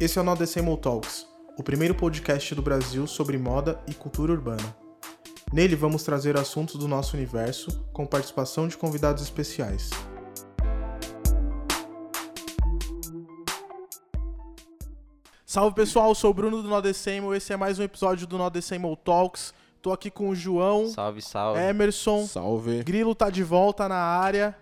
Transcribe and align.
Esse 0.00 0.18
é 0.18 0.22
o 0.22 0.24
Nodecemol 0.24 0.78
Talks, 0.78 1.26
o 1.58 1.62
primeiro 1.62 1.94
podcast 1.94 2.54
do 2.54 2.62
Brasil 2.62 3.06
sobre 3.06 3.36
moda 3.36 3.78
e 3.86 3.92
cultura 3.92 4.32
urbana. 4.32 4.74
Nele 5.52 5.76
vamos 5.76 6.02
trazer 6.02 6.38
assuntos 6.38 6.76
do 6.76 6.88
nosso 6.88 7.14
universo 7.14 7.84
com 7.92 8.06
participação 8.06 8.66
de 8.66 8.78
convidados 8.78 9.22
especiais. 9.22 9.90
Salve 15.44 15.76
pessoal, 15.76 16.14
sou 16.14 16.30
o 16.30 16.34
Bruno 16.34 16.62
do 16.62 16.68
Nodecemol, 16.70 17.34
esse 17.34 17.52
é 17.52 17.56
mais 17.58 17.78
um 17.78 17.82
episódio 17.82 18.26
do 18.26 18.38
Nodecemol 18.38 18.96
Talks. 18.96 19.52
Tô 19.82 19.92
aqui 19.92 20.10
com 20.10 20.30
o 20.30 20.34
João, 20.34 20.88
Salve, 20.88 21.20
salve. 21.20 21.60
Emerson, 21.60 22.26
Salve. 22.26 22.82
Grilo 22.84 23.14
tá 23.14 23.28
de 23.28 23.42
volta 23.42 23.86
na 23.86 23.96
área. 23.96 24.56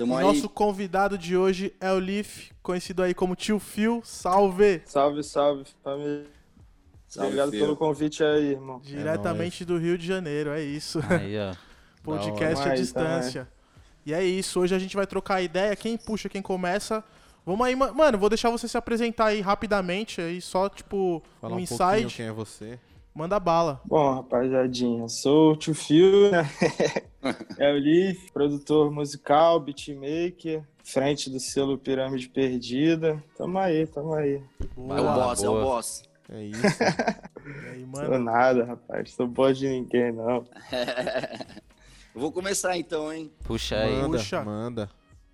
Tamo 0.00 0.16
aí. 0.16 0.24
nosso 0.24 0.48
convidado 0.48 1.18
de 1.18 1.36
hoje 1.36 1.74
é 1.78 1.92
o 1.92 1.98
Leaf, 1.98 2.50
conhecido 2.62 3.02
aí 3.02 3.12
como 3.12 3.36
Tio 3.36 3.58
Phil. 3.58 4.00
Salve! 4.02 4.80
Salve, 4.86 5.22
salve, 5.22 5.64
família. 5.84 6.24
Salve, 7.06 7.26
Obrigado 7.28 7.50
filho. 7.50 7.64
pelo 7.64 7.76
convite 7.76 8.24
aí, 8.24 8.52
irmão. 8.52 8.80
Diretamente 8.82 9.62
do 9.64 9.76
Rio 9.76 9.98
de 9.98 10.06
Janeiro, 10.06 10.50
é 10.50 10.62
isso. 10.62 11.00
Aí, 11.08 11.36
ó. 11.38 11.54
Podcast 12.02 12.66
à 12.68 12.74
distância. 12.74 13.46
E 14.06 14.14
é 14.14 14.24
isso, 14.24 14.58
hoje 14.60 14.74
a 14.74 14.78
gente 14.78 14.96
vai 14.96 15.06
trocar 15.06 15.42
ideia. 15.42 15.76
Quem 15.76 15.98
puxa, 15.98 16.30
quem 16.30 16.40
começa. 16.40 17.04
Vamos 17.44 17.66
aí, 17.66 17.76
ma- 17.76 17.92
mano, 17.92 18.16
vou 18.16 18.30
deixar 18.30 18.48
você 18.48 18.66
se 18.66 18.78
apresentar 18.78 19.26
aí 19.26 19.42
rapidamente, 19.42 20.20
aí 20.20 20.40
só 20.40 20.68
tipo 20.70 21.22
Fala 21.40 21.54
um 21.54 21.56
um, 21.58 21.60
insight. 21.60 22.16
quem 22.16 22.26
é 22.26 22.32
você. 22.32 22.78
Manda 23.14 23.40
bala. 23.40 23.80
Bom, 23.84 24.14
rapaziadinha, 24.14 25.08
sou 25.08 25.52
o 25.52 25.56
Tio 25.56 25.74
Phil, 25.74 26.30
né? 26.30 26.48
é 27.58 27.72
o 27.72 27.74
Leaf, 27.76 28.30
produtor 28.32 28.90
musical, 28.90 29.58
beatmaker, 29.58 30.62
frente 30.84 31.28
do 31.28 31.40
selo 31.40 31.76
Pirâmide 31.76 32.28
Perdida. 32.28 33.22
Tamo 33.36 33.58
aí, 33.58 33.86
tamo 33.86 34.14
aí. 34.14 34.36
É 34.60 34.64
o 34.76 34.80
Boa. 34.80 35.12
boss, 35.14 35.42
é 35.42 35.48
o 35.48 35.52
boa. 35.52 35.64
boss. 35.64 36.02
É 36.28 36.42
isso. 36.44 36.60
E 37.42 37.68
aí, 37.68 37.80
Sou 37.80 38.10
mano. 38.10 38.18
nada, 38.18 38.64
rapaz. 38.64 39.12
Sou 39.12 39.26
boa 39.26 39.52
de 39.52 39.66
ninguém, 39.66 40.12
não. 40.12 40.44
Eu 42.14 42.20
vou 42.20 42.30
começar 42.30 42.76
então, 42.76 43.12
hein? 43.12 43.32
Puxa 43.42 43.76
aí. 43.78 43.96
manda, 43.96 44.18
Puxa. 44.18 44.44
manda. 44.44 44.90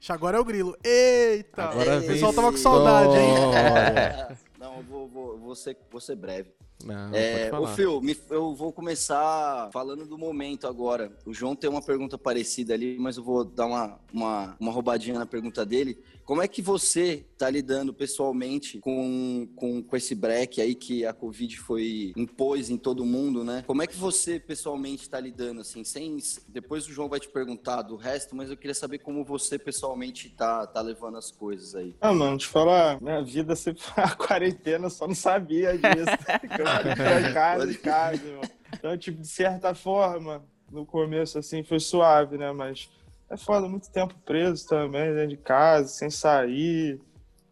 Agora 0.09 0.37
é 0.39 0.41
o 0.41 0.45
Grilo. 0.45 0.77
Eita! 0.85 1.65
Agora 1.65 1.99
o 1.99 2.07
pessoal 2.07 2.33
tava 2.33 2.53
com 2.53 2.57
saudade, 2.57 3.17
hein? 3.17 4.39
Não, 4.59 4.77
eu 4.77 4.83
vou, 4.85 5.09
vou, 5.09 5.39
vou, 5.39 5.55
ser, 5.55 5.77
vou 5.91 6.01
ser 6.01 6.15
breve. 6.15 6.51
Não, 6.85 7.15
É, 7.15 7.51
ô. 7.59 7.67
Phil, 7.69 8.01
me- 8.01 8.17
eu 8.31 8.55
vou 8.55 8.73
começar 8.73 9.71
falando 9.73 10.05
do 10.07 10.19
momento 10.19 10.67
agora. 10.67 11.11
O 11.25 11.33
João 11.33 11.57
tem 11.57 11.69
uma 11.71 11.83
pergunta 11.83 12.19
parecida 12.19 12.75
ali, 12.75 12.97
mas 12.99 13.17
eu 13.17 13.25
vou 13.25 13.45
dar 13.45 13.67
uma, 13.67 13.99
uma, 14.13 14.57
uma 14.61 14.73
roubadinha 14.73 15.19
na 15.19 15.27
pergunta 15.27 15.65
dele. 15.65 15.99
Como 16.27 16.43
é 16.43 16.49
que 16.49 16.61
você 16.61 17.25
tá 17.39 17.49
lidando 17.49 17.95
pessoalmente 17.95 18.81
com, 18.81 19.49
com, 19.55 19.81
com 19.81 19.97
esse 19.97 20.13
break 20.13 20.61
aí 20.61 20.75
que 20.75 21.07
a 21.07 21.13
Covid 21.13 21.57
foi 21.59 22.13
impôs 22.17 22.69
em 22.69 22.77
todo 22.77 23.05
mundo, 23.05 23.45
né? 23.45 23.63
Como 23.65 23.81
é 23.81 23.87
que 23.87 23.97
você 23.97 24.41
pessoalmente 24.41 25.09
tá 25.09 25.21
lidando, 25.21 25.61
assim, 25.61 25.85
sem... 25.85 26.19
Depois 26.49 26.85
o 26.89 26.93
João 26.93 27.09
vai 27.09 27.21
te 27.21 27.29
perguntar 27.29 27.83
do 27.83 27.95
resto, 27.95 28.35
mas 28.35 28.51
eu 28.51 28.57
queria 28.57 28.75
saber 28.75 28.99
como 28.99 29.25
você 29.25 29.57
pessoalmente 29.57 30.29
tá, 30.31 30.67
tá 30.67 30.81
levando 30.81 31.17
as 31.17 31.31
coisas 31.31 31.77
aí. 31.77 31.95
Ah, 32.01 32.13
mano, 32.13 32.37
te 32.37 32.49
falar, 32.49 33.01
minha 33.01 33.23
vida 33.23 33.55
sempre 33.55 33.83
foi 33.87 34.03
a 34.03 34.17
quarentena, 34.17 34.87
eu 34.87 34.91
só 34.91 35.07
não 35.07 35.15
sabia 35.15 35.79
disso. 35.79 35.87
eu 36.59 37.31
em 37.31 37.33
casa, 37.33 37.71
em 37.71 37.75
casa, 37.75 38.27
irmão. 38.27 38.43
Então, 38.75 38.99
tipo, 38.99 39.23
de 39.23 39.29
certa 39.29 39.77
forma, 39.77 40.45
no 40.73 40.85
começo, 40.85 41.39
assim, 41.39 41.63
foi 41.63 41.79
suave, 41.79 42.37
né? 42.37 42.51
Mas 42.51 42.91
é 43.31 43.37
foda, 43.37 43.69
muito 43.69 43.91
tempo 43.91 44.15
preso 44.25 44.67
também, 44.67 45.13
dentro 45.15 45.29
de 45.29 45.37
casa, 45.37 45.89
sem 45.89 46.11
sair, 46.11 47.01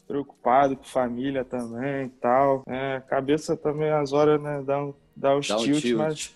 preocupado 0.07 0.77
com 0.77 0.85
família 0.85 1.45
também 1.45 2.07
e 2.07 2.11
tal. 2.11 2.63
É, 2.67 3.01
cabeça 3.09 3.57
também, 3.57 3.91
às 3.91 4.13
horas, 4.13 4.41
né, 4.41 4.63
dá, 4.63 4.83
um, 4.85 4.95
dá 5.17 5.37
uns 5.37 5.49
Dá 5.49 5.57
um 5.57 5.65
tilt, 5.65 5.81
tilt. 5.81 5.99
mas, 5.99 6.35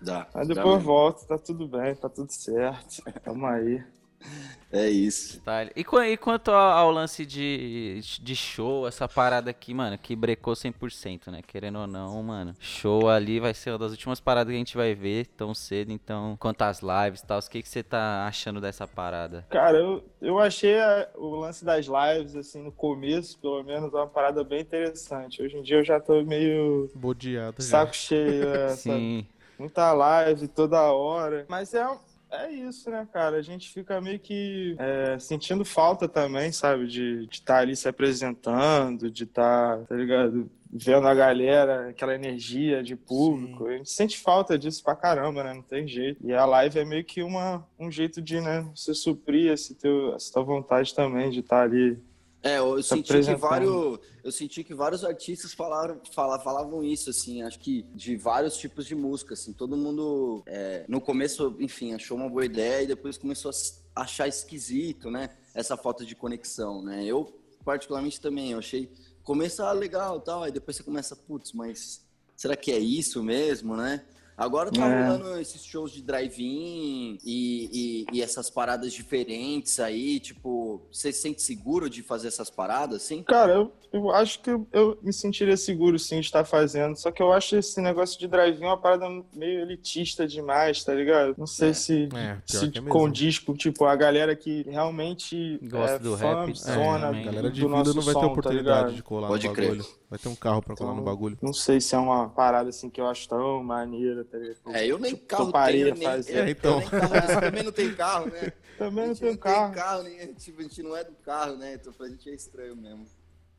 Dá. 0.00 0.26
mas 0.32 0.48
dá 0.48 0.54
depois 0.54 0.76
mesmo. 0.76 0.92
volta, 0.92 1.26
tá 1.26 1.38
tudo 1.38 1.66
bem, 1.66 1.94
tá 1.94 2.08
tudo 2.08 2.30
certo. 2.30 3.02
Tamo 3.24 3.46
aí. 3.46 3.82
É 4.70 4.86
isso. 4.86 5.40
Tá. 5.40 5.64
E, 5.64 5.80
e 6.12 6.16
quanto 6.18 6.50
ao, 6.50 6.90
lance 6.90 7.24
de, 7.24 8.00
de 8.20 8.36
show, 8.36 8.86
essa 8.86 9.08
parada 9.08 9.50
aqui, 9.50 9.72
mano, 9.72 9.96
que 9.96 10.14
brecou 10.14 10.54
100%, 10.54 11.30
né? 11.30 11.40
Querendo 11.46 11.78
ou 11.78 11.86
não, 11.86 12.22
mano. 12.22 12.54
Show 12.60 13.08
ali 13.08 13.40
vai 13.40 13.54
ser 13.54 13.70
uma 13.70 13.78
das 13.78 13.92
últimas 13.92 14.20
paradas 14.20 14.50
que 14.50 14.56
a 14.56 14.58
gente 14.58 14.76
vai 14.76 14.94
ver 14.94 15.26
tão 15.28 15.54
cedo. 15.54 15.90
Então, 15.90 16.36
quanto 16.38 16.60
às 16.62 16.80
lives 16.82 17.20
e 17.20 17.26
tal, 17.26 17.38
o 17.38 17.42
que, 17.48 17.62
que 17.62 17.68
você 17.68 17.82
tá 17.82 18.26
achando 18.26 18.60
dessa 18.60 18.86
parada? 18.86 19.46
Cara, 19.48 19.78
eu, 19.78 20.04
eu 20.20 20.38
achei 20.38 20.78
a- 20.78 21.08
o 21.14 21.36
lance 21.36 21.64
das 21.64 21.86
lives, 21.86 22.36
assim, 22.36 22.62
no 22.62 22.70
começo, 22.70 23.38
pelo 23.38 23.62
menos, 23.62 23.90
uma 23.94 24.06
parada 24.06 24.44
bem 24.44 24.60
interessante. 24.60 25.40
Hoje 25.42 25.56
em 25.56 25.62
dia 25.62 25.78
eu 25.78 25.84
já 25.84 25.98
tô 25.98 26.22
meio 26.24 26.90
Bodeado 26.94 27.62
já. 27.62 27.68
saco 27.68 27.96
cheio, 27.96 28.48
é, 28.50 28.68
sabe? 28.76 28.98
Sim. 28.98 29.26
muita 29.58 29.92
live 29.94 30.46
toda 30.48 30.80
hora. 30.92 31.46
Mas 31.48 31.72
é, 31.72 31.86
é 32.30 32.50
isso, 32.52 32.90
né, 32.90 33.06
cara? 33.12 33.36
A 33.36 33.42
gente 33.42 33.70
fica 33.70 34.00
meio 34.00 34.18
que 34.18 34.76
é, 34.78 35.18
sentindo 35.18 35.64
falta 35.64 36.08
também, 36.08 36.52
sabe? 36.52 36.86
De 36.86 37.28
estar 37.30 37.58
ali 37.58 37.74
se 37.74 37.88
apresentando, 37.88 39.10
de 39.10 39.24
estar, 39.24 39.78
tá 39.84 39.94
ligado? 39.94 40.50
Vendo 40.70 41.08
a 41.08 41.14
galera, 41.14 41.88
aquela 41.88 42.14
energia 42.14 42.82
de 42.82 42.94
público. 42.94 43.66
A 43.66 43.76
gente 43.78 43.90
sente 43.90 44.18
falta 44.18 44.58
disso 44.58 44.84
pra 44.84 44.94
caramba, 44.94 45.42
né? 45.42 45.54
Não 45.54 45.62
tem 45.62 45.88
jeito. 45.88 46.18
E 46.26 46.32
a 46.34 46.44
live 46.44 46.78
é 46.78 46.84
meio 46.84 47.04
que 47.04 47.22
uma, 47.22 47.66
um 47.78 47.90
jeito 47.90 48.20
de, 48.20 48.40
né, 48.40 48.70
você 48.74 48.92
suprir 48.92 49.50
esse 49.50 49.74
teu, 49.74 50.14
essa 50.14 50.32
tua 50.32 50.42
vontade 50.42 50.94
também 50.94 51.30
de 51.30 51.40
estar 51.40 51.62
ali. 51.62 51.98
É, 52.42 52.58
eu 52.58 52.80
Se 52.82 52.90
senti 52.90 53.12
que 53.20 53.34
vários, 53.34 53.98
eu 54.22 54.30
senti 54.32 54.62
que 54.64 54.72
vários 54.74 55.04
artistas 55.04 55.52
falaram, 55.52 56.00
fala- 56.12 56.38
falavam 56.38 56.84
isso, 56.84 57.10
assim, 57.10 57.42
acho 57.42 57.58
que 57.58 57.82
de 57.94 58.16
vários 58.16 58.56
tipos 58.56 58.86
de 58.86 58.94
música, 58.94 59.34
assim, 59.34 59.52
todo 59.52 59.76
mundo 59.76 60.42
é, 60.46 60.84
no 60.88 61.00
começo, 61.00 61.56
enfim, 61.58 61.94
achou 61.94 62.16
uma 62.16 62.28
boa 62.28 62.44
ideia 62.44 62.82
e 62.82 62.86
depois 62.86 63.18
começou 63.18 63.50
a 63.94 64.02
achar 64.02 64.28
esquisito, 64.28 65.10
né, 65.10 65.30
essa 65.52 65.76
falta 65.76 66.04
de 66.04 66.14
conexão, 66.14 66.80
né, 66.80 67.04
eu 67.04 67.34
particularmente 67.64 68.20
também, 68.20 68.52
eu 68.52 68.58
achei, 68.58 68.88
começa 69.24 69.66
ah, 69.66 69.72
legal 69.72 70.20
tal, 70.20 70.44
aí 70.44 70.52
depois 70.52 70.76
você 70.76 70.82
começa, 70.84 71.16
putz, 71.16 71.52
mas 71.52 72.06
será 72.36 72.56
que 72.56 72.70
é 72.70 72.78
isso 72.78 73.22
mesmo, 73.22 73.76
né? 73.76 74.04
Agora 74.38 74.70
tá 74.70 74.86
É. 74.88 75.02
rolando 75.08 75.36
esses 75.40 75.64
shows 75.64 75.90
de 75.90 76.00
drive-in 76.00 77.18
e, 77.24 78.04
e- 78.12 78.16
e 78.18 78.22
essas 78.22 78.48
paradas 78.48 78.92
diferentes 78.92 79.80
aí, 79.80 80.20
tipo, 80.20 80.80
você 80.92 81.12
se 81.12 81.22
sente 81.22 81.42
seguro 81.42 81.90
de 81.90 82.04
fazer 82.04 82.28
essas 82.28 82.48
paradas, 82.48 83.02
assim? 83.02 83.20
Cara, 83.24 83.52
eu, 83.54 83.72
eu 83.92 84.10
acho 84.12 84.40
que 84.40 84.48
eu, 84.50 84.64
eu 84.72 84.96
me 85.02 85.12
sentiria 85.12 85.56
seguro 85.56 85.98
sim 85.98 86.20
de 86.20 86.26
estar 86.26 86.44
fazendo. 86.44 86.94
Só 86.96 87.10
que 87.10 87.20
eu 87.20 87.32
acho 87.32 87.56
esse 87.56 87.80
negócio 87.80 88.16
de 88.16 88.28
drive-in 88.28 88.64
uma 88.64 88.76
parada 88.76 89.06
meio 89.34 89.60
elitista 89.62 90.24
demais, 90.24 90.84
tá 90.84 90.94
ligado? 90.94 91.34
Não 91.36 91.46
sei 91.46 91.70
É. 91.70 91.72
se, 91.72 92.08
É, 92.14 92.38
se 92.46 92.66
é 92.66 92.80
condiz 92.88 93.40
com 93.40 93.54
tipo, 93.54 93.86
a 93.86 93.96
galera 93.96 94.36
que 94.36 94.62
realmente 94.68 95.58
Gosta 95.64 95.96
é 95.96 95.98
do 95.98 96.16
fã, 96.16 96.44
rap, 96.46 96.54
zona. 96.56 97.08
A 97.08 97.12
galera 97.12 97.42
do 97.42 97.50
de 97.50 97.60
vida 97.60 97.68
nosso 97.68 97.94
não 97.94 98.02
vai 98.02 98.14
ter 98.14 98.20
som, 98.20 98.26
tá 98.26 98.26
oportunidade 98.32 98.78
ligado? 98.82 98.94
de 98.94 99.02
colar 99.02 99.26
Pode 99.28 99.48
no 99.48 99.52
crer. 99.52 99.84
Vai 100.10 100.18
ter 100.18 100.28
um 100.28 100.34
carro 100.34 100.62
pra 100.62 100.74
colar 100.74 100.92
no 100.94 101.02
Então, 101.02 101.04
bagulho. 101.12 101.36
Não 101.42 101.52
sei 101.52 101.80
se 101.82 101.94
é 101.94 101.98
uma 101.98 102.30
parada 102.30 102.70
assim 102.70 102.88
que 102.88 102.98
eu 103.00 103.06
acho 103.06 103.28
tão 103.28 103.62
maneira, 103.62 104.24
tá 104.24 104.38
ligado? 104.38 104.56
É, 104.74 104.86
eu 104.86 104.98
nem 104.98 105.12
Tipo, 105.14 105.26
carro 105.26 105.46
toparia 105.46 105.84
tenho, 105.84 105.96
nem, 105.96 106.08
fazer. 106.08 106.38
É, 106.48 106.50
então. 106.50 106.80
eu 106.80 106.80
nem 106.80 106.88
carro, 106.88 107.40
também 107.40 107.62
não 107.62 107.72
tem 107.72 107.94
carro, 107.94 108.26
né? 108.26 108.52
Também 108.78 109.06
não 109.08 109.14
gente 109.14 109.20
tenho 109.20 109.38
carro. 109.38 109.72
tem 109.74 109.82
carro, 109.82 110.02
nem, 110.04 110.34
tipo, 110.34 110.60
a 110.60 110.62
gente 110.62 110.82
não 110.84 110.96
é 110.96 111.02
do 111.04 111.12
carro, 111.16 111.56
né? 111.56 111.74
Então 111.74 111.92
pra 111.92 112.08
gente 112.08 112.30
é 112.30 112.34
estranho 112.34 112.76
mesmo. 112.76 113.04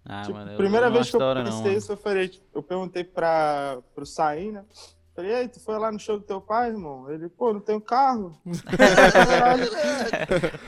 Ah, 0.06 0.22
Tipo, 0.24 0.34
mano, 0.38 0.52
eu 0.54 0.58
primeira 0.58 0.88
não 0.88 0.94
vez 0.94 1.10
que 1.10 1.16
eu 1.18 1.20
pensei 1.20 1.72
não, 1.72 1.78
isso, 1.78 1.92
eu 1.92 1.98
falei, 1.98 2.42
eu 2.56 2.64
perguntei 2.64 3.04
pra, 3.04 3.80
pro 3.94 4.06
Sain, 4.06 4.54
né? 4.54 4.64
Falei, 5.14 5.34
ei, 5.34 5.48
tu 5.50 5.60
foi 5.60 5.78
lá 5.78 5.92
no 5.92 6.00
show 6.00 6.18
do 6.18 6.24
teu 6.26 6.40
pai, 6.40 6.70
irmão? 6.70 7.12
Ele, 7.12 7.28
pô, 7.28 7.52
não 7.54 7.60
tenho 7.60 7.82
carro. 7.82 8.40
Caralho. 8.66 9.70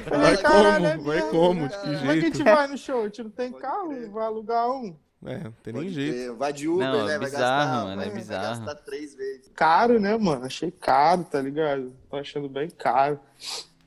Vai 0.10 0.36
Falei, 0.36 0.38
"Caralho, 0.38 0.86
é 0.86 0.92
como? 0.98 1.04
Vai 1.06 1.16
mesmo, 1.16 1.32
como? 1.32 1.62
né? 1.62 1.68
De 1.70 1.78
que 1.78 1.82
Como 1.82 1.94
é 1.96 1.98
que 1.98 2.06
a 2.10 2.14
jeito? 2.22 2.38
gente 2.38 2.44
vai 2.44 2.68
no 2.68 2.78
show? 2.78 3.00
A 3.02 3.06
gente 3.06 3.24
não 3.24 3.32
tem 3.32 3.52
Pode 3.52 3.62
carro, 3.64 3.88
crer. 3.88 4.10
vai 4.10 4.26
alugar 4.26 4.70
um. 4.70 4.96
É, 5.26 5.44
não 5.44 5.52
tem 5.64 5.74
nem 5.74 5.84
Pode 5.84 5.94
jeito. 5.94 6.14
crer. 6.14 6.32
Vai 6.34 6.54
de 6.54 6.68
Uber, 6.68 6.88
Não, 6.88 7.06
né? 7.06 7.14
é 7.14 7.18
Vai 7.20 7.30
bizarro, 7.30 7.58
gastar, 7.60 7.76
mano, 7.86 7.92
é 7.92 7.96
vai, 7.96 8.06
vai 8.06 8.16
bizarro. 8.16 8.42
gastar 8.66 8.76
três 8.84 9.16
vezes. 9.16 9.52
Caro, 9.56 10.00
né, 10.00 10.18
mano? 10.18 10.46
Achei 10.46 10.72
caro, 10.72 11.24
tá 11.24 11.40
ligado? 11.42 11.94
Tô 12.10 12.18
achando 12.18 12.50
bem 12.50 12.70
caro. 12.70 13.20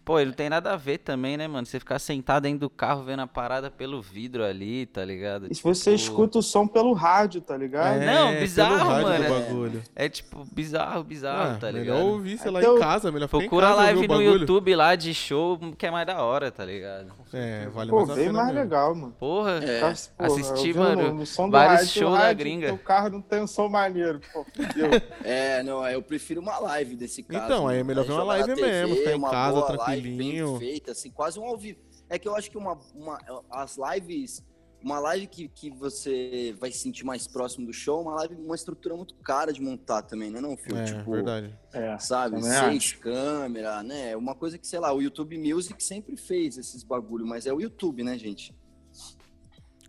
Pô, 0.05 0.21
ele 0.21 0.27
não 0.33 0.37
tem 0.37 0.51
nada 0.51 0.71
a 0.75 0.77
ver 0.77 0.99
também, 0.99 1.35
né, 1.39 1.49
mano? 1.49 1.65
Você 1.67 1.79
ficar 1.81 1.99
sentado 1.99 2.43
dentro 2.43 2.59
do 2.59 2.69
carro 2.69 3.03
vendo 3.05 3.21
a 3.21 3.27
parada 3.27 3.71
pelo 3.71 4.03
vidro 4.03 4.45
ali, 4.45 4.85
tá 4.85 5.03
ligado? 5.03 5.47
E 5.51 5.55
se 5.55 5.63
você 5.63 5.93
Tipo, 5.97 6.03
escuta 6.05 6.39
o 6.41 6.43
som 6.43 6.69
pelo 6.69 6.93
rádio, 6.93 7.41
tá 7.41 7.57
ligado? 7.57 8.03
É, 8.03 8.15
Não, 8.15 8.29
pelo 8.29 8.41
bizarro, 8.41 8.91
mano. 9.03 9.29
bagulho. 9.31 9.83
É 9.97 10.07
tipo 10.07 10.47
bizarro, 10.53 11.03
bizarro, 11.03 11.53
Ah, 11.55 11.57
tá 11.59 11.73
melhor 11.73 11.81
ligado? 11.97 12.07
ouvir, 12.07 12.37
sei 12.39 12.51
lá, 12.51 12.61
Até 12.61 12.69
em 12.69 12.79
casa, 12.79 13.11
melhor 13.11 13.29
ficar 13.29 13.39
Procura 13.39 13.67
em 13.67 13.71
casa, 13.71 13.83
live 13.83 14.09
no. 14.09 14.23
YouTube 14.23 14.77
lá 14.77 14.95
de 14.95 15.15
show, 15.15 15.59
que 15.79 15.87
é 15.87 15.91
mais 15.91 16.07
da 16.07 16.23
hora, 16.23 16.51
tá 16.53 16.67
ligado? 16.67 17.07
É, 17.35 17.69
vale 17.69 17.91
Pô, 17.91 17.97
mais 17.99 18.11
a 18.11 18.15
bem 18.15 18.33
mais 18.33 18.47
mesmo. 18.47 18.61
legal, 18.61 18.95
mano. 18.95 19.17
Porra, 19.19 19.51
É. 19.65 19.81
Tá, 19.81 19.95
porra, 20.17 20.29
assisti, 20.41 20.73
mano, 20.75 21.13
no, 21.15 21.27
som 21.27 21.51
vários 21.51 21.91
shows 21.91 22.15
o 22.15 22.19
da 22.19 22.33
gringa. 22.33 22.73
O 22.73 22.79
carro 22.79 23.11
não 23.11 23.21
tem 23.21 23.43
um 23.43 23.47
som 23.47 23.69
maneiro, 23.69 24.21
pô. 24.33 24.45
fudeu. 24.45 24.91
É, 25.25 25.63
não, 25.63 25.87
eu 25.89 26.03
prefiro 26.03 26.41
uma 26.41 26.59
live 26.59 26.97
desse 26.97 27.23
caso. 27.23 27.45
Então, 27.45 27.67
aí 27.69 27.79
é 27.79 27.85
melhor 27.85 28.05
ver 28.05 28.13
uma 28.13 28.25
live 28.25 28.55
mesmo, 28.55 28.97
ficar 28.97 29.13
em 29.13 29.15
uma 29.15 29.31
casa, 29.31 29.53
boa 29.61 29.67
live 29.67 29.79
tranquilinho. 30.03 30.59
Bem 30.59 30.59
feita, 30.59 30.93
assim, 30.93 31.11
quase 31.11 31.39
um 31.39 31.45
ao 31.45 31.57
vivo. 31.57 31.81
É 32.09 32.19
que 32.19 32.29
eu 32.29 32.37
acho 32.37 32.51
que 32.51 32.59
uma, 32.59 32.79
uma- 32.95 33.19
as 33.51 33.77
lives 33.77 34.45
uma 34.85 34.99
live 34.99 35.27
que, 35.27 35.49
que 35.49 35.71
você 35.71 36.55
vai 36.61 36.71
se 36.71 36.79
sentir 36.79 37.05
mais 37.05 37.27
próximo 37.27 37.67
do 37.67 37.73
show, 37.73 38.03
uma 38.03 38.15
live, 38.17 38.35
uma 38.35 38.55
estrutura 38.55 38.95
muito 38.95 39.15
cara 39.17 39.51
de 39.51 39.63
montar 39.63 40.03
também, 40.03 40.31
né, 40.31 40.41
não, 40.41 40.57
Fio? 40.57 40.77
É, 40.77 40.85
tipo, 40.85 41.11
verdade. 41.11 41.59
É. 41.73 41.99
sabe, 41.99 42.37
também 42.37 42.51
seis 42.53 42.93
câmeras, 42.93 43.83
né? 43.85 44.15
Uma 44.15 44.35
coisa 44.35 44.59
que, 44.59 44.67
sei 44.67 44.79
lá, 44.79 44.93
o 44.93 45.01
YouTube 45.01 45.39
Music 45.39 45.83
sempre 45.83 46.17
fez 46.17 46.59
esses 46.59 46.83
bagulho, 46.83 47.27
mas 47.27 47.47
é 47.47 47.53
o 47.53 47.61
YouTube, 47.61 48.05
né, 48.05 48.19
gente? 48.19 48.55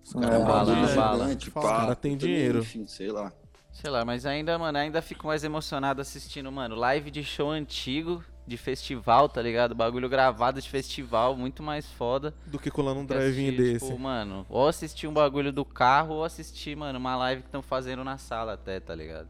Os 0.03 0.15
É, 0.15 0.19
caras 0.21 0.39
um 0.41 0.45
bala, 0.45 0.65
bagulho 0.75 0.87
gigante, 0.87 1.51
Fala. 1.51 1.65
pá, 1.67 1.71
Os 1.73 1.79
cara 1.81 1.95
tem 1.95 2.17
também, 2.17 2.35
dinheiro. 2.35 2.59
Enfim, 2.59 2.87
sei 2.87 3.11
lá. 3.11 3.33
Sei 3.73 3.89
lá, 3.89 4.05
mas 4.05 4.25
ainda, 4.25 4.57
mano, 4.57 4.77
ainda 4.77 5.01
fico 5.01 5.27
mais 5.27 5.43
emocionado 5.43 5.99
assistindo, 6.01 6.49
mano, 6.49 6.75
live 6.75 7.11
de 7.11 7.21
show 7.23 7.51
antigo, 7.51 8.23
de 8.47 8.57
festival, 8.57 9.27
tá 9.27 9.41
ligado? 9.41 9.73
Bagulho 9.73 10.07
gravado 10.07 10.61
de 10.61 10.69
festival, 10.69 11.35
muito 11.35 11.63
mais 11.63 11.85
foda. 11.91 12.33
Do 12.45 12.59
que 12.59 12.69
colando 12.69 12.99
um 13.01 13.05
drive-in 13.05 13.47
assistir, 13.47 13.73
desse. 13.73 13.85
Tipo, 13.87 13.99
mano, 13.99 14.45
ou 14.49 14.67
assistir 14.67 15.07
um 15.07 15.13
bagulho 15.13 15.51
do 15.51 15.65
carro, 15.65 16.15
ou 16.15 16.23
assistir, 16.23 16.75
mano, 16.75 16.99
uma 16.99 17.15
live 17.15 17.41
que 17.41 17.47
estão 17.47 17.61
fazendo 17.61 18.03
na 18.03 18.17
sala 18.17 18.53
até, 18.53 18.79
tá 18.79 18.93
ligado? 18.93 19.29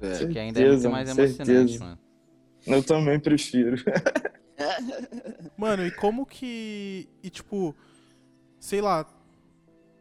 É. 0.00 0.26
Que 0.26 0.38
ainda 0.38 0.60
é 0.60 0.68
muito 0.68 0.80
Certeza, 0.82 0.90
mais 0.90 1.08
certeza. 1.08 1.42
emocionante, 1.42 1.78
mano. 1.78 1.98
Eu 2.66 2.82
também 2.82 3.20
prefiro. 3.20 3.76
Mano, 5.56 5.86
e 5.86 5.90
como 5.90 6.24
que. 6.24 7.08
E 7.22 7.30
tipo, 7.30 7.74
sei 8.58 8.80
lá. 8.80 9.06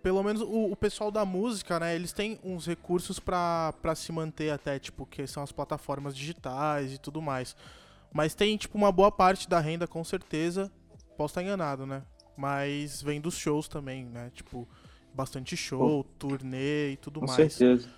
Pelo 0.02 0.22
menos 0.22 0.42
o, 0.42 0.72
o 0.72 0.76
pessoal 0.76 1.10
da 1.10 1.24
música, 1.24 1.80
né? 1.80 1.96
Eles 1.96 2.12
têm 2.12 2.38
uns 2.44 2.66
recursos 2.68 3.20
pra 3.20 3.74
se 3.96 4.12
manter 4.12 4.50
até, 4.52 4.78
tipo, 4.78 5.06
que 5.06 5.26
são 5.26 5.42
as 5.42 5.52
plataformas 5.54 6.16
digitais 6.16 6.94
e 6.94 6.98
tudo 6.98 7.22
mais. 7.22 7.56
Mas 8.14 8.36
tem, 8.36 8.56
tipo, 8.56 8.78
uma 8.78 8.92
boa 8.92 9.12
parte 9.12 9.50
da 9.50 9.60
renda, 9.60 9.88
com 9.88 10.04
certeza. 10.04 10.72
Posso 11.18 11.32
estar 11.32 11.42
enganado, 11.44 11.86
né? 11.86 12.04
Mas 12.38 13.02
vem 13.02 13.20
dos 13.20 13.36
shows 13.36 13.68
também, 13.68 14.06
né? 14.06 14.32
Tipo, 14.34 14.68
bastante 15.14 15.58
show, 15.58 16.04
turnê 16.18 16.92
e 16.92 16.98
tudo 16.98 17.20
Com 17.20 17.26
mais. 17.28 17.54
certeza. 17.54 17.90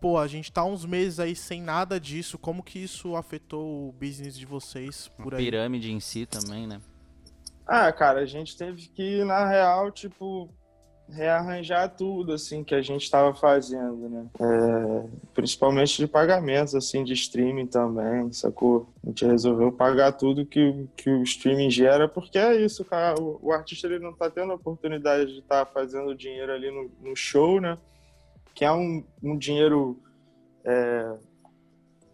Pô, 0.00 0.18
a 0.18 0.26
gente 0.26 0.52
tá 0.52 0.64
uns 0.64 0.84
meses 0.84 1.18
aí 1.18 1.34
sem 1.34 1.60
nada 1.62 1.98
disso. 1.98 2.38
Como 2.38 2.62
que 2.62 2.78
isso 2.78 3.16
afetou 3.16 3.88
o 3.88 3.92
business 3.92 4.36
de 4.38 4.46
vocês 4.46 5.08
por 5.16 5.34
A 5.34 5.38
aí? 5.38 5.44
pirâmide 5.44 5.90
em 5.90 6.00
si 6.00 6.26
também, 6.26 6.66
né? 6.66 6.80
Ah, 7.66 7.92
cara, 7.92 8.20
a 8.20 8.26
gente 8.26 8.56
teve 8.56 8.86
que, 8.88 9.24
na 9.24 9.48
real, 9.48 9.90
tipo, 9.90 10.48
rearranjar 11.08 11.88
tudo, 11.94 12.32
assim, 12.32 12.64
que 12.64 12.74
a 12.74 12.82
gente 12.82 13.10
tava 13.10 13.34
fazendo, 13.34 14.08
né? 14.08 14.26
É, 14.40 15.08
principalmente 15.34 15.96
de 15.98 16.06
pagamentos, 16.06 16.74
assim, 16.74 17.04
de 17.04 17.12
streaming 17.12 17.66
também, 17.66 18.32
sacou? 18.32 18.88
A 19.04 19.08
gente 19.08 19.24
resolveu 19.24 19.70
pagar 19.70 20.12
tudo 20.12 20.44
que, 20.44 20.88
que 20.96 21.08
o 21.08 21.22
streaming 21.22 21.70
gera, 21.70 22.08
porque 22.08 22.38
é 22.38 22.56
isso, 22.56 22.84
cara. 22.84 23.20
O, 23.20 23.38
o 23.42 23.52
artista, 23.52 23.86
ele 23.86 23.98
não 23.98 24.12
tá 24.12 24.28
tendo 24.28 24.52
a 24.52 24.56
oportunidade 24.56 25.32
de 25.32 25.38
estar 25.38 25.64
fazendo 25.66 26.14
dinheiro 26.14 26.52
ali 26.52 26.70
no, 26.70 26.90
no 27.00 27.14
show, 27.14 27.60
né? 27.60 27.78
Que 28.54 28.64
é 28.64 28.72
um, 28.72 29.04
um 29.22 29.36
dinheiro... 29.36 29.98
é, 30.64 31.14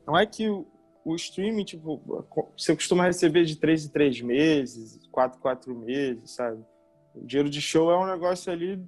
não 0.06 0.18
é 0.18 0.26
que 0.26 0.48
o, 0.48 0.66
o 1.04 1.14
streaming, 1.14 1.64
tipo, 1.64 2.00
você 2.56 2.74
costuma 2.74 3.06
receber 3.06 3.44
de 3.44 3.56
três 3.56 3.84
em 3.84 3.88
três 3.88 4.20
meses, 4.20 5.00
quatro, 5.10 5.40
quatro 5.40 5.74
meses, 5.74 6.32
sabe? 6.32 6.62
O 7.14 7.26
dinheiro 7.26 7.48
de 7.50 7.60
show 7.60 7.90
é 7.90 7.98
um 7.98 8.06
negócio 8.06 8.52
ali, 8.52 8.82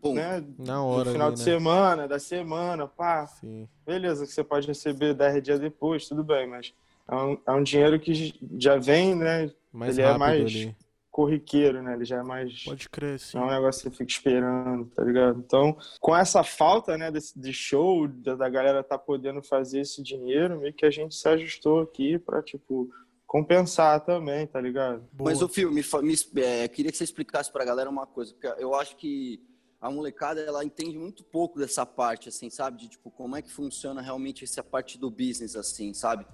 Pum. 0.00 0.14
né? 0.14 0.44
Na 0.58 0.76
No 0.76 0.86
hora 0.86 1.10
final 1.12 1.28
ali, 1.28 1.36
de 1.36 1.40
né? 1.40 1.44
semana, 1.52 2.08
da 2.08 2.18
semana, 2.18 2.86
pá. 2.86 3.26
Sim. 3.26 3.68
Beleza, 3.86 4.26
que 4.26 4.32
você 4.32 4.44
pode 4.44 4.66
receber 4.66 5.14
10 5.14 5.42
dias 5.42 5.60
depois, 5.60 6.06
tudo 6.08 6.22
bem, 6.24 6.46
mas 6.48 6.72
é 7.10 7.14
um, 7.14 7.38
é 7.46 7.52
um 7.52 7.62
dinheiro 7.62 7.98
que 7.98 8.34
já 8.58 8.76
vem, 8.76 9.14
né? 9.14 9.50
Mais 9.72 9.98
Ele 9.98 10.06
é 10.08 10.18
mais- 10.18 10.40
ali. 10.44 10.76
Corriqueiro, 11.10 11.82
né? 11.82 11.94
Ele 11.94 12.04
já 12.04 12.18
é 12.18 12.22
mais. 12.22 12.62
Pode 12.64 12.88
crer, 12.88 13.18
sim. 13.18 13.36
Não 13.36 13.44
é 13.44 13.48
um 13.48 13.54
negócio 13.54 13.82
que 13.82 13.88
você 13.96 13.96
fica 14.04 14.12
esperando, 14.12 14.84
tá 14.94 15.02
ligado? 15.02 15.40
Então, 15.44 15.76
com 16.00 16.16
essa 16.16 16.44
falta, 16.44 16.96
né, 16.96 17.10
desse, 17.10 17.36
de 17.36 17.52
show, 17.52 18.06
da, 18.06 18.36
da 18.36 18.48
galera 18.48 18.84
tá 18.84 18.96
podendo 18.96 19.42
fazer 19.42 19.80
esse 19.80 20.00
dinheiro, 20.00 20.60
meio 20.60 20.72
que 20.72 20.86
a 20.86 20.90
gente 20.90 21.16
se 21.16 21.28
ajustou 21.28 21.80
aqui 21.80 22.20
pra, 22.20 22.40
tipo, 22.40 22.88
compensar 23.28 24.00
também, 24.00 24.46
tá 24.46 24.58
ligado? 24.58 25.06
Boa. 25.12 25.30
Mas 25.30 25.42
o 25.42 25.48
filme, 25.48 25.84
me, 26.02 26.42
é, 26.42 26.66
queria 26.66 26.90
que 26.90 26.96
você 26.96 27.04
explicasse 27.04 27.52
pra 27.52 27.62
galera 27.62 27.88
uma 27.88 28.06
coisa, 28.06 28.32
porque 28.32 28.46
eu 28.60 28.74
acho 28.74 28.96
que 28.96 29.46
a 29.78 29.90
molecada 29.90 30.40
ela 30.40 30.64
entende 30.64 30.98
muito 30.98 31.22
pouco 31.22 31.58
dessa 31.58 31.84
parte, 31.84 32.30
assim, 32.30 32.48
sabe? 32.48 32.78
De 32.78 32.88
tipo, 32.88 33.10
como 33.10 33.36
é 33.36 33.42
que 33.42 33.52
funciona 33.52 34.00
realmente 34.00 34.44
essa 34.44 34.64
parte 34.64 34.98
do 34.98 35.10
business, 35.10 35.54
assim, 35.54 35.92
sabe? 35.92 36.26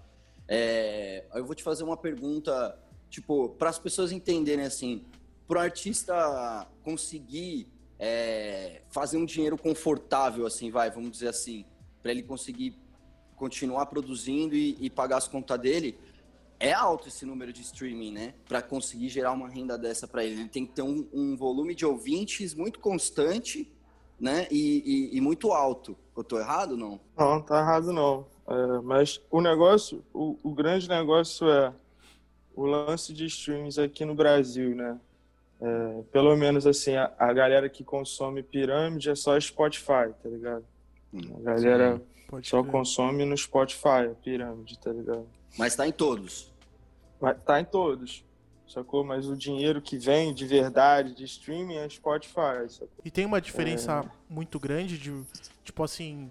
É, 0.47 1.27
eu 1.35 1.45
vou 1.45 1.55
te 1.55 1.65
fazer 1.65 1.83
uma 1.83 1.97
pergunta, 1.97 2.79
tipo, 3.11 3.49
para 3.51 3.71
as 3.71 3.79
pessoas 3.79 4.13
entenderem, 4.13 4.65
assim, 4.65 5.05
pro 5.49 5.59
artista 5.59 6.65
conseguir 6.85 7.67
é, 7.99 8.83
fazer 8.89 9.17
um 9.17 9.25
dinheiro 9.25 9.59
confortável, 9.59 10.47
assim, 10.47 10.71
vai, 10.71 10.93
vamos 10.93 11.11
dizer 11.11 11.29
assim, 11.29 11.65
para 12.01 12.13
ele 12.13 12.23
conseguir 12.23 12.79
continuar 13.35 13.87
produzindo 13.87 14.55
e, 14.55 14.77
e 14.81 14.89
pagar 14.89 15.17
as 15.17 15.27
contas 15.27 15.59
dele, 15.59 15.99
é 16.69 16.73
alto 16.73 17.09
esse 17.09 17.25
número 17.27 17.53
de 17.53 17.61
streaming, 17.63 18.13
né? 18.13 18.35
Para 18.49 18.63
conseguir 18.63 19.09
gerar 19.09 19.33
uma 19.33 19.49
renda 19.49 19.77
dessa 19.79 20.07
para 20.09 20.25
ele. 20.25 20.41
Ele 20.41 20.49
tem 20.49 20.65
que 20.67 20.73
ter 20.73 20.83
um, 20.83 21.07
um 21.13 21.37
volume 21.37 21.75
de 21.75 21.85
ouvintes 21.85 22.55
muito 22.55 22.79
constante, 22.81 23.71
né? 24.19 24.47
E, 24.51 25.11
e- 25.13 25.17
e 25.17 25.21
muito 25.21 25.53
alto. 25.53 25.97
Eu 26.17 26.23
tô 26.25 26.39
errado 26.39 26.73
ou 26.73 26.77
não? 26.77 27.01
Não, 27.17 27.43
tá 27.43 27.59
errado 27.61 27.93
não. 27.93 28.27
É, 28.47 28.81
mas 28.83 29.21
o 29.31 29.41
negócio, 29.41 30.05
o, 30.13 30.37
o 30.43 30.51
grande 30.53 30.89
negócio 30.89 31.49
é 31.51 31.73
o 32.55 32.65
lance 32.67 33.13
de 33.13 33.27
streams 33.27 33.79
aqui 33.81 34.05
no 34.05 34.15
Brasil, 34.15 34.75
né? 34.75 34.99
É, 35.61 36.03
pelo 36.13 36.37
menos 36.37 36.67
assim, 36.67 36.95
a, 36.95 37.13
a 37.19 37.33
galera 37.33 37.69
que 37.69 37.83
consome 37.83 38.43
pirâmide 38.43 39.09
é 39.11 39.15
só 39.15 39.39
Spotify, 39.41 40.13
tá 40.23 40.29
ligado? 40.29 40.65
A 41.37 41.41
galera 41.43 42.03
Pode 42.29 42.49
só 42.49 42.63
consome 42.63 43.25
no 43.25 43.37
Spotify, 43.37 44.09
a 44.11 44.15
pirâmide, 44.23 44.79
tá 44.79 44.93
ligado? 44.93 45.27
Mas 45.57 45.75
tá 45.77 45.87
em 45.87 45.93
todos. 45.93 46.53
Mas 47.21 47.43
tá 47.43 47.61
em 47.61 47.65
todos, 47.65 48.25
sacou? 48.67 49.05
Mas 49.05 49.27
o 49.27 49.37
dinheiro 49.37 49.81
que 49.81 49.97
vem 49.97 50.35
de 50.35 50.47
verdade 50.47 51.15
de 51.15 51.25
streaming 51.25 51.77
é 51.77 51.89
Spotify, 51.89 52.69
sacou? 52.69 52.89
E 53.05 53.11
tem 53.11 53.25
uma 53.25 53.41
diferença 53.41 54.05
muito 54.29 54.59
grande 54.59 54.99
de, 54.99 55.23
tipo 55.63 55.83
assim, 55.83 56.31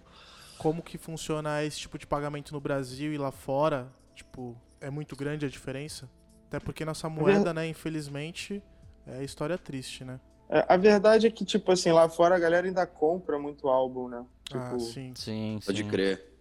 como 0.58 0.82
que 0.82 0.98
funciona 0.98 1.64
esse 1.64 1.80
tipo 1.80 1.98
de 1.98 2.08
pagamento 2.08 2.54
no 2.54 2.60
Brasil 2.60 3.14
e 3.14 3.18
lá 3.18 3.32
fora? 3.32 3.92
Tipo, 4.16 4.56
é 4.80 4.90
muito 4.90 5.16
grande 5.16 5.46
a 5.46 5.50
diferença? 5.50 6.10
Até 6.48 6.60
porque 6.60 6.86
nossa 6.86 7.10
moeda, 7.10 7.54
né, 7.54 7.68
infelizmente, 7.68 8.62
é 9.08 9.24
história 9.24 9.58
triste, 9.58 10.06
né? 10.06 10.20
É, 10.50 10.66
a 10.68 10.78
verdade 10.78 11.26
é 11.26 11.32
que, 11.32 11.44
tipo 11.44 11.72
assim, 11.72 11.92
lá 11.92 12.08
fora 12.08 12.36
a 12.36 12.40
galera 12.40 12.68
ainda 12.68 12.86
compra 12.86 13.40
muito 13.40 13.68
álbum, 13.68 14.08
né? 14.08 14.24
ah, 14.54 14.60
Tipo, 14.60 14.80
sim. 14.80 15.14
Sim, 15.16 15.60
Pode 15.66 15.84
sim. 15.84 15.90
crer. 15.90 16.33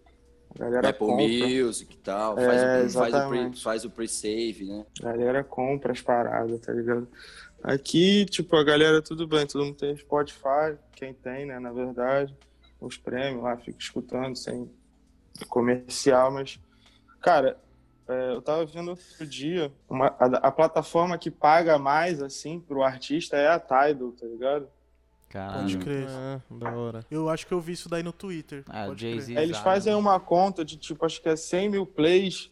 A 0.59 0.65
galera 0.65 0.89
Apple 0.91 1.07
compra. 1.07 1.27
Music 1.27 1.95
e 1.95 1.99
tal. 1.99 2.39
É, 2.39 2.47
Faz, 2.47 2.61
o, 2.61 2.65
faz, 2.65 2.95
o 2.95 3.17
exatamente. 3.17 3.63
faz 3.63 3.85
o 3.85 3.91
pre-save, 3.91 4.65
né? 4.65 4.87
A 5.01 5.13
galera 5.13 5.45
compra 5.45 5.93
as 5.93 6.01
paradas, 6.01 6.61
tá 6.61 6.73
ligado? 6.73 7.09
Aqui, 7.63 8.25
tipo, 8.27 8.57
a 8.57 8.65
galera, 8.65 9.01
tudo 9.01 9.27
bem, 9.27 9.47
todo 9.47 9.65
mundo 9.65 9.77
tem 9.77 9.97
Spotify, 9.97 10.77
quem 10.97 11.15
tem, 11.15 11.47
né, 11.47 11.61
na 11.61 11.71
verdade, 11.71 12.37
os 12.81 12.97
prêmios 12.97 13.43
lá, 13.45 13.57
fica 13.57 13.79
escutando 13.79 14.35
sem 14.35 14.69
comercial, 15.49 16.33
mas, 16.33 16.59
cara, 17.21 17.57
é, 18.09 18.33
eu 18.33 18.43
tava 18.43 18.67
vendo 18.67 18.91
outro 18.91 19.25
dia, 19.25 19.73
uma, 19.89 20.09
a, 20.19 20.49
a 20.49 20.51
plataforma 20.51 21.17
que 21.17 21.31
paga 21.31 21.79
mais, 21.79 22.21
assim, 22.21 22.59
pro 22.59 22.83
artista 22.83 23.37
é 23.37 23.47
a 23.47 23.61
Tidal, 23.61 24.11
tá 24.11 24.27
ligado? 24.27 24.69
Pode 25.33 25.79
Caralho. 25.79 25.79
crer. 25.81 26.07
Ah, 26.09 26.41
da 26.51 26.71
hora. 26.71 27.07
Eu 27.11 27.29
acho 27.29 27.47
que 27.47 27.53
eu 27.53 27.61
vi 27.61 27.73
isso 27.73 27.89
daí 27.89 28.03
no 28.03 28.13
Twitter. 28.13 28.65
Ah, 28.69 28.87
pode. 28.87 29.07
Aí 29.07 29.37
eles 29.37 29.59
fazem 29.59 29.95
uma 29.95 30.21
conta 30.21 30.65
de, 30.65 30.77
tipo, 30.77 31.05
acho 31.07 31.23
que 31.23 31.29
é 31.29 31.37
100 31.37 31.71
mil 31.71 31.87
plays, 31.87 32.51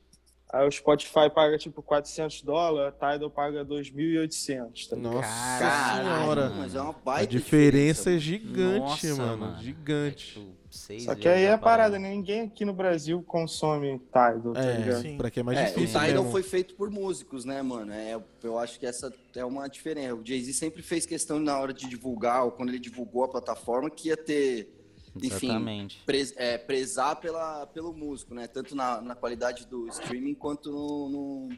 aí 0.52 0.66
o 0.66 0.70
Spotify 0.70 1.30
paga, 1.34 1.56
tipo, 1.58 1.82
400 1.82 2.42
dólares, 2.42 2.94
a 3.00 3.12
Tidal 3.12 3.30
paga 3.30 3.64
2.800, 3.64 4.88
tá? 4.88 4.96
Nossa 4.96 5.58
Caralho, 5.58 6.18
senhora. 6.18 6.40
mano. 6.48 6.54
mas 6.58 6.74
é 6.74 6.80
uma 6.80 6.90
A 6.90 6.92
baita 6.92 7.26
diferença 7.30 8.10
é 8.10 8.12
mano. 8.12 8.20
gigante, 8.20 8.78
Nossa, 9.08 9.36
mano. 9.36 9.62
Gigante. 9.62 10.38
É, 10.38 10.40
tipo, 10.40 11.00
Só 11.04 11.14
que 11.14 11.28
aí 11.28 11.44
é 11.44 11.52
a 11.52 11.58
parada, 11.58 11.98
né? 11.98 12.10
Ninguém 12.10 12.42
aqui 12.42 12.64
no 12.64 12.72
Brasil 12.72 13.22
consome 13.22 13.98
Tidal, 13.98 14.52
tá 14.54 14.60
É, 14.62 14.76
ligado? 14.76 15.02
Sim. 15.02 15.16
pra 15.16 15.30
que 15.30 15.40
é 15.40 15.42
mais 15.42 15.58
É, 15.58 15.62
o 15.62 15.66
difícil 15.66 16.00
Tidal 16.00 16.14
mesmo. 16.22 16.30
foi 16.30 16.42
feito 16.42 16.74
por 16.74 16.90
músicos, 16.90 17.44
né, 17.44 17.60
mano? 17.62 17.92
É, 17.92 18.20
eu 18.42 18.58
acho 18.58 18.78
que 18.78 18.86
essa 18.86 19.12
é 19.34 19.44
uma 19.44 19.68
diferença. 19.68 20.14
O 20.14 20.24
Jay-Z 20.24 20.52
sempre 20.54 20.82
fez 20.82 21.04
questão 21.06 21.38
na 21.40 21.58
hora 21.58 21.72
de 21.72 21.88
divulgar, 21.88 22.44
ou 22.44 22.52
quando 22.52 22.68
ele 22.70 22.78
divulgou 22.78 23.24
a 23.24 23.28
plataforma, 23.28 23.90
que 23.90 24.08
ia 24.08 24.16
ter, 24.16 24.68
enfim, 25.16 25.46
Exatamente. 25.46 26.02
pres- 26.06 26.34
é, 26.36 26.56
prezar 26.58 27.16
pela, 27.16 27.66
pelo 27.66 27.92
músico, 27.92 28.34
né? 28.34 28.46
Tanto 28.46 28.74
na, 28.76 29.00
na 29.00 29.14
qualidade 29.14 29.66
do 29.66 29.88
streaming 29.88 30.34
quanto 30.34 30.70
no, 30.70 31.08
no, 31.08 31.48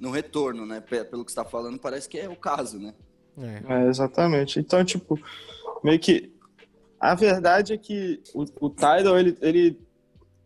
no 0.00 0.10
retorno, 0.10 0.64
né? 0.64 0.80
Pe- 0.80 1.04
Pelo 1.04 1.24
que 1.24 1.30
você 1.32 1.36
tá 1.36 1.44
falando, 1.44 1.78
parece 1.78 2.08
que 2.08 2.18
é 2.18 2.28
o 2.28 2.36
caso, 2.36 2.78
né? 2.78 2.94
É. 3.36 3.84
É, 3.84 3.88
exatamente. 3.88 4.58
Então, 4.58 4.84
tipo, 4.84 5.18
meio 5.82 5.98
que. 5.98 6.32
A 7.00 7.14
verdade 7.14 7.72
é 7.74 7.76
que 7.78 8.22
o, 8.34 8.44
o 8.66 8.70
Tidal, 8.70 9.18
ele, 9.18 9.36
ele, 9.42 9.78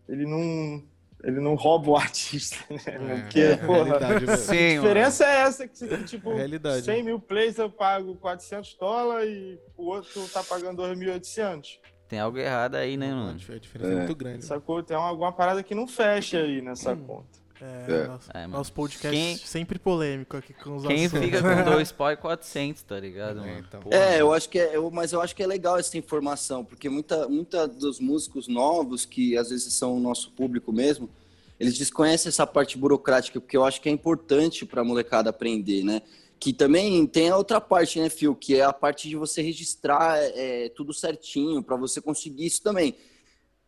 ele 0.08 0.26
não. 0.26 0.82
ele 1.22 1.40
não 1.40 1.54
rouba 1.54 1.90
o 1.90 1.96
artista, 1.96 2.56
né? 2.68 2.80
É, 2.86 3.20
Porque, 3.20 3.40
é, 3.40 3.56
porra. 3.58 4.36
Sim, 4.36 4.78
a 4.78 4.80
diferença 4.80 5.24
é 5.24 5.40
essa, 5.42 5.68
que 5.68 6.04
tipo, 6.04 6.34
Realidade. 6.34 6.84
100 6.84 7.02
mil 7.04 7.20
plays 7.20 7.58
eu 7.58 7.70
pago 7.70 8.16
400 8.16 8.74
dólares 8.74 9.30
e 9.30 9.58
o 9.76 9.84
outro 9.90 10.26
tá 10.28 10.42
pagando 10.42 10.82
2.800. 10.82 11.78
Tem 12.08 12.18
algo 12.18 12.38
errado 12.38 12.76
aí, 12.76 12.96
né, 12.96 13.12
mano? 13.12 13.30
a 13.30 13.58
diferença 13.58 13.90
é, 13.92 13.96
muito 13.96 14.14
grande. 14.14 14.44
Sacou? 14.44 14.82
Tem 14.82 14.96
alguma 14.96 15.30
parada 15.32 15.62
que 15.62 15.74
não 15.74 15.86
fecha 15.86 16.38
aí 16.38 16.62
nessa 16.62 16.92
Hum. 16.92 17.04
conta. 17.06 17.38
É, 17.60 17.92
É. 17.92 18.06
Nosso, 18.06 18.30
É, 18.34 18.46
nosso 18.46 18.72
podcast 18.72 19.16
Quem- 19.16 19.36
sempre 19.36 19.78
polêmico 19.80 20.36
aqui 20.36 20.54
com 20.54 20.76
os 20.76 20.86
Quem 20.86 21.06
assuntos. 21.06 21.24
fica 21.26 21.42
com 21.42 21.48
dois 21.82 21.90
pau 21.92 22.10
e 22.12 22.16
400, 22.16 22.82
tá 22.84 22.98
ligado, 23.00 23.44
É, 23.44 23.58
então. 23.58 23.80
É, 23.90 24.20
eu 24.20 24.32
acho 24.32 24.48
que 24.48 24.58
é, 24.60 24.76
eu- 24.76 24.88
mas 24.92 25.12
eu 25.12 25.20
acho 25.20 25.34
que 25.34 25.42
é 25.42 25.46
legal 25.46 25.76
essa 25.76 25.98
informação, 25.98 26.64
porque 26.64 26.88
muita, 26.88 27.28
muita 27.28 27.66
dos 27.66 27.98
músicos 27.98 28.46
novos, 28.46 29.04
que 29.04 29.36
às 29.36 29.50
vezes 29.50 29.72
são 29.74 29.96
o 29.96 30.00
nosso 30.00 30.30
público 30.32 30.72
mesmo, 30.72 31.10
eles 31.58 31.76
desconhecem 31.76 32.28
essa 32.30 32.46
parte 32.46 32.78
burocrática, 32.78 33.40
porque 33.40 33.56
eu 33.56 33.64
acho 33.64 33.80
que 33.80 33.88
é 33.88 33.92
importante 33.92 34.64
pra 34.64 34.84
molecada 34.84 35.28
aprender, 35.30 35.82
né? 35.82 36.00
Que 36.40 36.52
também 36.52 37.06
tem 37.06 37.28
a 37.30 37.36
outra 37.36 37.60
parte, 37.60 37.98
né, 38.00 38.08
Fio? 38.08 38.34
Que 38.34 38.56
é 38.56 38.62
a 38.62 38.72
parte 38.72 39.08
de 39.08 39.16
você 39.16 39.42
registrar 39.42 40.16
é, 40.18 40.68
tudo 40.70 40.92
certinho, 40.94 41.62
pra 41.62 41.76
você 41.76 42.00
conseguir 42.00 42.46
isso 42.46 42.62
também. 42.62 42.94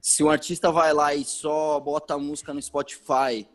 Se 0.01 0.23
um 0.23 0.31
artista 0.31 0.71
vai 0.71 0.93
lá 0.95 1.15
e 1.15 1.25
só 1.25 1.79
bota 1.81 2.15
a 2.15 2.19
música 2.19 2.55
no 2.55 2.63
Spotify 2.63 3.47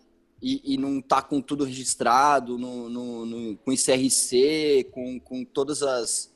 e, 0.42 0.74
e 0.74 0.78
não 0.78 1.02
tá 1.02 1.22
com 1.22 1.42
tudo 1.42 1.64
registrado, 1.64 2.58
no, 2.58 2.90
no- 2.90 3.26
no- 3.26 3.58
com 3.58 3.72
ICRC, 3.72 4.90
com, 4.92 5.20
com 5.20 5.44
todas 5.46 5.82
as 5.82 6.34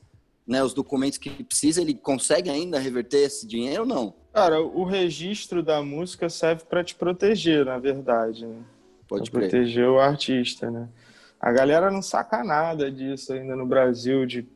né, 0.47 0.63
os 0.63 0.73
documentos 0.73 1.19
que 1.19 1.29
ele 1.29 1.43
precisa, 1.43 1.79
ele 1.79 1.93
consegue 1.93 2.49
ainda 2.49 2.79
reverter 2.79 3.19
esse 3.19 3.45
dinheiro 3.45 3.81
ou 3.81 3.87
não? 3.87 4.15
Cara, 4.33 4.59
o 4.59 4.83
registro 4.83 5.61
da 5.61 5.83
música 5.83 6.27
serve 6.27 6.63
pra 6.63 6.83
te 6.83 6.95
proteger, 6.95 7.65
na 7.65 7.77
verdade, 7.77 8.47
né? 8.47 8.63
Pode 9.07 9.29
pra 9.29 9.41
proteger 9.41 9.87
o 9.87 9.99
artista, 9.99 10.71
né? 10.71 10.89
A 11.39 11.51
galera 11.51 11.89
não 11.89 12.01
saca 12.01 12.43
nada 12.43 12.91
disso 12.91 13.33
ainda 13.33 13.55
no 13.55 13.65
Brasil, 13.65 14.25
de, 14.25 14.47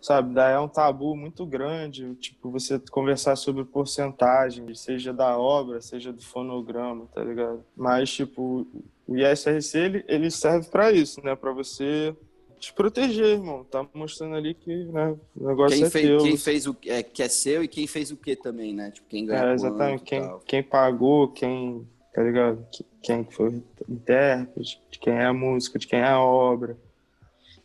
sabe, 0.00 0.34
daí 0.34 0.54
é 0.54 0.58
um 0.58 0.68
tabu 0.68 1.14
muito 1.14 1.46
grande, 1.46 2.14
tipo, 2.16 2.50
você 2.50 2.80
conversar 2.90 3.36
sobre 3.36 3.64
porcentagem, 3.64 4.74
seja 4.74 5.12
da 5.12 5.38
obra, 5.38 5.80
seja 5.80 6.12
do 6.12 6.22
fonograma, 6.22 7.06
tá 7.14 7.22
ligado? 7.22 7.64
Mas, 7.76 8.10
tipo, 8.10 8.66
o 9.06 9.16
ISRC, 9.16 9.78
ele, 9.78 10.04
ele 10.08 10.30
serve 10.30 10.68
pra 10.68 10.90
isso, 10.90 11.24
né? 11.24 11.36
Pra 11.36 11.52
você 11.52 12.14
te 12.60 12.72
proteger, 12.72 13.26
irmão. 13.26 13.64
Tá 13.64 13.84
mostrando 13.94 14.36
ali 14.36 14.54
que 14.54 14.84
né, 14.84 15.16
o 15.34 15.48
negócio 15.48 15.76
Quem 15.76 15.86
é 15.86 15.90
fez, 15.90 16.06
teu. 16.06 16.18
quem 16.18 16.36
fez 16.36 16.66
o 16.66 16.76
é, 16.86 17.02
que 17.02 17.22
é 17.22 17.28
seu 17.28 17.64
e 17.64 17.68
quem 17.68 17.86
fez 17.86 18.12
o 18.12 18.16
que 18.16 18.36
também, 18.36 18.74
né? 18.74 18.90
Tipo, 18.90 19.08
quem 19.08 19.26
ganhou 19.26 19.48
É, 19.48 19.54
exatamente. 19.54 20.04
Quem, 20.04 20.38
quem 20.46 20.62
pagou, 20.62 21.28
quem, 21.28 21.86
tá 22.12 22.22
ligado? 22.22 22.66
Que- 22.72 22.84
Quem 23.02 23.24
que 23.24 23.34
foi 23.34 23.48
o 23.48 23.64
intérprete, 23.88 24.82
de 24.90 24.98
quem 24.98 25.14
é 25.14 25.24
a 25.24 25.32
música, 25.32 25.78
de 25.78 25.86
quem 25.86 26.00
é 26.00 26.08
a 26.08 26.20
obra. 26.20 26.76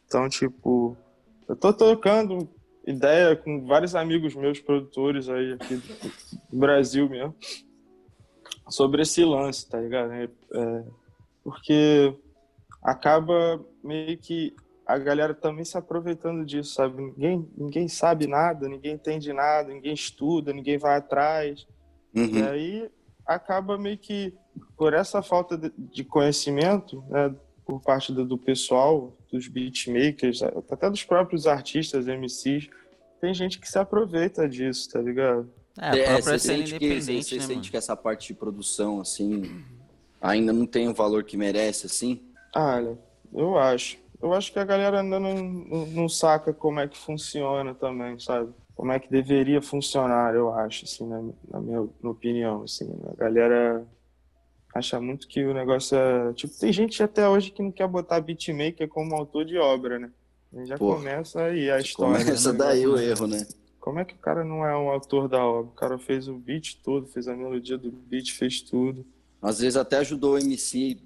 Então, 0.05 0.29
tipo, 0.29 0.95
eu 1.49 1.55
tô 1.55 1.73
tocando 1.73 2.49
ideia 2.87 3.35
com 3.35 3.65
vários 3.65 3.95
amigos 3.95 4.33
meus 4.35 4.59
produtores 4.61 5.27
aí 5.27 5.53
aqui 5.53 5.75
do 6.51 6.57
Brasil 6.59 7.09
mesmo 7.09 7.35
sobre 8.69 9.01
esse 9.01 9.23
lance, 9.25 9.67
tá 9.69 9.79
ligado? 9.79 10.11
É, 10.13 10.23
é, 10.25 10.83
porque 11.43 12.15
acaba 12.83 13.63
meio 13.83 14.17
que 14.17 14.55
a 14.87 14.97
galera 14.97 15.33
também 15.33 15.65
se 15.65 15.77
aproveitando 15.77 16.45
disso, 16.45 16.75
sabe? 16.75 17.01
Ninguém, 17.01 17.49
ninguém 17.57 17.87
sabe 17.87 18.27
nada, 18.27 18.67
ninguém 18.69 18.93
entende 18.93 19.33
nada, 19.33 19.69
ninguém 19.73 19.93
estuda, 19.93 20.53
ninguém 20.53 20.77
vai 20.77 20.97
atrás. 20.97 21.67
E 22.13 22.19
Uhum. 22.19 22.43
aí 22.47 22.91
acaba 23.25 23.77
meio 23.77 23.97
que, 23.97 24.33
por 24.77 24.93
essa 24.93 25.21
falta 25.21 25.57
de- 25.57 26.03
conhecimento, 26.03 27.03
né, 27.09 27.33
por 27.65 27.81
parte 27.81 28.13
do, 28.13 28.23
do 28.25 28.37
pessoal, 28.37 29.17
dos 29.31 29.47
beatmakers, 29.47 30.43
até 30.43 30.89
dos 30.89 31.03
próprios 31.03 31.47
artistas, 31.47 32.07
MCs, 32.07 32.69
tem 33.19 33.33
gente 33.33 33.59
que 33.59 33.67
se 33.69 33.79
aproveita 33.79 34.47
disso, 34.47 34.89
tá 34.91 35.01
ligado? 35.01 35.49
É, 35.79 35.89
a 35.89 35.95
É, 35.97 36.21
você 36.21 36.39
sente, 36.39 36.77
que, 36.77 37.01
você 37.01 37.13
né, 37.13 37.21
sente 37.21 37.49
mano? 37.55 37.61
que 37.71 37.77
essa 37.77 37.95
parte 37.95 38.27
de 38.27 38.33
produção, 38.35 39.01
assim, 39.01 39.63
ainda 40.21 40.53
não 40.53 40.65
tem 40.65 40.87
o 40.87 40.93
valor 40.93 41.23
que 41.23 41.35
merece, 41.35 41.87
assim? 41.87 42.21
Ah, 42.53 42.75
olha, 42.77 42.97
eu 43.33 43.57
acho. 43.57 43.97
Eu 44.21 44.33
acho 44.33 44.53
que 44.53 44.59
a 44.59 44.63
galera 44.63 45.01
ainda 45.01 45.19
não, 45.19 45.35
não, 45.35 45.85
não 45.87 46.09
saca 46.09 46.53
como 46.53 46.79
é 46.79 46.87
que 46.87 46.97
funciona 46.97 47.73
também, 47.75 48.17
sabe? 48.19 48.53
Como 48.75 48.91
é 48.91 48.99
que 48.99 49.09
deveria 49.09 49.61
funcionar, 49.61 50.35
eu 50.35 50.53
acho, 50.53 50.85
assim, 50.85 51.07
na, 51.07 51.23
na 51.49 51.61
minha 51.61 51.81
opinião, 52.03 52.63
assim. 52.63 52.93
A 53.07 53.15
galera 53.15 53.85
acha 54.73 54.99
muito 54.99 55.27
que 55.27 55.45
o 55.45 55.53
negócio 55.53 55.97
é... 55.97 56.33
Tipo, 56.33 56.53
tem 56.59 56.73
gente 56.73 57.01
até 57.01 57.27
hoje 57.27 57.51
que 57.51 57.63
não 57.63 57.71
quer 57.71 57.87
botar 57.87 58.19
beatmaker 58.19 58.87
como 58.89 59.15
autor 59.15 59.45
de 59.45 59.57
obra, 59.57 59.97
né? 59.97 60.11
E 60.53 60.65
já 60.65 60.77
Porra. 60.77 60.97
começa 60.97 61.41
aí 61.43 61.71
a 61.71 61.79
história. 61.79 62.23
Começa 62.25 62.51
né? 62.51 62.57
daí 62.57 62.85
o 62.85 62.97
erro, 62.97 63.27
né? 63.27 63.47
Como 63.79 63.99
é 63.99 64.05
que 64.05 64.15
o 64.15 64.17
cara 64.17 64.43
não 64.43 64.65
é 64.65 64.75
um 64.75 64.89
autor 64.89 65.29
da 65.29 65.45
obra? 65.45 65.71
O 65.71 65.75
cara 65.75 65.97
fez 65.97 66.27
o 66.27 66.33
beat 66.33 66.79
todo, 66.83 67.07
fez 67.07 67.27
a 67.27 67.35
melodia 67.35 67.77
do 67.77 67.91
beat, 67.91 68.31
fez 68.31 68.61
tudo. 68.61 69.05
Às 69.41 69.59
vezes 69.59 69.77
até 69.77 69.97
ajudou 69.97 70.33
o 70.33 70.37
MC, 70.39 70.97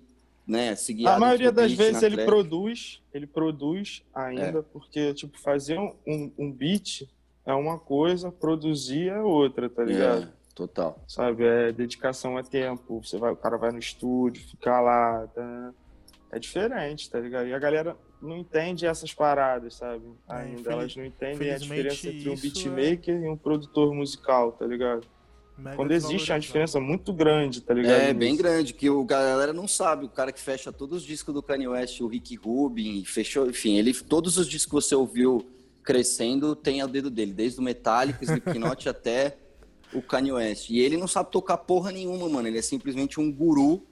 né, 0.48 0.74
a 1.06 1.20
maioria 1.20 1.52
das 1.52 1.72
vezes 1.74 2.02
na 2.02 2.08
ele 2.08 2.16
track. 2.16 2.28
produz, 2.28 3.02
ele 3.14 3.28
produz 3.28 4.02
ainda, 4.16 4.64
porque, 4.64 5.14
tipo, 5.14 5.40
fazer 5.40 5.78
um, 5.78 6.32
um 6.36 6.52
beat 6.52 7.08
é 7.50 7.54
uma 7.56 7.80
coisa, 7.80 8.32
produzir 8.32 9.10
é 9.10 9.20
outra, 9.22 9.70
tá 9.70 9.84
ligado? 9.84 10.24
É, 10.24 10.28
total. 10.54 11.04
Sabe, 11.08 11.44
é 11.46 11.72
dedicação 11.72 12.38
a 12.38 12.44
tempo, 12.44 13.02
você 13.04 13.18
vai, 13.18 13.32
o 13.32 13.36
cara 13.36 13.58
vai 13.58 13.72
no 13.72 13.80
estúdio, 13.80 14.48
fica 14.48 14.80
lá, 14.80 15.28
tá? 15.34 15.74
é 16.32 16.38
diferente, 16.38 17.10
tá 17.10 17.20
ligado? 17.20 17.48
E 17.48 17.54
a 17.56 17.60
galera 17.60 17.98
não 18.22 18.38
entende 18.38 18.86
essas 18.86 19.12
paradas, 19.12 19.74
sabe? 19.76 20.04
É, 20.30 20.34
Ainda, 20.34 20.52
infeliz- 20.60 20.68
elas 20.68 20.96
não 20.96 21.06
entendem 21.06 21.52
a 21.52 21.58
diferença 21.58 22.08
entre 22.08 22.30
um 22.30 22.34
isso 22.34 22.46
é- 22.46 22.72
beatmaker 22.72 23.16
e 23.24 23.28
um 23.28 23.36
produtor 23.36 23.94
musical, 23.96 24.52
tá 24.52 24.66
ligado? 24.68 25.08
Mega 25.58 25.76
Quando 25.76 25.92
existe 25.92 26.32
uma 26.32 26.40
diferença 26.40 26.80
muito 26.80 27.12
grande, 27.12 27.62
tá 27.62 27.74
ligado? 27.74 28.00
É, 28.00 28.14
bem 28.14 28.32
nisso. 28.32 28.44
grande, 28.44 28.74
que 28.74 28.90
o 28.90 29.04
galera 29.04 29.52
não 29.52 29.68
sabe. 29.68 30.06
O 30.06 30.10
cara 30.10 30.32
que 30.32 30.40
fecha 30.40 30.72
todos 30.72 31.00
os 31.02 31.04
discos 31.04 31.34
do 31.34 31.42
Kanye 31.44 31.68
West, 31.68 32.00
o 32.00 32.08
Rick 32.08 32.36
Rubin, 32.38 33.04
fechou, 33.04 33.50
enfim, 33.50 33.78
ele 33.78 33.94
todos 33.94 34.38
os 34.38 34.48
discos 34.48 34.66
que 34.68 34.88
você 34.88 34.96
ouviu 34.96 35.46
crescendo 35.84 36.56
tem 36.56 36.84
o 36.84 36.88
dedo 36.88 37.10
dele, 37.10 37.34
desde 37.34 37.60
o 37.60 37.64
Metallica, 37.64 38.24
Slipknot 38.24 38.88
até 38.90 39.38
o 39.94 40.02
Kanye 40.02 40.32
West. 40.32 40.70
E 40.70 40.80
ele 40.80 40.98
não 40.98 41.08
sabe 41.08 41.32
tocar 41.32 41.58
porra 41.58 41.92
nenhuma, 41.92 42.30
mano. 42.30 42.48
Ele 42.48 42.60
é 42.60 42.62
simplesmente 42.62 43.20
um 43.20 43.32
guru 43.32 43.86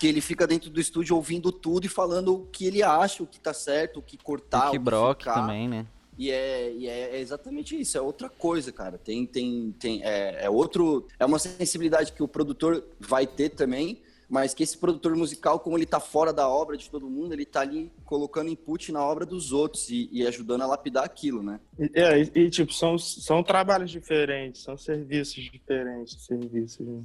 que 0.00 0.06
ele 0.06 0.20
fica 0.20 0.46
dentro 0.46 0.70
do 0.70 0.80
estúdio 0.80 1.16
ouvindo 1.16 1.50
tudo 1.50 1.86
e 1.86 1.88
falando 1.88 2.34
o 2.34 2.46
que 2.46 2.66
ele 2.66 2.82
acha, 2.82 3.22
o 3.22 3.26
que 3.26 3.40
tá 3.40 3.52
certo, 3.52 3.98
o 3.98 4.02
que 4.02 4.16
cortar, 4.16 4.66
Rick 4.66 4.68
o 4.68 4.72
que 4.72 4.78
Brock 4.78 5.18
ficar. 5.20 5.34
também, 5.34 5.68
né? 5.68 5.86
E 6.18 6.30
é, 6.30 6.72
e 6.72 6.88
é 6.88 7.20
exatamente 7.20 7.78
isso, 7.78 7.98
é 7.98 8.00
outra 8.00 8.30
coisa, 8.30 8.72
cara. 8.72 8.96
Tem, 8.96 9.26
tem, 9.26 9.74
tem, 9.78 10.02
é, 10.02 10.44
é 10.44 10.50
outro, 10.50 11.06
é 11.18 11.26
uma 11.26 11.38
sensibilidade 11.38 12.12
que 12.12 12.22
o 12.22 12.28
produtor 12.28 12.82
vai 12.98 13.26
ter 13.26 13.50
também, 13.50 14.00
mas 14.28 14.52
que 14.52 14.62
esse 14.62 14.76
produtor 14.76 15.14
musical, 15.16 15.60
como 15.60 15.78
ele 15.78 15.86
tá 15.86 16.00
fora 16.00 16.32
da 16.32 16.48
obra 16.48 16.76
de 16.76 16.90
todo 16.90 17.08
mundo, 17.08 17.32
ele 17.32 17.44
tá 17.46 17.60
ali 17.60 17.92
colocando 18.04 18.50
input 18.50 18.90
na 18.90 19.04
obra 19.04 19.24
dos 19.24 19.52
outros 19.52 19.88
e, 19.88 20.08
e 20.10 20.26
ajudando 20.26 20.62
a 20.62 20.66
lapidar 20.66 21.04
aquilo, 21.04 21.42
né? 21.42 21.60
E- 21.78 21.90
É, 21.94 22.18
e, 22.20 22.30
e, 22.34 22.50
tipo, 22.50 22.72
são, 22.72 22.98
são 22.98 23.42
trabalhos 23.42 23.90
diferentes, 23.90 24.62
são 24.62 24.76
serviços 24.76 25.44
diferentes, 25.44 26.24
serviços. 26.24 26.84
né? 26.86 27.02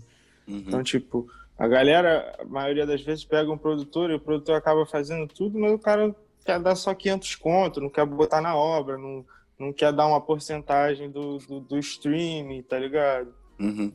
Uhum. 0.48 0.64
Então, 0.68 0.84
tipo, 0.84 1.28
a 1.58 1.68
galera, 1.68 2.36
a 2.40 2.46
maioria 2.46 2.86
das 2.88 3.02
vezes, 3.02 3.24
pega 3.24 3.52
um 3.52 3.58
produtor 3.58 4.10
e 4.10 4.16
o 4.16 4.20
produtor 4.20 4.56
acaba 4.56 4.84
fazendo 4.86 5.28
tudo, 5.28 5.60
mas 5.60 5.72
o 5.72 5.78
cara 5.80 6.16
quer 6.44 6.60
dar 6.60 6.76
só 6.76 6.94
500 6.96 7.36
conto, 7.36 7.80
não 7.80 7.90
quer 7.90 8.04
botar 8.06 8.42
na 8.42 8.56
obra, 8.56 8.98
não, 8.98 9.24
não 9.60 9.72
quer 9.72 9.94
dar 9.94 10.08
uma 10.08 10.20
porcentagem 10.20 11.12
do, 11.12 11.38
do, 11.38 11.60
do 11.60 11.78
streaming, 11.78 12.64
tá 12.64 12.80
ligado? 12.80 13.32
Uhum. 13.60 13.94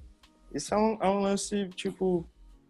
Isso 0.55 0.73
é 0.73 0.79
um, 0.79 0.97
é 1.01 1.09
um 1.09 1.21
lance, 1.23 1.69
tipo, 1.75 2.25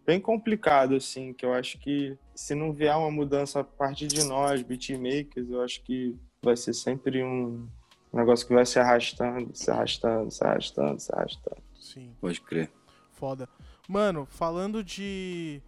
bem 0.07 0.21
complicado, 0.21 0.95
assim, 0.95 1.33
que 1.33 1.45
eu 1.45 1.53
acho 1.53 1.77
que 1.79 2.17
se 2.33 2.55
não 2.55 2.71
vier 2.71 2.95
uma 2.95 3.11
mudança 3.11 3.59
a 3.59 3.63
partir 3.65 4.07
de 4.07 4.23
nós, 4.23 4.61
beatmakers, 4.61 5.49
eu 5.49 5.61
acho 5.61 5.83
que 5.83 6.17
vai 6.41 6.55
ser 6.55 6.73
sempre 6.73 7.21
um 7.21 7.67
negócio 8.13 8.47
que 8.47 8.53
vai 8.53 8.65
se 8.65 8.79
arrastando, 8.79 9.51
se 9.53 9.69
arrastando, 9.69 10.31
se 10.31 10.43
arrastando, 10.45 10.99
se 11.01 11.13
arrastando. 11.13 11.61
Sim, 11.75 12.15
Pode 12.21 12.39
crer. 12.39 12.71
foda. 13.11 13.49
Mano, 13.87 14.25
falando 14.25 14.81
de. 14.83 15.61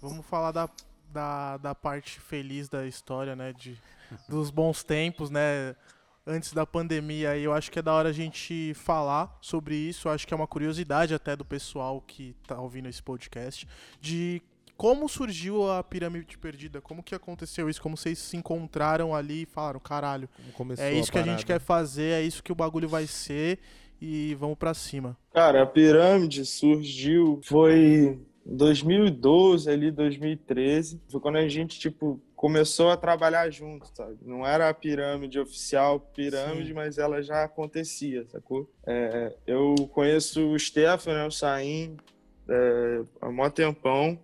Vamos 0.00 0.26
falar 0.26 0.50
da, 0.50 0.68
da, 1.12 1.56
da 1.56 1.74
parte 1.74 2.18
feliz 2.20 2.68
da 2.68 2.86
história, 2.86 3.34
né? 3.36 3.52
De, 3.52 3.80
dos 4.28 4.50
bons 4.50 4.82
tempos, 4.82 5.30
né? 5.30 5.74
Antes 6.28 6.52
da 6.52 6.66
pandemia, 6.66 7.30
aí 7.30 7.44
eu 7.44 7.52
acho 7.52 7.70
que 7.70 7.78
é 7.78 7.82
da 7.82 7.92
hora 7.92 8.08
a 8.08 8.12
gente 8.12 8.74
falar 8.74 9.38
sobre 9.40 9.76
isso. 9.76 10.08
Eu 10.08 10.12
acho 10.12 10.26
que 10.26 10.34
é 10.34 10.36
uma 10.36 10.46
curiosidade 10.46 11.14
até 11.14 11.36
do 11.36 11.44
pessoal 11.44 12.02
que 12.04 12.34
tá 12.48 12.60
ouvindo 12.60 12.88
esse 12.88 13.00
podcast. 13.00 13.66
De 14.00 14.42
como 14.76 15.08
surgiu 15.08 15.70
a 15.70 15.84
pirâmide 15.84 16.36
perdida, 16.36 16.80
como 16.80 17.00
que 17.02 17.14
aconteceu 17.14 17.70
isso, 17.70 17.80
como 17.80 17.96
vocês 17.96 18.18
se 18.18 18.36
encontraram 18.36 19.14
ali 19.14 19.42
e 19.42 19.46
falaram, 19.46 19.78
caralho, 19.78 20.28
é 20.78 20.92
isso 20.92 21.12
que 21.12 21.18
a 21.18 21.22
gente 21.22 21.46
quer 21.46 21.60
fazer, 21.60 22.10
é 22.10 22.22
isso 22.22 22.42
que 22.42 22.50
o 22.52 22.56
bagulho 22.56 22.88
vai 22.88 23.06
ser 23.06 23.60
e 24.00 24.34
vamos 24.34 24.58
pra 24.58 24.74
cima. 24.74 25.16
Cara, 25.32 25.62
a 25.62 25.66
pirâmide 25.66 26.44
surgiu, 26.44 27.40
foi 27.44 28.20
2012, 28.44 29.70
ali, 29.70 29.90
2013, 29.90 31.00
foi 31.08 31.20
quando 31.20 31.36
a 31.36 31.48
gente, 31.48 31.78
tipo, 31.78 32.20
começou 32.36 32.90
a 32.90 32.96
trabalhar 32.98 33.50
junto, 33.50 33.88
sabe? 33.96 34.18
Não 34.22 34.46
era 34.46 34.68
a 34.68 34.74
pirâmide 34.74 35.40
oficial, 35.40 35.98
pirâmide, 35.98 36.68
Sim. 36.68 36.74
mas 36.74 36.98
ela 36.98 37.22
já 37.22 37.42
acontecia, 37.42 38.26
sacou? 38.28 38.70
É, 38.86 39.34
eu 39.46 39.74
conheço 39.92 40.46
o 40.52 40.58
Stefan, 40.58 41.14
né, 41.14 41.26
o 41.26 41.30
Saim, 41.30 41.96
é, 42.46 43.02
há 43.22 43.30
mó 43.30 43.48
tempão, 43.48 44.20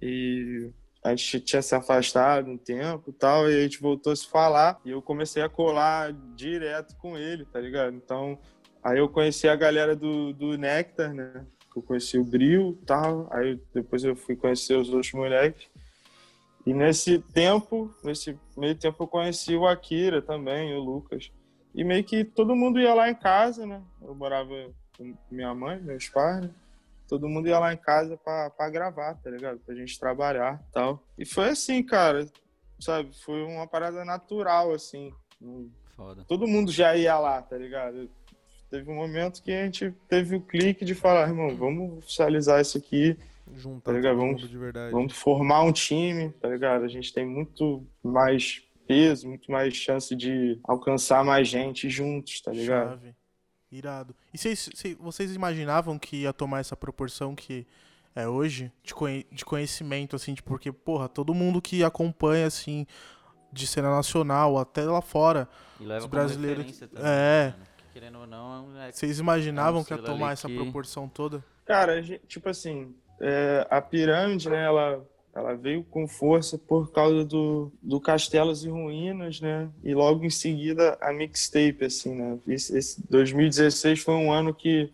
e 0.00 0.70
a 1.02 1.10
gente 1.10 1.40
tinha 1.40 1.62
se 1.62 1.74
afastado 1.74 2.50
um 2.50 2.58
tempo 2.58 3.10
tal, 3.10 3.50
e 3.50 3.56
a 3.56 3.62
gente 3.62 3.80
voltou 3.80 4.12
a 4.12 4.16
se 4.16 4.28
falar, 4.28 4.78
e 4.84 4.90
eu 4.90 5.00
comecei 5.00 5.42
a 5.42 5.48
colar 5.48 6.12
direto 6.36 6.94
com 6.96 7.16
ele, 7.16 7.46
tá 7.46 7.58
ligado? 7.58 7.96
Então, 7.96 8.38
aí 8.84 8.98
eu 8.98 9.08
conheci 9.08 9.48
a 9.48 9.56
galera 9.56 9.96
do, 9.96 10.34
do 10.34 10.58
Nectar, 10.58 11.14
né? 11.14 11.46
Eu 11.74 11.82
conheci 11.82 12.18
o 12.18 12.24
Bril 12.24 12.78
tal, 12.84 13.28
aí 13.32 13.58
depois 13.72 14.04
eu 14.04 14.14
fui 14.14 14.36
conhecer 14.36 14.76
os 14.76 14.90
outros 14.90 15.12
moleques. 15.12 15.68
E 16.68 16.74
nesse 16.74 17.18
tempo, 17.18 17.90
nesse 18.04 18.38
meio 18.54 18.74
tempo 18.74 19.02
eu 19.02 19.08
conheci 19.08 19.56
o 19.56 19.66
Akira 19.66 20.20
também, 20.20 20.74
o 20.74 20.80
Lucas. 20.80 21.32
E 21.74 21.82
meio 21.82 22.04
que 22.04 22.26
todo 22.26 22.54
mundo 22.54 22.78
ia 22.78 22.92
lá 22.92 23.08
em 23.08 23.14
casa, 23.14 23.64
né? 23.64 23.82
Eu 24.02 24.14
morava 24.14 24.50
com 24.94 25.16
minha 25.30 25.54
mãe, 25.54 25.80
meus 25.80 26.10
pais, 26.10 26.42
né? 26.42 26.50
Todo 27.08 27.26
mundo 27.26 27.48
ia 27.48 27.58
lá 27.58 27.72
em 27.72 27.78
casa 27.78 28.18
pra, 28.18 28.50
pra 28.50 28.68
gravar, 28.68 29.14
tá 29.14 29.30
ligado? 29.30 29.58
Pra 29.60 29.74
gente 29.74 29.98
trabalhar 29.98 30.62
e 30.68 30.70
tal. 30.70 31.02
E 31.16 31.24
foi 31.24 31.48
assim, 31.48 31.82
cara, 31.82 32.28
sabe? 32.78 33.18
Foi 33.24 33.42
uma 33.44 33.66
parada 33.66 34.04
natural, 34.04 34.70
assim. 34.74 35.10
Foda. 35.96 36.22
Todo 36.28 36.46
mundo 36.46 36.70
já 36.70 36.94
ia 36.94 37.18
lá, 37.18 37.40
tá 37.40 37.56
ligado? 37.56 38.10
Teve 38.70 38.90
um 38.90 38.96
momento 38.96 39.42
que 39.42 39.52
a 39.52 39.64
gente 39.64 39.90
teve 40.06 40.36
o 40.36 40.42
clique 40.42 40.84
de 40.84 40.94
falar, 40.94 41.28
irmão, 41.28 41.56
vamos 41.56 41.96
oficializar 41.96 42.60
isso 42.60 42.76
aqui, 42.76 43.16
Juntar 43.54 43.92
Tá 43.92 44.00
Vamos- 44.14 44.42
mundo 44.42 44.48
de 44.48 44.58
verdade. 44.58 44.92
Vamos 44.92 45.12
formar 45.14 45.62
um 45.62 45.72
time, 45.72 46.30
tá 46.40 46.48
ligado? 46.48 46.84
A 46.84 46.88
gente 46.88 47.12
tem 47.12 47.26
muito 47.26 47.86
mais 48.02 48.62
peso, 48.86 49.28
muito 49.28 49.50
mais 49.50 49.74
chance 49.74 50.14
de 50.16 50.58
alcançar 50.64 51.24
mais 51.24 51.46
gente 51.48 51.88
juntos, 51.90 52.40
tá 52.40 52.52
ligado? 52.52 52.90
Chave. 52.90 53.14
Irado. 53.70 54.14
E 54.32 54.38
vocês, 54.38 54.70
cês- 54.74 54.96
vocês 54.98 55.34
imaginavam 55.34 55.98
que 55.98 56.22
ia 56.22 56.32
tomar 56.32 56.60
essa 56.60 56.74
proporção 56.76 57.34
que 57.34 57.66
é 58.14 58.26
hoje? 58.26 58.72
De, 58.82 58.94
conhe- 58.94 59.26
de 59.30 59.44
conhecimento, 59.44 60.16
assim, 60.16 60.32
de 60.32 60.42
porque, 60.42 60.72
porra, 60.72 61.06
todo 61.08 61.34
mundo 61.34 61.60
que 61.60 61.84
acompanha, 61.84 62.46
assim, 62.46 62.86
de 63.52 63.66
cena 63.66 63.90
nacional, 63.90 64.56
até 64.58 64.84
lá 64.84 65.02
fora, 65.02 65.46
E 65.80 65.84
leva 65.84 66.00
Os 66.00 66.06
brasileiros- 66.10 66.78
também, 66.78 67.02
é. 67.04 67.54
que 67.92 67.92
Querendo 68.00 68.20
ou 68.20 68.26
não, 68.26 68.74
é 68.80 68.90
vocês 68.92 69.18
imaginavam 69.18 69.80
É 69.80 69.82
um 69.82 69.84
que 69.84 69.92
ia 69.92 69.98
tomar 70.02 70.32
essa 70.32 70.48
que- 70.48 70.54
proporção 70.54 71.08
toda? 71.08 71.44
Cara, 71.66 71.94
a 71.94 72.00
gente- 72.02 72.24
tipo 72.26 72.48
assim, 72.48 72.94
é, 73.20 73.66
a 73.70 73.80
pirâmide, 73.80 74.48
né, 74.48 74.64
ela, 74.64 75.04
ela 75.34 75.54
veio 75.54 75.82
com 75.84 76.06
força 76.08 76.56
por 76.58 76.90
causa 76.92 77.24
do, 77.24 77.72
do 77.82 78.00
Castelos 78.00 78.64
e 78.64 78.68
Ruínas, 78.68 79.40
né, 79.40 79.70
e 79.82 79.94
logo 79.94 80.24
em 80.24 80.30
seguida 80.30 80.96
a 81.00 81.12
mixtape, 81.12 81.84
assim, 81.84 82.14
né. 82.14 82.38
Esse, 82.46 82.76
esse 82.76 83.02
2016 83.10 84.00
foi 84.00 84.14
um 84.14 84.32
ano 84.32 84.54
que 84.54 84.92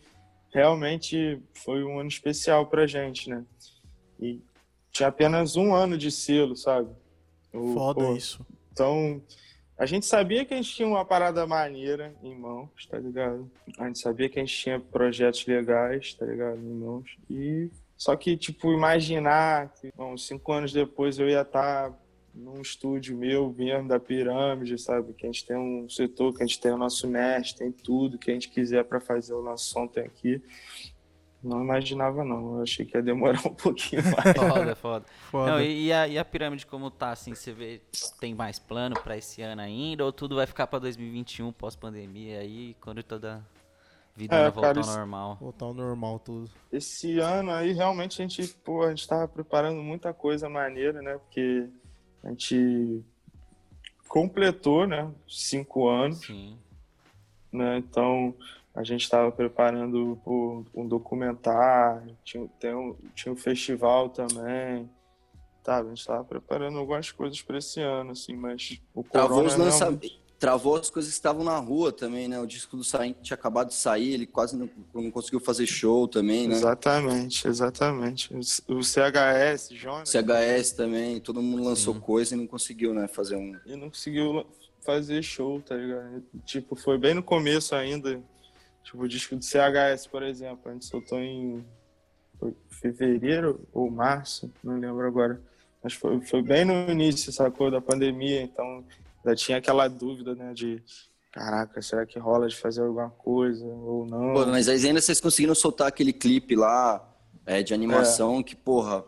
realmente 0.53 1.41
foi 1.53 1.83
um 1.85 1.99
ano 1.99 2.09
especial 2.09 2.67
pra 2.67 2.87
gente, 2.87 3.29
né. 3.29 3.45
E 4.21 4.41
tinha 4.93 5.09
apenas 5.09 5.57
um 5.57 5.75
ano 5.75 5.99
de 5.99 6.11
selo, 6.11 6.57
sabe. 6.57 6.89
O- 7.53 7.75
Foda 7.75 8.05
pô, 8.05 8.15
isso. 8.17 8.47
então, 8.73 9.21
a 9.77 9.87
gente 9.87 10.07
sabia 10.07 10.45
que 10.45 10.55
a 10.55 10.57
gente 10.57 10.73
tinha 10.73 10.87
uma 10.87 11.05
parada 11.05 11.45
maneira 11.49 12.15
em 12.23 12.33
mãos, 12.39 12.71
tá 12.89 12.97
ligado? 12.97 13.51
A 13.77 13.87
gente 13.89 13.99
sabia 13.99 14.29
que 14.29 14.39
a 14.39 14.45
gente 14.45 14.57
tinha 14.57 14.79
projetos 14.79 15.45
legais, 15.47 16.15
tá 16.15 16.25
ligado? 16.25 16.59
Em 16.59 16.75
mãos. 16.75 17.17
E 17.29 17.69
só 17.97 18.17
que, 18.17 18.37
tipo, 18.37 18.73
imaginar 18.73 19.73
que 19.75 19.91
bom, 19.97 20.17
cinco 20.17 20.53
anos 20.53 20.73
depois 20.73 21.19
eu 21.19 21.29
ia 21.29 21.43
estar 21.43 21.93
num 22.35 22.61
estúdio 22.61 23.17
meu, 23.17 23.55
mesmo 23.57 23.89
da 23.89 24.01
pirâmide, 24.01 24.77
sabe? 24.77 25.13
Que 25.13 25.25
a 25.25 25.31
gente 25.31 25.47
tem 25.47 25.57
um 25.57 25.89
setor, 25.89 26.35
que 26.35 26.43
a 26.43 26.47
gente 26.47 26.61
tem 26.61 26.73
o 26.73 26.77
nosso 26.77 27.07
mestre, 27.07 27.61
tem 27.61 27.73
tudo 27.73 28.19
que 28.19 28.31
a 28.31 28.35
gente 28.35 28.49
quiser 28.49 28.85
para 28.85 29.01
fazer 29.01 29.35
o 29.35 29.43
nosso 29.43 29.67
som 29.67 29.87
tem 29.87 30.05
aqui. 30.05 30.43
Não 31.43 31.63
imaginava, 31.63 32.25
não. 32.25 32.57
Eu 32.57 32.63
achei 32.63 32.87
que 32.87 32.97
ia 32.97 33.03
demorar 33.03 33.47
um 33.47 33.55
pouquinho 33.55 34.03
mais. 34.11 34.37
foda, 34.37 34.75
foda. 34.75 35.07
Foda. 35.31 35.53
Não, 35.53 35.61
e, 35.61 35.87
e 35.87 35.93
a, 35.93 36.09
e 36.09 36.19
a 36.19 36.25
pirâmide 36.25 36.67
como 36.67 36.91
tá, 36.91 37.13
assim, 37.13 37.35
você 37.35 37.53
vê, 37.53 37.83
tem 38.19 38.35
mais 38.35 38.59
plano 38.59 38.97
pra 39.01 39.17
esse 39.17 39.43
ano 39.43 39.61
ainda, 39.61 40.05
ou 40.05 40.13
tudo 40.13 40.37
vai 40.37 40.47
ficar 40.47 40.67
pra 40.67 40.79
2021, 40.79 41.53
pós-pandemia 41.53 42.41
aí, 42.41 42.75
quando 42.81 43.03
toda 43.03 43.45
vida 44.15 44.35
É, 44.37 44.51
voltar 44.51 44.75
cara, 44.75 44.81
ao 44.81 44.97
normal? 44.97 45.37
Voltar 45.41 45.65
ao 45.67 45.75
normal 45.75 46.19
tudo. 46.19 46.51
Esse 46.73 47.19
ano 47.19 47.51
aí, 47.51 47.73
realmente, 47.73 48.21
a 48.23 48.27
gente, 48.27 48.55
pô, 48.65 48.83
a 48.83 48.91
gente 48.91 49.07
tava 49.07 49.27
preparando 49.29 49.83
muita 49.83 50.13
coisa 50.15 50.49
maneira, 50.49 51.03
né? 51.03 51.15
Porque 51.19 51.69
a 52.23 52.29
gente 52.31 53.03
completou, 54.09 54.87
né? 54.87 55.11
Cinco 55.29 55.89
anos, 55.89 56.19
Sim. 56.21 56.57
né? 57.53 57.79
Então, 57.79 58.35
a 58.75 58.83
gente 58.83 59.09
tava 59.09 59.31
preparando 59.33 60.21
pô, 60.25 60.65
um 60.75 60.87
documentário, 60.87 62.17
tinha, 62.25 62.47
tem 62.61 62.75
um, 62.75 62.97
tinha 63.15 63.33
um 63.33 63.37
festival 63.37 64.09
também, 64.09 64.89
tá? 65.63 65.79
A 65.79 65.85
gente 65.85 66.05
tava 66.05 66.25
preparando 66.25 66.79
algumas 66.79 67.11
coisas 67.11 67.41
para 67.43 67.59
esse 67.59 67.81
ano, 67.81 68.13
assim, 68.13 68.37
mas 68.37 68.81
o 68.95 69.03
Travou 69.03 69.31
corona 69.31 69.49
os 69.49 69.55
realmente- 69.55 69.73
lançamentos. 69.81 70.24
Travou 70.45 70.77
as 70.77 70.91
coisas 70.91 71.11
que 71.11 71.17
estavam 71.17 71.43
na 71.43 71.57
rua 71.57 71.91
também, 71.91 72.29
né? 72.29 72.39
O 72.39 72.47
disco 72.47 72.77
do 72.77 72.85
Sain 72.85 73.15
tinha 73.23 73.35
acabado 73.35 73.69
de 73.69 73.75
sair, 73.75 74.13
ele 74.13 74.27
quase 74.27 74.55
não, 74.55 74.69
não 74.93 75.11
conseguiu 75.11 75.41
fazer 75.41 75.67
show 75.67 76.07
também, 76.07 76.47
né? 76.47 76.55
Exatamente, 76.55 77.49
exatamente. 77.49 78.31
O 78.69 78.83
CHS, 78.83 79.71
Jonas, 79.71 80.11
CHS 80.11 80.73
também, 80.73 81.19
todo 81.19 81.41
mundo 81.41 81.65
lançou 81.65 81.95
Sim. 81.95 82.01
coisa 82.01 82.35
e 82.35 82.37
não 82.37 82.47
conseguiu, 82.47 82.93
né? 82.93 83.09
Fazer 83.09 83.37
um. 83.37 83.57
e 83.65 83.75
não 83.75 83.89
conseguiu 83.89 84.45
fazer 84.85 85.23
show, 85.23 85.63
tá 85.63 85.77
ligado? 85.77 86.23
Tipo, 86.45 86.77
foi 86.77 86.99
bem 86.99 87.15
no 87.15 87.23
começo 87.23 87.75
ainda. 87.75 88.23
Tipo, 88.83 89.05
o 89.05 89.09
disco 89.09 89.35
do 89.37 89.43
CHS, 89.43 90.07
por 90.09 90.23
exemplo, 90.23 90.71
a 90.71 90.75
gente 90.75 90.85
soltou 90.85 91.21
em 91.21 91.65
fevereiro 92.69 93.67
ou 93.73 93.91
março, 93.91 94.53
não 94.63 94.79
lembro 94.79 95.07
agora. 95.07 95.41
Mas 95.83 95.95
foi, 95.95 96.21
foi 96.21 96.43
bem 96.43 96.67
no 96.67 96.91
início, 96.91 97.33
sacou, 97.33 97.71
da 97.71 97.81
pandemia, 97.81 98.43
então 98.43 98.85
já 99.25 99.35
tinha 99.35 99.59
aquela 99.59 99.89
dúvida, 99.89 100.35
né, 100.35 100.53
de 100.53 100.83
caraca, 101.33 101.83
será 101.83 102.07
que 102.07 102.19
rola 102.19 102.49
de 102.49 102.57
fazer 102.57 102.83
alguma 102.83 103.11
coisa 103.11 103.65
ou 103.65 104.07
não? 104.07 104.35
Pô, 104.35 104.47
mas 104.47 104.69
aí 104.69 104.87
ainda 104.87 105.01
vocês 105.01 105.21
conseguiram 105.21 105.55
soltar 105.55 105.89
aquele 105.89 106.13
clipe 106.13 106.55
lá 106.55 107.13
é, 107.45 107.63
de 107.63 107.75
animação 107.75 108.43
que, 108.43 108.55
porra. 108.55 109.05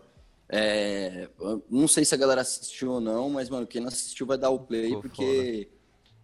é, 0.49 1.29
não 1.71 1.87
sei 1.87 2.05
se 2.05 2.15
a 2.15 2.19
galera 2.19 2.41
assistiu 2.41 2.93
ou 2.93 3.01
não, 3.01 3.31
mas, 3.31 3.49
mano, 3.49 3.67
quem 3.67 3.81
não 3.81 3.89
assistiu 3.89 4.27
vai 4.27 4.37
dar 4.37 4.51
o 4.51 4.59
play, 4.59 4.87
Ficou 4.87 5.03
porque 5.03 5.69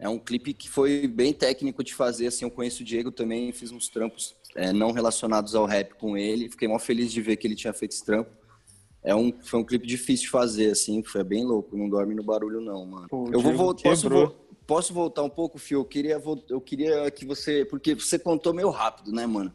é 0.03 0.09
um 0.09 0.19
clipe 0.19 0.53
que 0.53 0.69
foi 0.69 1.07
bem 1.07 1.33
técnico 1.33 1.85
de 1.85 1.95
fazer. 1.95 2.27
Assim, 2.27 2.45
eu 2.45 2.51
conheço 2.51 2.83
o 2.83 2.85
Diego 2.85 3.13
também, 3.13 3.53
fiz 3.53 3.71
uns 3.71 3.89
trampos 3.89 4.35
é, 4.57 4.73
não 4.73 4.91
relacionados 4.91 5.55
ao 5.55 5.65
rap 5.65 5.95
com 5.95 6.17
ele. 6.17 6.51
Fiquei 6.51 6.67
mó 6.67 6.79
feliz 6.81 7.13
de 7.13 7.23
ver 7.23 7.37
que 7.37 7.47
ele 7.47 7.55
tinha 7.55 7.73
feito 7.73 7.93
esse 7.93 8.05
trampo. 8.05 8.31
É 9.05 9.15
um, 9.15 9.33
foi 9.43 9.59
um 9.61 9.65
clipe 9.65 9.87
difícil 9.87 10.27
de 10.27 10.31
fazer, 10.31 10.71
assim, 10.71 11.03
foi 11.03 11.25
bem 11.25 11.45
louco. 11.45 11.77
Não 11.77 11.89
dorme 11.89 12.15
no 12.15 12.23
barulho, 12.23 12.61
não, 12.61 12.87
mano. 12.87 13.09
Pô, 13.09 13.27
eu 13.33 13.41
vou 13.41 13.53
voltar. 13.53 13.83
Posso, 13.91 14.09
vo- 14.27 14.35
posso 14.67 14.95
voltar 14.95 15.23
um 15.25 15.29
pouco, 15.29 15.59
Fio? 15.59 15.81
Eu 15.81 15.85
queria, 15.85 16.23
eu 16.49 16.61
queria 16.61 17.11
que 17.11 17.25
você. 17.27 17.65
Porque 17.65 17.95
você 17.97 18.17
contou 18.19 18.55
meio 18.55 18.71
rápido, 18.71 19.11
né, 19.11 19.27
mano? 19.27 19.53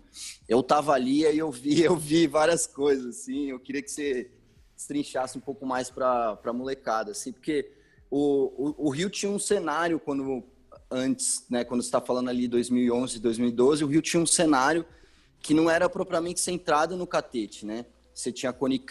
Eu 0.49 0.61
tava 0.61 0.91
ali 0.93 1.21
e 1.21 1.37
eu 1.37 1.49
vi, 1.49 1.79
eu 1.83 1.95
vi 1.95 2.27
várias 2.27 2.67
coisas, 2.67 3.05
assim. 3.21 3.49
Eu 3.51 3.59
queria 3.59 3.81
que 3.81 3.89
você 3.89 4.29
destrinchasse 4.75 5.37
um 5.37 5.41
pouco 5.41 5.65
mais 5.65 5.89
pra, 5.89 6.35
pra 6.35 6.51
molecada, 6.53 7.11
assim, 7.11 7.31
porque 7.31 7.71
o, 8.11 8.73
o, 8.81 8.87
o 8.87 8.89
Rio 8.89 9.09
tinha 9.09 9.31
um 9.31 9.39
cenário 9.39 9.99
quando. 9.99 10.43
Antes, 10.89 11.43
né, 11.49 11.65
quando 11.65 11.81
você 11.83 11.91
tá 11.91 11.99
falando 11.99 12.29
ali 12.29 12.47
2011, 12.47 13.19
2012, 13.19 13.83
o 13.83 13.87
Rio 13.87 14.01
tinha 14.01 14.21
um 14.21 14.25
cenário 14.25 14.85
que 15.41 15.53
não 15.53 15.69
era 15.69 15.89
propriamente 15.89 16.39
centrado 16.39 16.95
no 16.95 17.05
catete, 17.05 17.65
né? 17.65 17.85
Você 18.17 18.31
tinha 18.31 18.49
a 18.49 18.53
Cone 18.53 18.83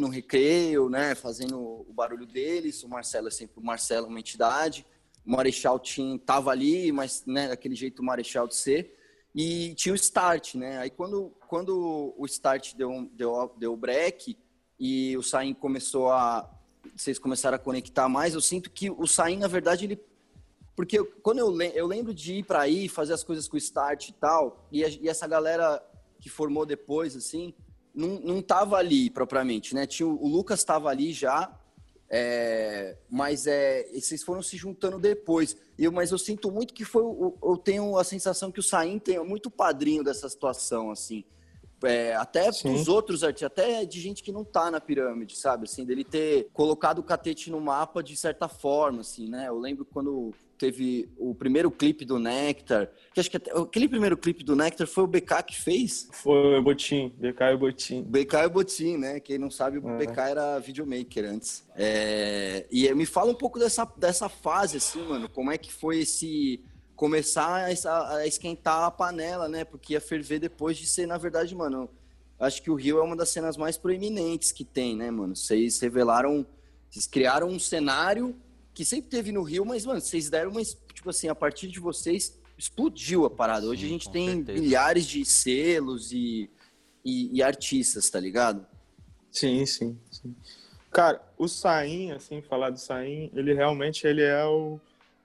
no 0.00 0.08
recreio, 0.08 0.88
né? 0.88 1.14
Fazendo 1.14 1.56
o 1.56 1.92
barulho 1.94 2.26
deles. 2.26 2.82
O 2.82 2.88
Marcelo 2.88 3.28
é 3.28 3.30
sempre 3.30 3.60
o 3.60 3.64
Marcelo, 3.64 4.08
uma 4.08 4.18
entidade. 4.18 4.84
O 5.24 5.30
Marechal 5.30 5.78
tinha, 5.78 6.18
tava 6.18 6.50
ali, 6.50 6.90
mas 6.90 7.22
né, 7.24 7.46
daquele 7.46 7.76
jeito 7.76 8.02
o 8.02 8.04
Marechal 8.04 8.48
de 8.48 8.56
ser. 8.56 8.98
E 9.32 9.72
tinha 9.76 9.92
o 9.92 9.94
Start, 9.94 10.56
né? 10.56 10.78
Aí 10.78 10.90
quando, 10.90 11.32
quando 11.46 12.12
o 12.18 12.26
Start 12.26 12.74
deu, 12.74 13.08
deu, 13.12 13.54
deu 13.56 13.76
break 13.76 14.36
e 14.80 15.16
o 15.16 15.22
Sain 15.22 15.54
começou 15.54 16.10
a... 16.10 16.50
Vocês 16.96 17.20
começaram 17.20 17.54
a 17.54 17.60
conectar 17.60 18.08
mais, 18.08 18.34
eu 18.34 18.40
sinto 18.40 18.68
que 18.68 18.90
o 18.90 19.06
Sain, 19.06 19.38
na 19.38 19.46
verdade, 19.46 19.84
ele 19.84 20.00
porque 20.74 20.98
eu- 20.98 21.06
quando 21.22 21.38
eu, 21.38 21.56
eu 21.60 21.86
lembro 21.86 22.12
de 22.12 22.38
ir 22.38 22.44
para 22.44 22.62
aí, 22.62 22.88
fazer 22.88 23.12
as 23.12 23.22
coisas 23.22 23.46
com 23.46 23.54
o 23.54 23.58
Start 23.58 24.08
e 24.08 24.12
tal, 24.14 24.66
e, 24.72 24.82
a- 24.84 24.88
e 24.88 25.08
essa 25.08 25.28
galera 25.28 25.80
que 26.18 26.28
formou 26.28 26.66
depois, 26.66 27.14
assim, 27.14 27.54
não, 27.94 28.20
não 28.20 28.42
tava 28.42 28.76
ali 28.76 29.10
propriamente, 29.10 29.74
né? 29.74 29.86
Tinha, 29.86 30.06
o 30.06 30.26
Lucas 30.28 30.60
estava 30.60 30.88
ali 30.88 31.12
já, 31.12 31.54
é, 32.08 32.96
mas 33.08 33.46
é, 33.46 33.86
vocês 33.94 34.22
foram 34.22 34.42
se 34.42 34.56
juntando 34.56 34.98
depois. 34.98 35.56
Eu, 35.78 35.90
mas 35.90 36.10
eu 36.10 36.18
sinto 36.18 36.50
muito 36.50 36.74
que 36.74 36.84
foi. 36.84 37.02
o- 37.02 37.36
Eu 37.42 37.56
tenho 37.56 37.96
a 37.96 38.04
sensação 38.04 38.50
que 38.52 38.60
o 38.60 38.62
Saim 38.62 38.98
tem 38.98 39.18
muito 39.24 39.50
padrinho 39.50 40.04
dessa 40.04 40.28
situação, 40.28 40.90
assim. 40.90 41.24
é, 41.84 42.14
até 42.14 42.52
Sim. 42.52 42.72
dos 42.74 42.86
outros 42.86 43.24
artistas, 43.24 43.46
até 43.50 43.84
de 43.84 44.00
gente 44.00 44.22
que 44.22 44.30
não 44.30 44.44
tá 44.44 44.70
na 44.70 44.80
pirâmide, 44.80 45.36
sabe? 45.36 45.64
Assim, 45.64 45.84
dele 45.84 46.04
ter 46.04 46.48
colocado 46.52 47.00
o 47.00 47.02
Catete 47.02 47.50
no 47.50 47.60
mapa 47.60 48.00
de 48.04 48.14
certa 48.16 48.46
forma, 48.46 49.00
assim, 49.00 49.28
né? 49.28 49.48
Eu 49.48 49.58
lembro 49.58 49.84
quando 49.84 50.32
teve 50.66 51.08
o 51.18 51.34
primeiro 51.34 51.70
clipe 51.72 52.04
do 52.04 52.20
Nectar, 52.20 52.88
que 53.12 53.18
acho 53.18 53.28
que 53.28 53.36
até- 53.36 53.50
aquele 53.50 53.88
primeiro 53.88 54.16
clipe 54.16 54.44
do 54.44 54.54
Nectar 54.54 54.86
foi 54.86 55.02
o 55.02 55.06
BK 55.08 55.42
que 55.42 55.60
fez. 55.60 56.08
Foi 56.12 56.56
o 56.58 56.62
Botim, 56.62 57.12
BK 57.18 57.40
e 57.50 57.54
o 57.54 57.58
Botim. 57.58 58.02
BK 58.04 58.34
é 58.36 58.46
o 58.46 58.50
Botim, 58.50 58.96
né? 58.96 59.18
Quem 59.18 59.38
não 59.38 59.50
sabe, 59.50 59.78
o 59.78 59.88
É. 59.88 59.98
BK 59.98 60.18
era 60.20 60.58
videomaker 60.60 61.24
antes. 61.24 61.64
É, 61.74 62.64
E 62.70 62.86
eh, 62.86 62.94
me 62.94 63.04
fala 63.06 63.32
um 63.32 63.34
pouco 63.34 63.58
dessa, 63.58 63.84
dessa 63.96 64.28
fase, 64.28 64.76
assim, 64.76 65.02
mano. 65.04 65.28
Como 65.28 65.50
é 65.50 65.58
que 65.58 65.72
foi 65.72 65.98
esse. 66.00 66.60
Começar 66.94 67.64
a 68.14 68.24
esquentar 68.26 68.84
a 68.84 68.90
panela, 68.90 69.48
né? 69.48 69.64
Porque 69.64 69.94
ia 69.94 70.00
ferver 70.00 70.38
depois 70.38 70.76
de 70.78 70.86
ser, 70.86 71.06
na 71.06 71.18
verdade, 71.18 71.52
mano. 71.56 71.90
Acho 72.38 72.62
que 72.62 72.70
o 72.70 72.74
Rio 72.76 72.98
é 72.98 73.02
uma 73.02 73.16
das 73.16 73.30
cenas 73.30 73.56
mais 73.56 73.76
proeminentes 73.76 74.52
que 74.52 74.64
tem, 74.64 74.94
né, 74.96 75.10
mano? 75.10 75.34
Vocês 75.34 75.80
revelaram. 75.80 76.46
Vocês 76.88 77.06
criaram 77.08 77.48
um 77.48 77.58
cenário 77.58 78.36
que 78.74 78.84
sempre 78.84 79.10
teve 79.10 79.32
no 79.32 79.42
Rio, 79.42 79.64
mas, 79.64 79.84
mano, 79.84 80.00
vocês 80.00 80.28
deram 80.30 80.50
uma. 80.50 80.62
Tipo 80.62 81.10
assim, 81.10 81.28
a 81.28 81.34
partir 81.34 81.68
de 81.68 81.78
vocês 81.80 82.38
explodiu 82.56 83.24
a 83.24 83.30
parada. 83.30 83.66
Hoje 83.66 83.80
Sim, 83.82 83.86
a 83.86 83.90
gente 83.90 84.10
tem 84.10 84.28
certeza. 84.36 84.60
milhares 84.60 85.06
de 85.06 85.24
selos 85.24 86.12
e, 86.12 86.48
e, 87.04 87.36
e 87.36 87.42
artistas, 87.42 88.08
tá 88.08 88.20
ligado? 88.20 88.64
Sim, 89.30 89.64
sim, 89.66 89.98
sim. 90.10 90.34
Cara, 90.90 91.20
o 91.38 91.48
Saim, 91.48 92.12
assim, 92.12 92.40
falar 92.42 92.70
do 92.70 92.78
Saim, 92.78 93.30
ele 93.34 93.54
realmente 93.54 94.06
ele 94.06 94.22
é 94.22 94.44
o, 94.44 94.78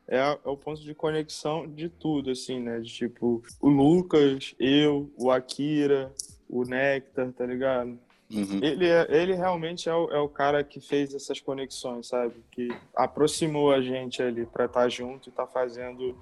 é, 0.07 0.17
a- 0.19 0.39
é 0.43 0.49
o 0.49 0.55
ponto 0.57 0.81
de 0.81 0.95
conexão 0.95 1.67
de 1.67 1.89
tudo, 1.89 2.31
assim, 2.31 2.59
né? 2.59 2.79
De, 2.79 2.89
tipo, 2.89 3.43
o 3.61 3.69
Lucas, 3.69 4.55
eu, 4.57 5.11
o 5.17 5.29
Akira, 5.29 6.11
o 6.49 6.63
Nectar, 6.63 7.31
tá 7.33 7.45
ligado? 7.45 7.99
Uhum. 8.29 8.59
Ele, 8.61 8.85
é- 8.87 9.07
ele 9.09 9.33
realmente 9.35 9.87
é 9.87 9.93
o, 9.95 10.09
é 10.11 10.19
o 10.19 10.27
cara 10.27 10.63
que 10.63 10.81
fez 10.81 11.13
essas 11.13 11.39
conexões, 11.39 12.07
sabe? 12.07 12.35
Que 12.51 12.67
aproximou 12.95 13.71
a 13.71 13.81
gente 13.81 14.21
ali 14.21 14.45
pra 14.45 14.65
estar 14.65 14.89
junto 14.89 15.29
e 15.29 15.31
tá 15.31 15.47
fazendo 15.47 16.17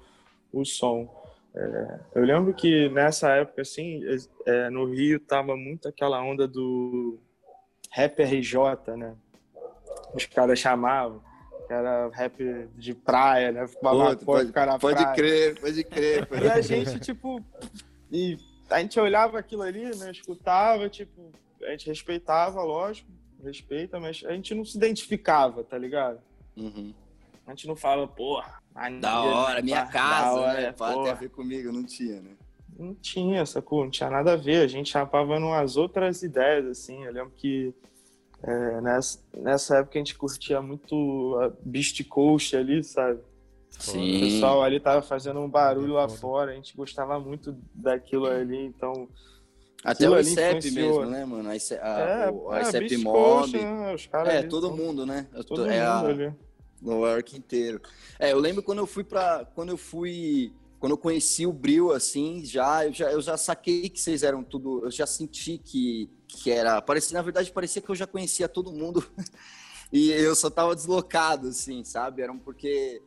o 0.52 0.64
som. 0.64 1.08
É, 1.54 2.00
eu 2.14 2.22
lembro 2.24 2.54
que 2.54 2.88
nessa 2.90 3.30
época, 3.30 3.62
assim, 3.62 4.02
é, 4.44 4.70
no 4.70 4.84
Rio 4.84 5.18
tava 5.18 5.56
muito 5.56 5.88
aquela 5.88 6.22
onda 6.22 6.46
do 6.46 7.18
rap 7.90 8.22
RJ, 8.22 8.94
né? 8.96 9.14
Os 10.14 10.26
caras 10.26 10.58
chamavam, 10.58 11.20
que 11.66 11.72
era 11.72 12.08
rap 12.10 12.68
de 12.76 12.94
praia, 12.94 13.50
né? 13.50 13.66
Ficar 13.66 14.66
na 14.66 14.78
Pode 14.78 15.00
praia. 15.00 15.14
crer, 15.16 15.60
pode 15.60 15.82
crer. 15.84 16.26
pode 16.26 16.44
E 16.44 16.50
a 16.50 16.60
gente, 16.60 17.00
tipo, 17.00 17.42
e 18.12 18.38
a 18.70 18.78
gente 18.80 19.00
olhava 19.00 19.38
aquilo 19.38 19.62
ali, 19.62 19.84
né? 19.96 20.10
Escutava, 20.12 20.88
tipo, 20.88 21.32
a 21.62 21.70
gente 21.70 21.86
respeitava, 21.86 22.62
lógico, 22.62 23.08
respeita, 23.42 24.00
mas 24.00 24.22
a 24.24 24.32
gente 24.32 24.54
não 24.54 24.64
se 24.64 24.76
identificava, 24.76 25.62
tá 25.62 25.76
ligado? 25.78 26.20
Uhum. 26.56 26.92
A 27.46 27.50
gente 27.50 27.66
não 27.68 27.76
falava, 27.76 28.08
porra, 28.08 28.60
maneiro, 28.74 29.00
Da 29.00 29.22
hora, 29.22 29.62
minha 29.62 29.84
pá, 29.86 29.92
casa, 29.92 30.34
da 30.34 30.40
hora, 30.40 30.60
né? 30.60 30.72
Pá, 30.72 30.92
tem 30.92 31.08
a 31.10 31.14
ver 31.14 31.30
comigo, 31.30 31.72
não 31.72 31.84
tinha, 31.84 32.20
né? 32.20 32.30
Não 32.78 32.94
tinha, 32.94 33.46
sacou? 33.46 33.84
Não 33.84 33.90
tinha 33.90 34.10
nada 34.10 34.32
a 34.32 34.36
ver. 34.36 34.62
A 34.62 34.66
gente 34.66 34.90
chapava 34.90 35.38
umas 35.38 35.76
outras 35.76 36.22
ideias, 36.22 36.66
assim. 36.66 37.04
Eu 37.04 37.12
lembro 37.12 37.32
que 37.34 37.72
é, 38.42 38.80
nessa, 38.80 39.18
nessa 39.34 39.78
época 39.78 39.98
a 39.98 40.00
gente 40.00 40.14
curtia 40.16 40.60
muito 40.60 41.38
a 41.40 41.52
Beast 41.64 42.04
Coast 42.08 42.56
ali, 42.56 42.82
sabe? 42.84 43.20
O 43.78 44.20
pessoal 44.20 44.62
ali 44.62 44.80
tava 44.80 45.02
fazendo 45.02 45.40
um 45.40 45.48
barulho 45.48 45.94
lá 45.94 46.08
fora, 46.08 46.52
a 46.52 46.54
gente 46.54 46.74
gostava 46.74 47.20
muito 47.20 47.56
daquilo 47.74 48.26
ali, 48.26 48.64
então 48.64 49.08
Até 49.84 50.08
o 50.10 50.18
ICEP 50.18 50.70
mesmo, 50.72 51.06
né, 51.06 51.24
mano? 51.24 51.48
A, 51.48 51.56
ICEP, 51.56 51.80
a, 51.82 51.98
é, 52.00 52.30
o, 52.30 52.50
a 52.50 52.58
é, 52.58 52.62
ICEP 52.62 52.88
Beast 52.88 53.04
Mob. 53.04 53.52
Né? 53.52 53.96
É, 54.26 54.38
ali, 54.38 54.48
todo 54.48 54.72
mundo, 54.74 55.06
né? 55.06 55.26
Todo 55.46 55.66
é 55.66 55.80
a- 55.84 55.96
mundo 55.98 56.10
ali. 56.10 56.34
Nova 56.82 57.10
York 57.12 57.36
inteiro. 57.36 57.80
É, 58.18 58.32
eu 58.32 58.38
lembro 58.38 58.62
quando 58.62 58.78
eu 58.78 58.86
fui 58.86 59.04
pra. 59.04 59.44
Quando 59.54 59.70
eu 59.70 59.76
fui. 59.76 60.52
Quando 60.78 60.92
eu 60.92 60.98
conheci 60.98 61.46
o 61.46 61.52
Bril, 61.52 61.90
assim, 61.92 62.44
já 62.44 62.84
eu, 62.84 62.92
já, 62.92 63.10
eu 63.10 63.20
já 63.20 63.36
saquei 63.36 63.88
que 63.88 63.98
vocês 63.98 64.22
eram 64.22 64.44
tudo. 64.44 64.84
Eu 64.84 64.90
já 64.90 65.06
senti 65.06 65.56
que, 65.58 66.10
que 66.28 66.50
era. 66.50 66.80
Parecia, 66.82 67.16
na 67.16 67.22
verdade, 67.22 67.50
parecia 67.50 67.80
que 67.80 67.88
eu 67.90 67.94
já 67.94 68.06
conhecia 68.06 68.46
todo 68.48 68.72
mundo. 68.72 69.04
e 69.92 70.10
eu 70.12 70.34
só 70.34 70.50
tava 70.50 70.74
deslocado, 70.74 71.48
assim, 71.48 71.82
sabe? 71.82 72.22
Era 72.22 72.30
um- 72.30 72.38
porque 72.38 73.00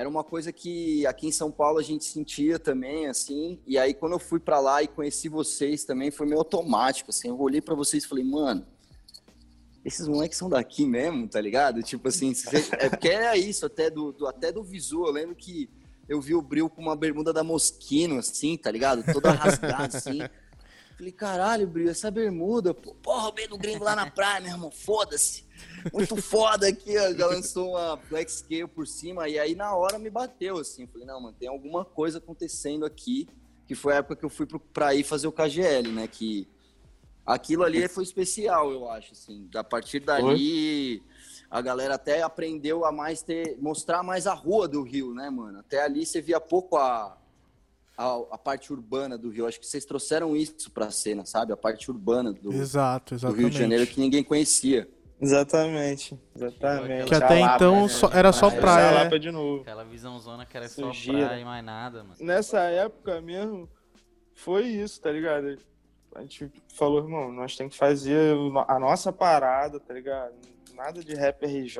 era 0.00 0.08
uma 0.08 0.24
coisa 0.24 0.50
que 0.52 1.06
aqui 1.06 1.26
em 1.28 1.32
São 1.32 1.50
Paulo 1.50 1.78
a 1.78 1.82
gente 1.82 2.04
sentia 2.04 2.58
também, 2.58 3.06
assim. 3.06 3.60
E 3.66 3.76
aí, 3.78 3.92
quando 3.92 4.12
eu 4.12 4.18
fui 4.18 4.40
pra 4.40 4.58
lá 4.58 4.82
e 4.82 4.88
conheci 4.88 5.28
vocês 5.28 5.84
também, 5.84 6.10
foi 6.10 6.26
meio 6.26 6.38
automático, 6.38 7.10
assim. 7.10 7.28
Eu 7.28 7.38
olhei 7.38 7.60
pra 7.60 7.74
vocês 7.74 8.04
e 8.04 8.08
falei, 8.08 8.24
mano 8.24 8.66
esses 9.82 10.06
moleques 10.06 10.36
são 10.36 10.50
daqui 10.50 10.84
mesmo, 10.86 11.26
tá 11.26 11.40
ligado? 11.40 11.82
Tipo 11.82 12.08
assim, 12.08 12.34
é 12.78 12.88
porque 12.90 13.08
era 13.08 13.34
isso, 13.36 13.64
até 13.64 13.88
do, 13.88 14.12
do- 14.12 14.26
até 14.26 14.52
do 14.52 14.62
visual. 14.62 15.06
Eu 15.06 15.12
lembro 15.12 15.34
que 15.34 15.70
eu 16.06 16.20
vi 16.20 16.34
o 16.34 16.42
Bril 16.42 16.68
com 16.68 16.82
uma 16.82 16.94
bermuda 16.94 17.32
da 17.32 17.42
Moschino, 17.42 18.18
assim, 18.18 18.58
tá 18.58 18.70
ligado? 18.70 19.02
Toda 19.10 19.30
rasgada, 19.32 19.96
assim. 19.96 20.18
Falei, 21.00 21.12
caralho, 21.12 21.66
Bril, 21.66 21.90
essa 21.90 22.10
bermuda, 22.10 22.74
pô, 22.74 22.94
porra, 22.94 23.22
roubei 23.22 23.48
do 23.48 23.56
gringo 23.56 23.82
lá 23.82 23.96
na 23.96 24.04
praia, 24.12 24.38
meu 24.38 24.50
irmão, 24.50 24.70
foda-se. 24.70 25.46
Muito 25.94 26.14
foda 26.20 26.68
aqui, 26.68 26.94
ó. 26.98 27.14
Já 27.14 27.26
lançou 27.26 27.70
uma 27.70 27.96
Black 27.96 28.30
Scale 28.30 28.68
por 28.68 28.86
cima, 28.86 29.26
e 29.26 29.38
aí 29.38 29.54
na 29.54 29.74
hora 29.74 29.98
me 29.98 30.10
bateu, 30.10 30.58
assim. 30.58 30.86
Falei, 30.86 31.06
não, 31.06 31.18
mano, 31.18 31.34
tem 31.40 31.48
alguma 31.48 31.86
coisa 31.86 32.18
acontecendo 32.18 32.84
aqui, 32.84 33.26
que 33.66 33.74
foi 33.74 33.94
a 33.94 33.96
época 33.96 34.16
que 34.16 34.26
eu 34.26 34.28
fui 34.28 34.44
pro, 34.44 34.60
pra 34.60 34.94
ir 34.94 35.02
fazer 35.02 35.26
o 35.26 35.32
KGL, 35.32 35.90
né? 35.90 36.06
Que 36.06 36.46
aquilo 37.24 37.64
ali 37.64 37.88
foi 37.88 38.04
especial, 38.04 38.70
eu 38.70 38.86
acho, 38.90 39.12
assim. 39.14 39.48
A 39.54 39.64
partir 39.64 40.00
dali, 40.00 41.02
a 41.50 41.62
galera 41.62 41.94
até 41.94 42.20
aprendeu 42.20 42.84
a 42.84 42.92
mais 42.92 43.22
ter, 43.22 43.56
mostrar 43.58 44.02
mais 44.02 44.26
a 44.26 44.34
rua 44.34 44.68
do 44.68 44.82
Rio, 44.82 45.14
né, 45.14 45.30
mano? 45.30 45.60
Até 45.60 45.82
ali 45.82 46.04
você 46.04 46.20
via 46.20 46.38
pouco 46.38 46.76
a, 46.76 47.18
a, 48.02 48.34
a 48.34 48.38
parte 48.38 48.72
urbana 48.72 49.18
do 49.18 49.28
Rio. 49.30 49.46
Acho 49.46 49.60
que 49.60 49.66
vocês 49.66 49.84
trouxeram 49.84 50.34
isso 50.36 50.70
pra 50.70 50.90
cena, 50.90 51.24
sabe? 51.26 51.52
A 51.52 51.56
parte 51.56 51.90
urbana 51.90 52.32
do, 52.32 52.50
do 52.50 52.52
Exato, 52.52 53.14
exatamente. 53.14 53.40
Rio 53.40 53.50
de 53.50 53.58
Janeiro 53.58 53.86
que 53.86 54.00
ninguém 54.00 54.24
conhecia. 54.24 54.88
Exatamente, 55.20 56.18
exatamente. 56.34 57.06
Que 57.08 57.14
até 57.14 57.42
A 57.42 57.44
Lapa, 57.44 57.56
então 57.56 57.82
né? 57.82 57.88
só- 57.88 58.10
era 58.12 58.32
só 58.32 58.48
Praia. 58.50 58.58
A 58.58 58.60
praia. 58.92 59.04
Lapa 59.04 59.18
de 59.18 59.30
novo. 59.30 59.60
Aquela 59.60 59.84
visãozona 59.84 60.46
que 60.46 60.56
era 60.56 60.66
Sujeira. 60.68 61.20
só 61.20 61.26
praia 61.28 61.40
e 61.40 61.44
mais 61.44 61.64
nada, 61.64 62.02
mano. 62.02 62.16
Nessa 62.20 62.60
época 62.60 63.20
mesmo, 63.20 63.68
foi 64.34 64.64
isso, 64.66 64.98
tá 65.00 65.10
ligado? 65.12 65.58
A 66.14 66.22
gente 66.22 66.50
falou, 66.74 67.00
irmão, 67.04 67.30
nós 67.30 67.54
temos 67.54 67.74
que 67.74 67.78
fazer 67.78 68.34
a 68.66 68.78
nossa 68.78 69.12
parada, 69.12 69.78
tá 69.78 69.92
ligado? 69.92 70.32
Nada 70.74 71.04
de 71.04 71.14
rap 71.14 71.44
RJ, 71.44 71.76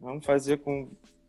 vamos 0.00 0.24
fazer 0.24 0.56
com 0.60 0.88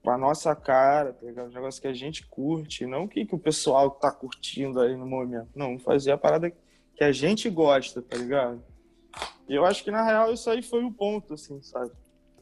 a 0.09 0.17
nossa 0.17 0.55
cara, 0.55 1.13
tá 1.13 1.25
ligado? 1.25 1.49
Um 1.49 1.53
negócio 1.53 1.81
que 1.81 1.87
a 1.87 1.93
gente 1.93 2.25
curte, 2.27 2.85
não 2.85 3.03
o 3.03 3.07
que, 3.07 3.25
que 3.25 3.35
o 3.35 3.39
pessoal 3.39 3.89
tá 3.91 4.11
curtindo 4.11 4.79
aí 4.79 4.95
no 4.95 5.05
momento. 5.05 5.49
Não, 5.55 5.77
fazer 5.79 6.11
a 6.11 6.17
parada 6.17 6.51
que 6.95 7.03
a 7.03 7.11
gente 7.11 7.49
gosta, 7.49 8.01
tá 8.01 8.15
ligado? 8.17 8.63
E 9.47 9.55
eu 9.55 9.65
acho 9.65 9.83
que, 9.83 9.91
na 9.91 10.03
real, 10.03 10.33
isso 10.33 10.49
aí 10.49 10.61
foi 10.61 10.83
o 10.83 10.91
ponto, 10.91 11.33
assim, 11.33 11.61
sabe? 11.61 11.91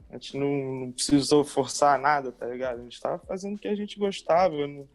A 0.10 0.14
gente 0.14 0.38
não, 0.38 0.48
não 0.86 0.92
precisou 0.92 1.44
forçar 1.44 2.00
nada, 2.00 2.32
tá 2.32 2.46
ligado? 2.48 2.80
A 2.80 2.84
gente 2.84 3.00
tava 3.00 3.20
fazendo 3.20 3.56
o 3.56 3.60
que 3.60 3.68
a 3.68 3.76
gente 3.76 3.98
gostava, 4.00 4.56
não 4.68 4.88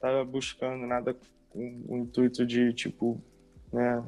tava 0.00 0.24
buscando 0.24 0.86
nada 0.86 1.16
com 1.50 1.82
o 1.88 1.96
intuito 1.96 2.44
de, 2.46 2.72
tipo, 2.72 3.20
né, 3.72 4.04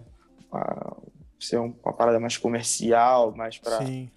a- 0.53 0.97
ser 1.39 1.59
um- 1.59 1.75
uma 1.83 1.93
parada 1.93 2.21
mais 2.21 2.37
comercial, 2.37 3.35
mais 3.35 3.59
pra 3.59 3.79
Sim. 3.85 4.11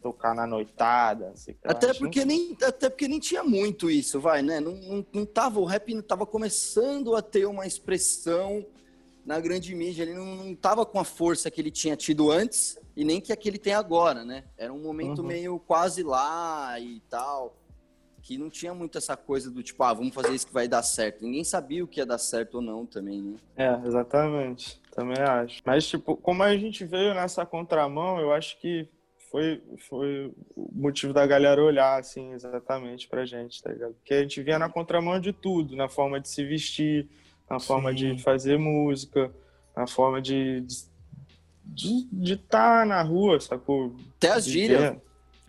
Tocar 0.00 0.34
na 0.34 0.46
noitada. 0.46 1.32
Até 1.64 1.92
porque, 1.94 2.24
nem, 2.24 2.56
até 2.62 2.88
porque 2.88 3.06
nem 3.08 3.18
tinha 3.20 3.44
muito 3.44 3.90
isso, 3.90 4.20
vai, 4.20 4.42
né? 4.42 4.60
Não, 4.60 4.72
não, 4.72 5.06
não 5.12 5.26
tava, 5.26 5.60
o 5.60 5.64
rap 5.64 5.92
não 5.94 6.02
tava 6.02 6.26
começando 6.26 7.14
a 7.14 7.22
ter 7.22 7.46
uma 7.46 7.66
expressão 7.66 8.64
na 9.24 9.38
grande 9.38 9.74
mídia, 9.74 10.02
ele 10.02 10.14
não, 10.14 10.24
não 10.36 10.54
tava 10.54 10.84
com 10.86 10.98
a 10.98 11.04
força 11.04 11.50
que 11.50 11.60
ele 11.60 11.70
tinha 11.70 11.94
tido 11.96 12.30
antes 12.30 12.78
e 12.96 13.04
nem 13.04 13.20
que 13.20 13.32
a 13.32 13.36
que 13.36 13.48
ele 13.48 13.58
tem 13.58 13.74
agora, 13.74 14.24
né? 14.24 14.44
Era 14.56 14.72
um 14.72 14.80
momento 14.82 15.20
Uhum. 15.20 15.28
meio 15.28 15.58
quase 15.60 16.02
lá 16.02 16.80
e 16.80 17.00
tal, 17.08 17.54
que 18.22 18.38
não 18.38 18.48
tinha 18.50 18.72
muito 18.74 18.96
essa 18.98 19.16
coisa 19.16 19.50
do 19.50 19.62
tipo, 19.62 19.82
ah, 19.82 19.92
vamos 19.92 20.14
fazer 20.14 20.34
isso 20.34 20.46
que 20.46 20.52
vai 20.52 20.66
dar 20.66 20.82
certo. 20.82 21.22
Ninguém 21.22 21.44
sabia 21.44 21.84
o 21.84 21.86
que 21.86 22.00
ia 22.00 22.06
dar 22.06 22.18
certo 22.18 22.56
ou 22.56 22.62
não 22.62 22.86
também, 22.86 23.20
né? 23.22 23.36
É, 23.56 23.86
exatamente. 23.86 24.80
Também 24.92 25.18
acho. 25.22 25.60
Mas, 25.64 25.86
tipo, 25.86 26.16
como 26.16 26.42
a 26.42 26.56
gente 26.56 26.84
veio 26.84 27.14
nessa 27.14 27.46
contramão, 27.46 28.18
eu 28.18 28.32
acho 28.32 28.58
que 28.60 28.88
foi, 29.30 29.62
foi 29.88 30.32
o 30.56 30.68
motivo 30.72 31.12
da 31.12 31.26
galera 31.26 31.62
olhar, 31.62 31.98
assim, 32.00 32.32
exatamente 32.32 33.06
pra 33.08 33.24
gente, 33.24 33.62
tá 33.62 33.70
ligado? 33.72 33.94
Porque 33.94 34.14
a 34.14 34.22
gente 34.22 34.42
vinha 34.42 34.58
na 34.58 34.68
contramão 34.68 35.20
de 35.20 35.32
tudo, 35.32 35.76
na 35.76 35.88
forma 35.88 36.20
de 36.20 36.28
se 36.28 36.44
vestir, 36.44 37.06
na 37.48 37.60
forma 37.60 37.90
Sim. 37.90 38.14
de 38.14 38.22
fazer 38.22 38.58
música, 38.58 39.30
na 39.76 39.86
forma 39.86 40.20
de 40.20 40.64
de 41.64 42.32
estar 42.34 42.84
na 42.84 43.00
rua, 43.02 43.38
sacou? 43.40 43.94
Até 44.16 44.30
as 44.30 44.44
De 44.44 44.50
gírias. 44.50 44.96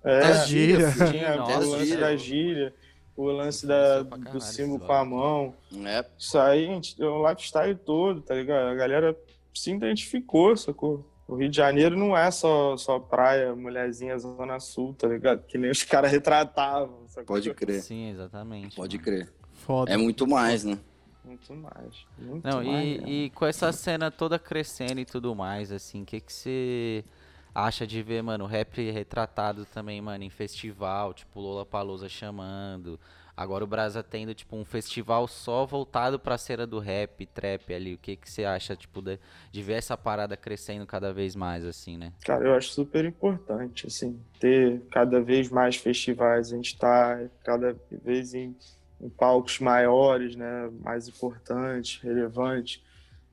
É, 0.04 0.18
Até 0.18 0.28
as 0.28 0.48
gírias. 0.48 0.94
Tinha 1.10 1.36
Nossa, 1.38 1.60
o 1.60 1.72
lance 1.72 1.86
gíria. 1.86 2.00
da 2.00 2.16
gíria, 2.16 2.74
o 3.18 3.26
lance 3.26 3.66
da, 3.66 4.06
pra 4.06 4.18
caralho 4.18 4.34
do 4.34 4.42
símbolo 4.42 4.80
com 4.80 4.94
a 4.94 5.06
mão. 5.06 5.56
É, 5.86 6.06
Isso 6.18 6.38
aí, 6.38 6.66
gente, 6.68 7.02
é 7.02 7.06
o 7.06 7.28
lifestyle 7.28 7.76
todo, 7.76 8.22
tá 8.22 8.36
ligado? 8.36 8.68
A 8.68 8.76
galera 8.76 9.18
se 9.54 9.72
identificou, 9.72 10.56
sacou? 10.56 11.04
O 11.32 11.36
Rio 11.38 11.48
de 11.48 11.56
Janeiro 11.56 11.98
não 11.98 12.16
é 12.16 12.30
só, 12.30 12.76
só 12.76 13.00
praia, 13.00 13.56
mulherzinha, 13.56 14.20
Zona 14.20 14.60
Sul, 14.60 14.94
tá 14.94 15.08
ligado? 15.08 15.42
Que 15.48 15.58
nem 15.58 15.72
os 15.72 15.82
caras 15.82 16.12
retratavam, 16.12 17.08
sacou? 17.08 17.38
Pode 17.38 17.54
crer. 17.54 17.82
Sim, 17.82 18.10
exatamente. 18.10 18.76
Pode 18.76 18.98
mano. 18.98 19.06
crer. 19.06 19.34
Foda. 19.54 19.90
É 19.90 19.96
muito 19.96 20.28
mais, 20.28 20.66
né? 20.66 20.78
Muito 21.24 21.54
mais. 21.56 22.06
Muito 22.20 22.46
Não, 22.46 22.62
mais. 22.62 22.68
e, 22.68 22.74
mesmo. 22.74 23.08
e 23.08 23.30
com 23.30 23.46
essa 23.46 23.72
cena 23.72 24.12
toda 24.12 24.38
crescendo 24.38 25.00
e 25.00 25.06
tudo 25.06 25.34
mais, 25.34 25.72
assim, 25.72 26.02
o 26.02 26.06
que 26.06 26.20
que 26.20 26.34
você 26.34 27.06
acha 27.54 27.86
de 27.86 28.02
ver, 28.02 28.22
mano, 28.22 28.46
rap 28.46 28.80
retratado 28.92 29.66
também, 29.66 30.02
mano, 30.02 30.24
em 30.24 30.30
festival, 30.30 31.14
tipo 31.14 31.40
Lola 31.40 31.66
Palusa 31.66 32.08
chamando. 32.08 33.00
Agora 33.36 33.64
o 33.64 33.68
Brasa 33.68 34.04
tendo, 34.04 34.34
tipo, 34.36 34.56
um 34.56 34.66
festival 34.66 35.28
só 35.28 35.66
voltado 35.66 36.20
pra 36.20 36.38
cena 36.38 36.68
do 36.68 36.80
rap, 36.80 37.26
trap 37.26 37.74
ali. 37.74 37.94
O 37.94 37.98
que 37.98 38.16
que 38.16 38.30
você 38.30 38.44
acha, 38.46 38.76
tipo, 38.76 39.02
de, 39.02 39.18
de 39.52 39.64
ver 39.64 39.74
essa 39.74 39.98
parada 39.98 40.38
crescendo 40.38 40.86
cada 40.86 41.12
vez 41.14 41.36
mais, 41.36 41.66
assim, 41.66 41.98
né? 41.98 42.14
Cara, 42.24 42.46
eu 42.46 42.54
acho 42.54 42.70
super 42.70 43.04
importante, 43.06 43.88
assim, 43.88 44.20
ter 44.40 44.82
cada 44.92 45.22
vez 45.22 45.50
mais 45.50 45.76
festivais, 45.76 46.52
a 46.52 46.56
gente 46.56 46.78
tá 46.78 47.20
cada 47.44 47.76
vez 47.90 48.34
em, 48.34 48.56
em 49.00 49.10
palcos 49.10 49.60
maiores, 49.60 50.36
né, 50.36 50.70
mais 50.82 51.08
importantes, 51.08 52.00
relevantes, 52.04 52.84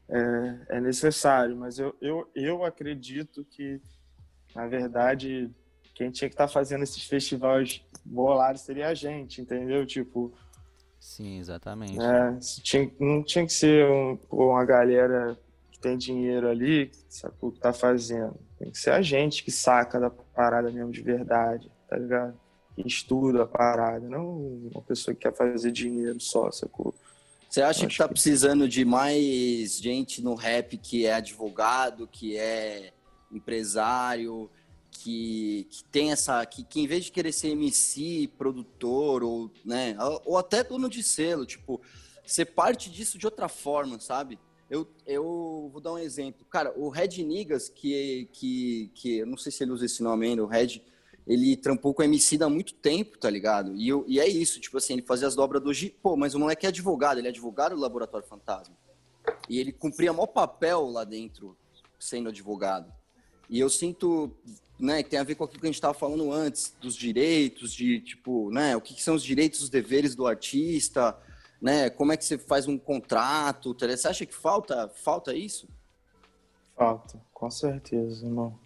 é, 0.09 0.77
é 0.77 0.81
necessário, 0.81 1.55
mas 1.55 1.79
eu, 1.79 1.95
eu, 2.01 2.31
eu 2.35 2.65
acredito 2.65 3.45
que, 3.45 3.79
na 4.59 4.67
verdade, 4.67 5.49
quem 5.95 6.11
tinha 6.11 6.29
que 6.29 6.35
estar 6.35 6.49
fazendo 6.49 6.83
esses 6.83 7.05
festivais 7.05 7.81
bolados 8.05 8.63
seria 8.63 8.89
a 8.89 8.95
gente, 8.95 9.41
entendeu? 9.41 9.87
Tipo, 9.87 10.33
Sim, 10.99 11.39
exatamente. 11.39 11.97
é, 12.01 12.37
tinha- 12.65 12.91
não 12.99 13.23
tinha 13.23 13.47
que 13.47 13.53
ser 13.53 13.89
um- 13.89 14.19
uma 14.33 14.65
galera 14.65 15.39
que 15.71 15.79
tem 15.79 15.97
dinheiro 15.97 16.49
ali, 16.49 16.91
sacou, 17.09 17.53
que 17.53 17.61
tá 17.61 17.73
fazendo. 17.73 18.35
Tem 18.59 18.69
que 18.73 18.79
ser 18.79 18.91
a 18.91 19.01
gente 19.01 19.45
que 19.45 19.53
saca 19.53 20.01
da 20.01 20.11
parada 20.11 20.73
mesmo 20.73 20.91
de 20.91 21.03
verdade, 21.03 21.71
tá 21.89 21.97
ligado? 21.97 22.37
Que 22.75 22.85
estuda 22.89 23.45
a 23.45 23.47
parada, 23.47 24.09
não 24.09 24.39
uma 24.73 24.83
pessoa 24.83 25.15
que 25.15 25.21
quer 25.21 25.33
fazer 25.37 25.71
dinheiro 25.71 26.21
só, 26.21 26.51
sacou? 26.51 26.93
Você 27.49 27.63
acha 27.63 27.87
que 27.87 27.97
tá 27.97 28.09
que- 28.09 28.15
precisando 28.15 28.69
de 28.69 28.85
mais 28.85 29.79
gente 29.81 30.21
no 30.21 30.35
rap 30.35 30.77
que 30.77 31.07
é 31.07 31.15
advogado, 31.15 32.09
que 32.09 32.37
é 32.37 32.93
empresário, 33.33 34.51
que, 34.91 35.67
que 35.71 35.85
tem 35.85 36.13
essa. 36.13 36.45
Que, 36.47 36.65
que 36.65 36.81
em 36.81 36.87
vez 36.87 37.05
de 37.05 37.13
querer 37.13 37.33
ser 37.33 37.49
MC, 37.51 38.31
produtor, 38.39 39.23
ou, 39.23 39.51
né, 39.65 39.97
ou 40.25 40.37
até 40.39 40.63
dono 40.65 40.89
de 40.89 41.03
selo, 41.03 41.45
tipo, 41.47 41.81
ser 42.27 42.47
parte 42.47 42.91
disso 42.91 43.19
de 43.19 43.27
outra 43.27 43.49
forma, 43.49 43.99
sabe? 44.01 44.39
Eu, 44.71 44.87
eu 45.07 45.71
vou 45.73 45.81
dar 45.81 45.93
um 45.95 45.99
exemplo. 45.99 46.45
Cara, 46.51 46.73
o 46.77 46.89
Red 46.91 47.23
Niggas, 47.25 47.69
que, 47.71 48.29
que, 48.33 48.91
que 48.95 49.19
eu 49.19 49.27
não 49.27 49.37
sei 49.39 49.51
se 49.51 49.65
ele 49.65 49.73
usa 49.73 49.87
esse 49.87 50.03
nome 50.03 50.27
ainda, 50.27 50.45
o 50.45 50.47
Red, 50.47 50.83
ele 51.27 51.57
trampou 51.57 51.95
com 51.95 52.03
MC 52.03 52.43
há 52.43 52.49
muito 52.51 52.75
tempo, 52.75 53.17
tá 53.19 53.31
ligado? 53.31 53.75
E, 53.75 53.89
eu- 53.89 54.05
e 54.07 54.21
é 54.21 54.27
isso, 54.29 54.61
tipo 54.61 54.77
assim, 54.77 54.95
ele 54.95 55.03
fazia 55.03 55.27
as 55.27 55.35
dobras 55.35 55.63
do 55.63 55.73
G. 55.73 55.95
Pô, 56.03 56.17
mas 56.17 56.35
o 56.35 56.39
moleque 56.39 56.67
é 56.67 56.69
advogado, 56.69 57.19
ele 57.19 57.29
é 57.29 57.31
advogado 57.31 57.75
do 57.75 57.81
Laboratório 57.81 58.27
Fantasma. 58.27 58.77
E 59.49 59.59
ele 59.59 59.73
cumpria 59.73 60.13
maior 60.13 60.27
papel 60.27 60.87
lá 60.91 61.05
dentro, 61.05 61.57
sendo 61.99 62.29
advogado. 62.29 62.93
E 63.49 63.59
eu 63.59 63.71
sinto, 63.71 64.31
né, 64.79 65.03
que 65.03 65.11
tem 65.11 65.19
a 65.19 65.25
ver 65.25 65.35
com 65.35 65.45
aquilo 65.45 65.61
que 65.61 65.67
a 65.67 65.69
gente 65.69 65.77
estava 65.77 65.95
falando 65.95 66.31
antes, 66.33 66.75
dos 66.81 66.95
direitos, 66.95 67.73
de 67.73 68.01
tipo, 68.01 68.51
né, 68.51 68.77
o 68.77 68.81
que, 68.81 68.95
que 68.95 69.03
são 69.03 69.15
os 69.15 69.23
direitos 69.23 69.63
os 69.63 69.71
deveres 69.71 70.15
do 70.15 70.27
artista, 70.27 71.17
né, 71.61 71.91
como 71.91 72.13
é 72.13 72.17
que 72.17 72.25
você 72.25 72.37
faz 72.39 72.69
um 72.69 72.79
contrato, 72.79 73.75
tá 73.75 73.87
você 73.87 74.09
acha 74.09 74.27
que 74.27 74.35
falta, 74.35 74.89
falta 74.89 75.35
isso? 75.35 75.69
Falta, 76.77 77.21
com 77.33 77.51
certeza, 77.51 78.25
irmão. 78.25 78.59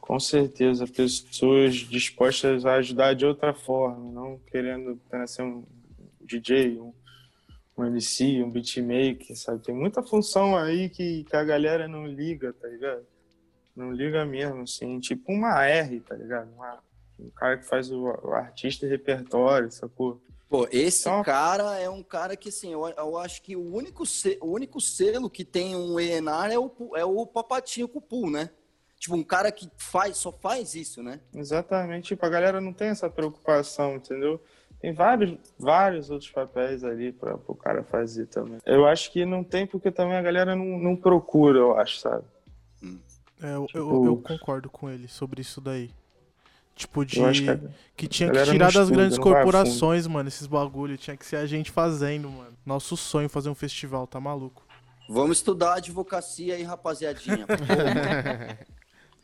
Com 0.00 0.18
certeza, 0.18 0.86
pessoas 0.86 1.74
dispostas 1.76 2.66
a 2.66 2.74
ajudar 2.74 3.14
de 3.14 3.24
outra 3.24 3.54
forma, 3.54 4.10
não 4.10 4.38
querendo 4.50 5.00
apenas 5.06 5.30
ser 5.30 5.42
um 5.42 5.64
DJ, 6.20 6.80
um, 6.80 6.92
um 7.78 7.84
MC, 7.84 8.42
um 8.42 8.50
beatmaker, 8.50 9.36
sabe? 9.36 9.62
Tem 9.62 9.74
muita 9.74 10.02
função 10.02 10.56
aí 10.56 10.88
que, 10.90 11.24
que 11.24 11.36
a 11.36 11.44
galera 11.44 11.86
não 11.86 12.06
liga, 12.06 12.52
tá 12.52 12.66
ligado? 12.66 13.06
Não 13.74 13.92
liga 13.92 14.24
mesmo, 14.24 14.62
assim, 14.62 14.98
tipo 15.00 15.32
uma 15.32 15.64
R, 15.64 16.00
tá 16.00 16.14
ligado? 16.14 16.50
Uma- 16.54 16.78
um 17.18 17.30
cara 17.30 17.56
que 17.58 17.66
faz 17.66 17.90
o, 17.90 18.02
o 18.04 18.32
artista 18.32 18.86
e 18.86 18.88
repertório, 18.88 19.70
sacou? 19.70 20.20
Pô, 20.48 20.66
esse 20.72 21.02
Então- 21.08 21.22
cara 21.22 21.78
é 21.78 21.88
um 21.88 22.02
cara 22.02 22.36
que, 22.36 22.48
assim, 22.48 22.72
eu, 22.72 22.86
eu 22.88 23.16
acho 23.18 23.40
que 23.42 23.54
o 23.54 23.74
único, 23.74 24.04
se- 24.04 24.38
o 24.40 24.46
único 24.52 24.80
selo 24.80 25.30
que 25.30 25.44
tem 25.44 25.76
um 25.76 26.00
ENAR 26.00 26.50
é 26.50 26.58
o, 26.58 26.70
é 26.96 27.04
o 27.04 27.24
Papatinho 27.26 27.86
Cupu, 27.88 28.28
né? 28.28 28.50
Tipo, 28.98 29.14
um 29.14 29.22
cara 29.22 29.50
que 29.52 29.70
faz, 29.78 30.16
só 30.16 30.30
faz 30.32 30.74
isso, 30.74 31.02
né? 31.02 31.20
Exatamente, 31.34 32.08
tipo, 32.08 32.26
a 32.26 32.28
galera 32.28 32.60
não 32.60 32.72
tem 32.72 32.88
essa 32.88 33.08
preocupação, 33.08 33.94
entendeu? 33.96 34.42
Tem 34.80 34.92
vários, 34.92 35.38
vários 35.58 36.10
outros 36.10 36.30
papéis 36.30 36.82
ali 36.82 37.12
para 37.12 37.36
o 37.46 37.54
cara 37.54 37.82
fazer 37.84 38.26
também. 38.26 38.58
Eu 38.66 38.86
acho 38.86 39.10
que 39.12 39.24
não 39.24 39.44
tem 39.44 39.66
porque 39.66 39.90
também 39.90 40.16
a 40.16 40.22
galera 40.22 40.56
não, 40.56 40.78
não 40.78 40.96
procura, 40.96 41.58
eu 41.58 41.78
acho, 41.78 41.98
sabe? 42.00 42.24
É, 43.42 43.54
eu, 43.54 43.60
eu, 43.60 43.66
Tipo- 43.66 44.06
eu 44.06 44.16
concordo 44.16 44.68
com 44.70 44.90
ele 44.90 45.08
sobre 45.08 45.40
isso 45.42 45.60
daí. 45.60 45.90
Tipo, 46.76 47.04
de. 47.04 47.18
Eu 47.20 47.30
que 47.32 47.50
a- 47.50 47.58
Que 47.96 48.08
tinha 48.08 48.30
que 48.30 48.42
tirar 48.44 48.54
não 48.66 48.72
das 48.72 48.90
grandes 48.90 49.16
fundo. 49.16 49.24
corporações, 49.24 50.06
mano, 50.06 50.28
esses 50.28 50.46
bagulho. 50.46 50.96
Tinha 50.96 51.16
que 51.16 51.26
ser 51.26 51.36
a 51.36 51.46
gente 51.46 51.70
fazendo, 51.70 52.30
mano. 52.30 52.56
Nosso 52.64 52.96
sonho 52.96 53.28
fazer 53.28 53.48
um 53.50 53.54
festival, 53.54 54.06
tá 54.06 54.18
maluco? 54.20 54.64
Vamos 55.08 55.38
estudar 55.38 55.74
advocacia 55.74 56.54
aí, 56.54 56.62
rapaziadinha. 56.62 57.46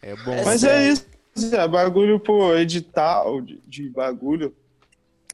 É 0.02 0.14
bom. 0.16 0.32
É 0.32 0.44
Mas 0.44 0.62
é 0.62 0.90
isso, 0.90 1.06
é 1.54 1.66
bagulho, 1.68 2.20
pô, 2.20 2.54
edital 2.54 3.40
de, 3.40 3.60
de 3.66 3.88
bagulho. 3.88 4.54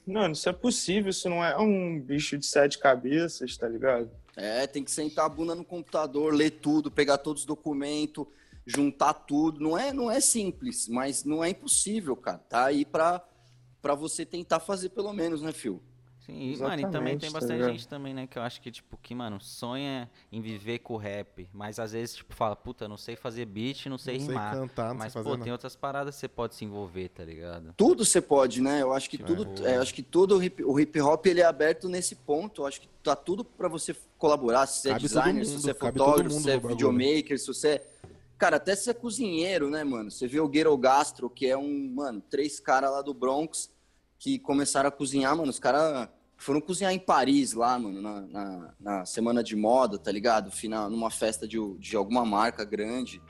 Mano, 0.07 0.33
isso 0.33 0.49
é 0.49 0.53
possível, 0.53 1.11
isso 1.11 1.29
não 1.29 1.45
é 1.45 1.57
um 1.59 2.01
bicho 2.01 2.39
de 2.39 2.47
sete 2.47 2.79
cabeças, 2.79 3.57
tá 3.57 3.69
ligado? 3.69 4.11
É, 4.37 4.67
tem 4.67 4.83
que 4.83 4.91
sentar 4.91 5.27
a 5.27 5.29
bunda 5.29 5.55
no 5.55 5.65
computador, 5.65 6.33
ler 6.33 6.51
tudo, 6.51 6.91
pegar 6.91 7.19
todos 7.19 7.43
os 7.43 7.47
documentos, 7.47 8.25
juntar 8.67 9.13
tudo. 9.15 9.61
Não 9.61 9.77
é, 9.77 9.93
não 9.93 10.11
é 10.11 10.21
simples, 10.21 10.89
mas 10.89 11.25
não 11.25 11.43
é 11.43 11.51
impossível, 11.51 12.17
cara. 12.17 12.39
Tá 12.39 12.67
aí 12.67 12.85
pra, 12.85 13.23
pra 13.81 13.95
você 13.95 14.25
tentar 14.25 14.61
fazer 14.61 14.91
pelo 14.91 15.13
menos, 15.13 15.43
né, 15.43 15.53
Phil? 15.53 15.83
Sim, 16.25 16.35
e, 16.35 16.37
mano, 16.37 16.53
e 16.53 16.57
também 16.57 16.83
Exatamente, 16.85 17.21
tem 17.21 17.31
tá 17.33 17.35
bastante 17.41 17.57
ligado? 17.59 17.71
gente 17.73 17.89
também, 17.89 18.15
né, 18.15 18.29
que 18.29 18.39
eu 18.39 18.43
acho 18.43 18.61
que, 18.61 18.71
tipo, 18.71 18.97
que, 18.97 19.13
mano, 19.13 19.41
sonha 19.41 20.09
em 20.31 20.41
viver 20.41 20.79
com 20.79 20.95
o 20.95 20.97
rap, 20.97 21.49
mas 21.53 21.81
às 21.81 21.91
vezes, 21.91 22.15
tipo, 22.15 22.33
fala, 22.33 22.55
puta, 22.55 22.87
não 22.87 22.97
sei 22.97 23.17
fazer 23.17 23.45
beat, 23.45 23.87
não 23.87 23.99
sei 23.99 24.19
Não 24.19 24.27
sei 24.27 24.29
rimar. 24.29 24.55
cantar, 24.55 24.89
não 24.91 24.95
mas, 24.99 25.13
sei 25.13 25.21
pô, 25.21 25.25
fazer 25.31 25.37
tem 25.39 25.47
nada. 25.47 25.53
outras 25.55 25.75
paradas 25.75 26.15
que 26.15 26.21
você 26.21 26.29
pode 26.29 26.55
se 26.55 26.65
envolver, 26.65 27.09
tá 27.09 27.25
ligado? 27.25 27.75
Tudo 27.77 28.05
você 28.05 28.21
pode, 28.21 28.63
né? 28.63 28.83
Eu 28.83 28.93
acho 28.93 29.11
que 29.11 29.19
Que 29.19 29.25
tudo, 29.25 29.45
boa. 29.47 29.69
é, 29.69 29.79
eu 29.79 29.83
acho 29.83 29.93
que 29.93 30.01
tudo 30.05 30.37
o 30.39 30.43
hip, 30.45 30.63
o 30.63 30.79
hip 30.79 31.01
hop 31.01 31.27
ele 31.27 31.41
é 31.41 31.45
aberto 31.45 31.89
nesse 31.89 32.15
ponto. 32.15 32.63
Eu 32.63 32.67
acho 32.69 32.81
que 32.83 32.89
tá 33.03 33.17
tudo 33.17 33.45
pra 33.45 33.67
você 33.67 33.93
colaborar. 34.17 34.69
Se 34.69 34.79
você 34.83 34.89
é 34.91 34.93
Cabe 34.93 35.09
todo 35.09 35.19
designer, 35.19 35.45
se 35.45 35.51
mundo, 35.51 35.61
você 35.63 35.71
é 35.71 35.75
todo 35.75 35.89
fotógrafo, 35.93 36.31
se 36.31 36.41
você 36.43 36.51
é 36.53 36.59
videomaker, 36.61 37.39
se 37.41 37.47
você 37.49 37.69
é... 37.69 37.92
Cara, 38.43 38.57
até 38.57 38.75
você 38.75 38.91
é 38.91 38.95
cozinheiro, 38.95 39.71
né, 39.71 39.85
mano? 39.85 40.11
Você 40.11 40.27
vê 40.27 40.41
o 40.41 40.49
Guero 40.49 40.77
Gastro, 40.77 41.31
que 41.31 41.47
é 41.47 41.57
um, 41.57 41.93
mano, 41.95 42.21
três 42.21 42.59
caras 42.59 42.91
lá 42.91 43.01
do 43.01 43.15
Bronx 43.15 43.73
que 44.19 44.37
começaram 44.37 44.89
a 44.89 44.91
cozinhar, 44.91 45.37
mano. 45.37 45.49
Os 45.49 45.61
caras 45.61 46.09
foram 46.37 46.61
cozinhar 46.61 46.93
em 46.93 46.99
Paris 46.99 47.53
lá, 47.53 47.79
mano, 47.79 48.03
na, 48.03 48.21
na, 48.23 48.75
na 48.81 49.07
semana 49.07 49.45
de 49.45 49.55
moda, 49.55 49.97
tá 49.97 50.11
ligado? 50.11 50.51
Final, 50.51 50.91
numa 50.91 51.09
festa 51.09 51.47
de, 51.47 51.57
de 51.79 51.95
alguma 51.95 52.25
marca 52.25 52.65
grande. 52.65 53.23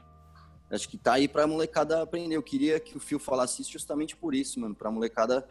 Acho 0.71 0.89
que 0.89 0.97
tá 0.97 1.13
aí 1.13 1.29
pra 1.29 1.47
molecada 1.47 2.01
aprender. 2.01 2.37
Eu 2.37 2.43
queria 2.43 2.81
que 2.81 2.97
o 2.97 3.01
Fio 3.01 3.19
falasse 3.19 3.61
isso 3.61 3.73
justamente 3.73 4.17
por 4.17 4.35
isso, 4.35 4.59
mano. 4.59 4.75
Pra 4.75 4.91
molecada 4.91 5.47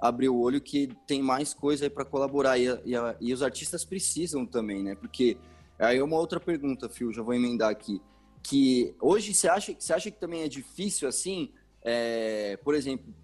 abrir 0.00 0.28
o 0.28 0.40
olho 0.40 0.60
que 0.60 0.88
tem 1.06 1.22
mais 1.22 1.54
coisa 1.54 1.84
aí 1.84 1.90
pra 1.90 2.04
colaborar. 2.04 2.58
E, 2.58 2.66
e 2.84 2.94
e 3.20 3.32
os 3.32 3.44
artistas 3.44 3.84
precisam 3.84 4.44
também, 4.44 4.82
né? 4.82 4.96
Porque 4.96 5.38
aí 5.78 5.98
é 5.98 6.02
uma 6.02 6.18
outra 6.18 6.40
pergunta, 6.40 6.88
Fio, 6.88 7.12
já 7.12 7.22
vou 7.22 7.32
emendar 7.32 7.70
aqui. 7.70 8.02
Que 8.44 8.94
hoje 9.00 9.34
você 9.34 9.48
acha, 9.48 9.74
você 9.76 9.92
acha 9.92 10.10
que 10.10 10.20
também 10.20 10.42
é 10.42 10.48
difícil 10.48 11.08
assim? 11.08 11.52
é, 11.84 12.56
por 12.64 12.74
exemplo, 12.74 13.14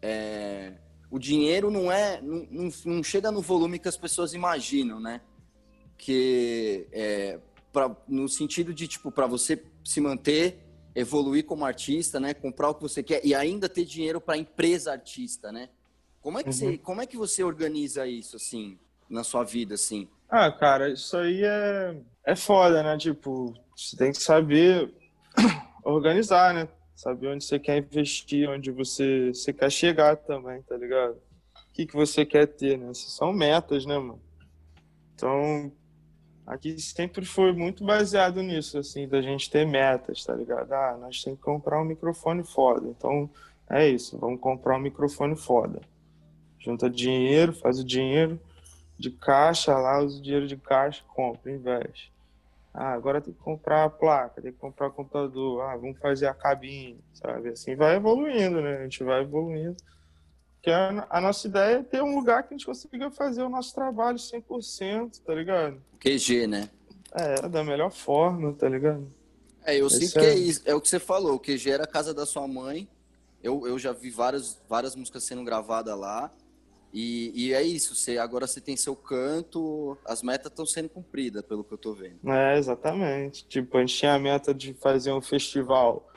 é, 0.00 0.74
o 1.10 1.18
dinheiro 1.18 1.70
não 1.70 1.90
é. 1.90 2.20
Não, 2.22 2.46
não, 2.48 2.68
não 2.86 3.02
chega 3.02 3.30
no 3.32 3.42
volume 3.42 3.78
que 3.78 3.88
as 3.88 3.96
pessoas 3.96 4.32
imaginam, 4.32 5.00
né? 5.00 5.20
Que 5.98 6.86
é, 6.92 7.40
pra, 7.72 7.94
no 8.08 8.28
sentido 8.28 8.72
de, 8.72 8.86
tipo, 8.86 9.10
para 9.10 9.26
você 9.26 9.62
se 9.84 10.00
manter, 10.00 10.64
evoluir 10.94 11.44
como 11.44 11.64
artista, 11.64 12.20
né? 12.20 12.32
Comprar 12.32 12.70
o 12.70 12.74
que 12.74 12.82
você 12.82 13.02
quer 13.02 13.24
e 13.26 13.34
ainda 13.34 13.68
ter 13.68 13.84
dinheiro 13.84 14.20
para 14.20 14.38
empresa 14.38 14.92
artista, 14.92 15.50
né? 15.50 15.68
Como 16.20 16.38
é 16.38 16.44
que 16.44 16.52
você, 16.52 16.78
como 16.78 17.02
é 17.02 17.06
que 17.06 17.16
você 17.16 17.42
organiza 17.42 18.06
isso 18.06 18.36
assim 18.36 18.78
na 19.10 19.24
sua 19.24 19.42
vida 19.42 19.74
assim? 19.74 20.08
Ah, 20.28 20.52
cara, 20.52 20.92
isso 20.92 21.16
aí 21.16 21.42
é, 21.42 22.00
é 22.24 22.36
foda, 22.36 22.80
né? 22.80 22.96
Tipo, 22.96 23.52
você 23.76 23.96
tem 23.96 24.12
que 24.12 24.22
saber 24.22 24.92
organizar, 25.84 26.54
né? 26.54 26.68
Saber 26.94 27.28
onde 27.28 27.44
você 27.44 27.58
quer 27.58 27.78
investir, 27.78 28.48
onde 28.48 28.70
você, 28.70 29.28
você 29.34 29.52
quer 29.52 29.70
chegar 29.70 30.16
também, 30.16 30.62
tá 30.62 30.76
ligado? 30.76 31.14
O 31.14 31.72
que, 31.72 31.86
que 31.86 31.94
você 31.94 32.24
quer 32.24 32.46
ter, 32.46 32.78
né? 32.78 32.92
São 32.94 33.32
metas, 33.32 33.86
né, 33.86 33.98
mano? 33.98 34.20
Então, 35.14 35.72
aqui 36.46 36.78
sempre 36.80 37.24
foi 37.24 37.52
muito 37.52 37.84
baseado 37.84 38.42
nisso, 38.42 38.78
assim, 38.78 39.08
da 39.08 39.22
gente 39.22 39.50
ter 39.50 39.66
metas, 39.66 40.24
tá 40.24 40.34
ligado? 40.34 40.72
Ah, 40.72 40.98
nós 41.00 41.22
temos 41.22 41.38
que 41.38 41.44
comprar 41.44 41.80
um 41.80 41.84
microfone 41.84 42.44
foda. 42.44 42.86
Então, 42.88 43.28
é 43.68 43.88
isso, 43.88 44.18
vamos 44.18 44.40
comprar 44.40 44.76
um 44.76 44.80
microfone 44.80 45.36
foda. 45.36 45.80
Junta 46.58 46.88
dinheiro, 46.88 47.52
faz 47.52 47.78
o 47.80 47.84
dinheiro 47.84 48.38
de 48.98 49.10
caixa 49.10 49.76
lá, 49.76 50.00
usa 50.00 50.18
o 50.18 50.22
dinheiro 50.22 50.46
de 50.46 50.56
caixa, 50.56 51.02
compra, 51.08 51.50
investe. 51.50 52.12
Ah, 52.74 52.92
agora 52.92 53.20
tem 53.20 53.34
que 53.34 53.40
comprar 53.40 53.84
a 53.84 53.90
placa, 53.90 54.40
tem 54.40 54.52
que 54.52 54.58
comprar 54.58 54.88
o 54.88 54.92
computador, 54.92 55.60
ah, 55.62 55.76
vamos 55.76 55.98
fazer 55.98 56.26
a 56.26 56.34
cabine, 56.34 56.98
sabe? 57.12 57.50
Assim 57.50 57.76
vai 57.76 57.96
evoluindo, 57.96 58.62
né? 58.62 58.78
A 58.78 58.82
gente 58.84 59.04
vai 59.04 59.22
evoluindo. 59.22 59.76
Porque 60.54 60.70
a, 60.70 61.06
a 61.10 61.20
nossa 61.20 61.46
ideia 61.48 61.78
é 61.78 61.82
ter 61.82 62.02
um 62.02 62.14
lugar 62.16 62.44
que 62.44 62.54
a 62.54 62.56
gente 62.56 62.64
consiga 62.64 63.10
fazer 63.10 63.42
o 63.42 63.48
nosso 63.48 63.74
trabalho 63.74 64.16
100%, 64.16 65.20
tá 65.24 65.34
ligado? 65.34 65.82
QG, 66.00 66.46
né? 66.46 66.70
É, 67.14 67.46
da 67.48 67.62
melhor 67.62 67.90
forma, 67.90 68.52
tá 68.54 68.68
ligado? 68.68 69.12
É, 69.64 69.76
eu 69.76 69.86
Esse 69.88 70.06
sinto 70.08 70.12
que 70.20 70.26
é- 70.26 70.30
é 70.30 70.34
isso. 70.34 70.62
É 70.64 70.74
o 70.74 70.80
que 70.80 70.88
você 70.88 70.98
falou. 70.98 71.34
O 71.34 71.40
QG 71.40 71.70
era 71.70 71.84
a 71.84 71.86
casa 71.86 72.14
da 72.14 72.24
sua 72.24 72.48
mãe. 72.48 72.88
Eu, 73.42 73.66
eu 73.66 73.78
já 73.78 73.92
vi 73.92 74.08
várias, 74.08 74.62
várias 74.68 74.96
músicas 74.96 75.24
sendo 75.24 75.44
gravadas 75.44 75.98
lá. 75.98 76.32
E, 76.92 77.32
e 77.34 77.54
é 77.54 77.62
isso. 77.62 77.94
Você, 77.94 78.18
agora 78.18 78.46
você 78.46 78.60
tem 78.60 78.76
seu 78.76 78.94
canto. 78.94 79.96
As 80.04 80.22
metas 80.22 80.52
estão 80.52 80.66
sendo 80.66 80.88
cumpridas, 80.88 81.42
pelo 81.42 81.64
que 81.64 81.72
eu 81.72 81.78
tô 81.78 81.94
vendo. 81.94 82.18
É, 82.30 82.58
exatamente. 82.58 83.46
Tipo, 83.46 83.78
a 83.78 83.80
gente 83.80 83.96
tinha 83.96 84.14
a 84.14 84.18
meta 84.18 84.52
de 84.52 84.74
fazer 84.74 85.12
um 85.12 85.22
festival. 85.22 86.08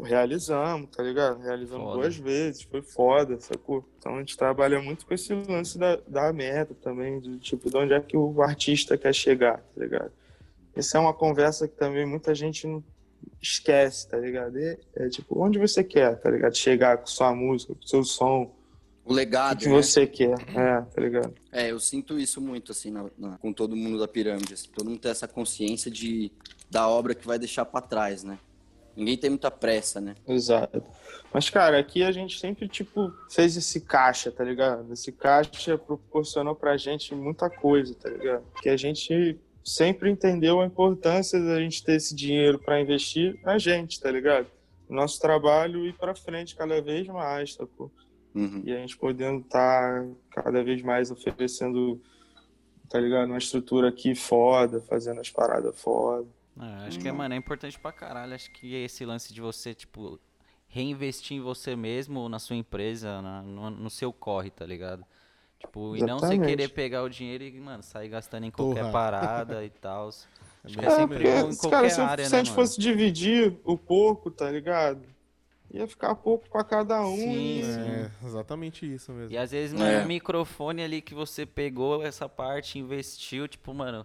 Realizamos, 0.00 0.90
tá 0.90 1.02
ligado? 1.02 1.40
Realizamos 1.42 1.84
Foda. 1.84 2.00
duas 2.00 2.16
vezes, 2.16 2.62
foi 2.62 2.82
foda, 2.82 3.38
sacou? 3.40 3.84
Então 3.98 4.16
a 4.16 4.18
gente 4.20 4.36
trabalha 4.36 4.80
muito 4.80 5.06
com 5.06 5.14
esse 5.14 5.32
lance 5.34 5.78
da, 5.78 5.96
da 6.08 6.32
meta 6.32 6.74
também, 6.74 7.20
do 7.20 7.38
tipo, 7.38 7.70
de 7.70 7.76
onde 7.76 7.92
é 7.92 8.00
que 8.00 8.16
o 8.16 8.42
artista 8.42 8.96
quer 8.96 9.14
chegar, 9.14 9.58
tá 9.58 9.80
ligado? 9.80 10.10
Essa 10.74 10.96
é 10.96 11.00
uma 11.00 11.12
conversa 11.12 11.68
que 11.68 11.76
também 11.76 12.06
muita 12.06 12.34
gente 12.34 12.66
não 12.66 12.82
esquece, 13.40 14.08
tá 14.08 14.16
ligado? 14.16 14.58
É, 14.58 14.78
é 14.96 15.08
tipo, 15.08 15.38
onde 15.38 15.58
você 15.58 15.84
quer, 15.84 16.18
tá 16.18 16.30
ligado? 16.30 16.56
Chegar 16.56 16.98
com 16.98 17.06
sua 17.06 17.34
música, 17.34 17.74
com 17.74 17.82
seu 17.82 18.02
som, 18.02 18.50
O 19.04 19.10
o 19.10 19.14
legado, 19.14 19.58
que 19.60 19.68
né? 19.68 19.74
você 19.82 20.06
quer, 20.06 20.34
é, 20.56 20.80
tá 20.80 21.00
ligado? 21.00 21.34
É, 21.50 21.70
eu 21.70 21.80
sinto 21.80 22.18
isso 22.18 22.40
muito, 22.40 22.70
assim, 22.72 22.90
na- 22.90 23.10
na- 23.18 23.38
com 23.38 23.52
todo 23.52 23.74
mundo 23.76 23.98
da 23.98 24.06
pirâmide. 24.06 24.54
assim. 24.54 24.68
todo 24.74 24.88
mundo 24.88 25.00
tem 25.00 25.10
essa 25.10 25.26
consciência 25.26 25.90
de, 25.90 26.30
da 26.70 26.88
obra 26.88 27.14
que 27.14 27.26
vai 27.26 27.38
deixar 27.38 27.64
pra 27.64 27.80
trás, 27.80 28.22
né? 28.22 28.38
Ninguém 28.96 29.16
tem 29.16 29.30
muita 29.30 29.50
pressa, 29.50 30.00
né? 30.00 30.14
Exato. 30.28 30.82
Mas, 31.32 31.48
cara, 31.48 31.78
aqui 31.78 32.02
a 32.04 32.12
gente 32.12 32.38
sempre, 32.38 32.68
tipo, 32.68 33.10
fez 33.30 33.56
esse 33.56 33.80
caixa, 33.80 34.30
tá 34.30 34.44
ligado? 34.44 34.92
Esse 34.92 35.10
caixa 35.10 35.78
proporcionou 35.78 36.54
pra 36.54 36.76
gente 36.76 37.14
muita 37.14 37.48
coisa, 37.48 37.94
tá 37.94 38.10
ligado? 38.10 38.44
Que 38.62 38.68
a 38.68 38.76
gente 38.76 39.38
sempre 39.64 40.10
entendeu 40.10 40.60
a 40.60 40.66
importância 40.66 41.40
da 41.40 41.58
gente 41.58 41.82
ter 41.82 41.94
esse 41.96 42.14
dinheiro 42.14 42.58
pra 42.58 42.80
investir 42.80 43.40
na 43.42 43.58
gente, 43.58 43.98
tá 43.98 44.10
ligado? 44.10 44.46
No 44.88 44.96
Nosso 44.96 45.18
trabalho 45.20 45.86
ir 45.86 45.94
pra 45.94 46.14
frente 46.14 46.54
cada 46.54 46.80
vez 46.82 47.06
mais, 47.08 47.56
tá, 47.56 47.66
pô? 47.66 47.90
Uhum. 48.34 48.62
E 48.64 48.72
a 48.72 48.78
gente 48.78 48.96
podendo 48.96 49.40
estar 49.40 50.06
cada 50.30 50.62
vez 50.64 50.82
mais 50.82 51.10
oferecendo, 51.10 52.00
tá 52.88 53.00
ligado? 53.00 53.28
Uma 53.28 53.38
estrutura 53.38 53.88
aqui 53.88 54.14
foda, 54.14 54.80
fazendo 54.82 55.20
as 55.20 55.30
paradas 55.30 55.78
foda. 55.80 56.28
É, 56.60 56.86
acho 56.86 56.98
que, 56.98 57.08
é, 57.08 57.12
mano, 57.12 57.34
é 57.34 57.36
importante 57.36 57.78
pra 57.78 57.92
caralho. 57.92 58.34
Acho 58.34 58.50
que 58.52 58.74
esse 58.74 59.04
lance 59.04 59.32
de 59.32 59.40
você, 59.40 59.74
tipo, 59.74 60.18
reinvestir 60.68 61.36
em 61.36 61.40
você 61.40 61.74
mesmo, 61.76 62.28
na 62.28 62.38
sua 62.38 62.56
empresa, 62.56 63.20
na- 63.22 63.42
no, 63.42 63.70
no 63.70 63.90
seu 63.90 64.12
corre, 64.12 64.50
tá 64.50 64.66
ligado? 64.66 65.04
Tipo, 65.58 65.96
e 65.96 66.02
não 66.02 66.18
você 66.18 66.26
Exatamente. 66.26 66.46
querer 66.46 66.68
pegar 66.70 67.02
o 67.02 67.08
dinheiro 67.08 67.44
e, 67.44 67.52
mano, 67.60 67.82
sair 67.82 68.08
gastando 68.08 68.44
em 68.44 68.50
qualquer 68.50 68.84
Porra. 68.84 68.92
parada 68.92 69.64
e 69.64 69.70
tal. 69.70 70.08
Acho 70.64 70.78
que 70.78 70.84
é 70.84 70.88
É, 70.88 70.96
sempre 70.96 71.24
porque, 71.24 71.24
bom 71.24 71.50
em 71.50 71.56
qualquer 71.56 71.78
cara, 71.78 71.88
se, 71.90 72.00
área, 72.00 72.28
se 72.28 72.30
né, 72.32 72.40
a 72.40 72.44
gente 72.44 72.50
mano? 72.50 72.54
fosse 72.68 72.80
dividir 72.80 73.58
o 73.64 73.76
pouco, 73.78 74.30
tá 74.30 74.50
ligado? 74.50 75.02
Ia 75.72 75.86
ficar 75.88 76.14
pouco 76.14 76.48
pra 76.50 76.62
cada 76.62 77.00
um. 77.00 77.16
Sim, 77.16 77.58
e- 77.60 77.64
sim. 77.64 77.80
É, 77.80 78.10
exatamente 78.26 78.84
isso 78.92 79.10
mesmo. 79.12 79.32
E 79.32 79.38
às 79.38 79.50
vezes, 79.50 79.72
mano, 79.72 79.90
É. 79.90 80.04
o 80.04 80.06
microfone 80.06 80.82
ali 80.82 81.00
que 81.00 81.14
você 81.14 81.46
pegou 81.46 82.02
essa 82.04 82.28
parte, 82.28 82.78
investiu, 82.78 83.48
tipo, 83.48 83.72
mano, 83.72 84.04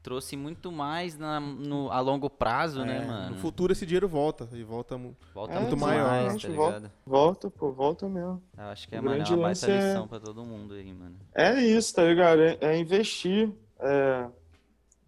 trouxe 0.00 0.36
muito 0.36 0.70
mais 0.70 1.18
na, 1.18 1.40
no, 1.40 1.90
a 1.90 1.98
longo 2.00 2.30
prazo, 2.30 2.84
né, 2.84 3.02
É, 3.02 3.04
mano? 3.06 3.30
No 3.34 3.40
futuro 3.42 3.72
esse 3.72 3.84
dinheiro 3.84 4.08
volta. 4.08 4.48
E 4.52 4.62
volta. 4.62 4.98
Volta 5.34 5.54
É, 5.54 5.60
muito 5.60 5.76
maior, 5.76 6.06
mais, 6.08 6.34
né? 6.34 6.38
tá 6.40 6.48
Volta. 6.54 6.76
ligado? 6.78 6.92
Volta, 7.04 7.50
pô, 7.50 7.72
volta 7.72 8.08
mesmo. 8.08 8.40
Eu 8.56 8.64
acho 8.66 8.88
que 8.88 8.94
é, 8.94 9.00
O 9.00 9.04
mano, 9.04 9.22
é 9.22 9.26
uma 9.28 9.36
baita 9.38 9.66
é- 9.70 9.76
lição 9.88 10.06
pra 10.06 10.20
todo 10.20 10.44
mundo 10.44 10.74
aí, 10.74 10.92
mano. 10.94 11.16
É 11.34 11.60
isso, 11.60 11.94
tá 11.96 12.04
ligado? 12.04 12.40
É, 12.42 12.58
é 12.60 12.78
investir. 12.78 13.50
é, 13.80 14.26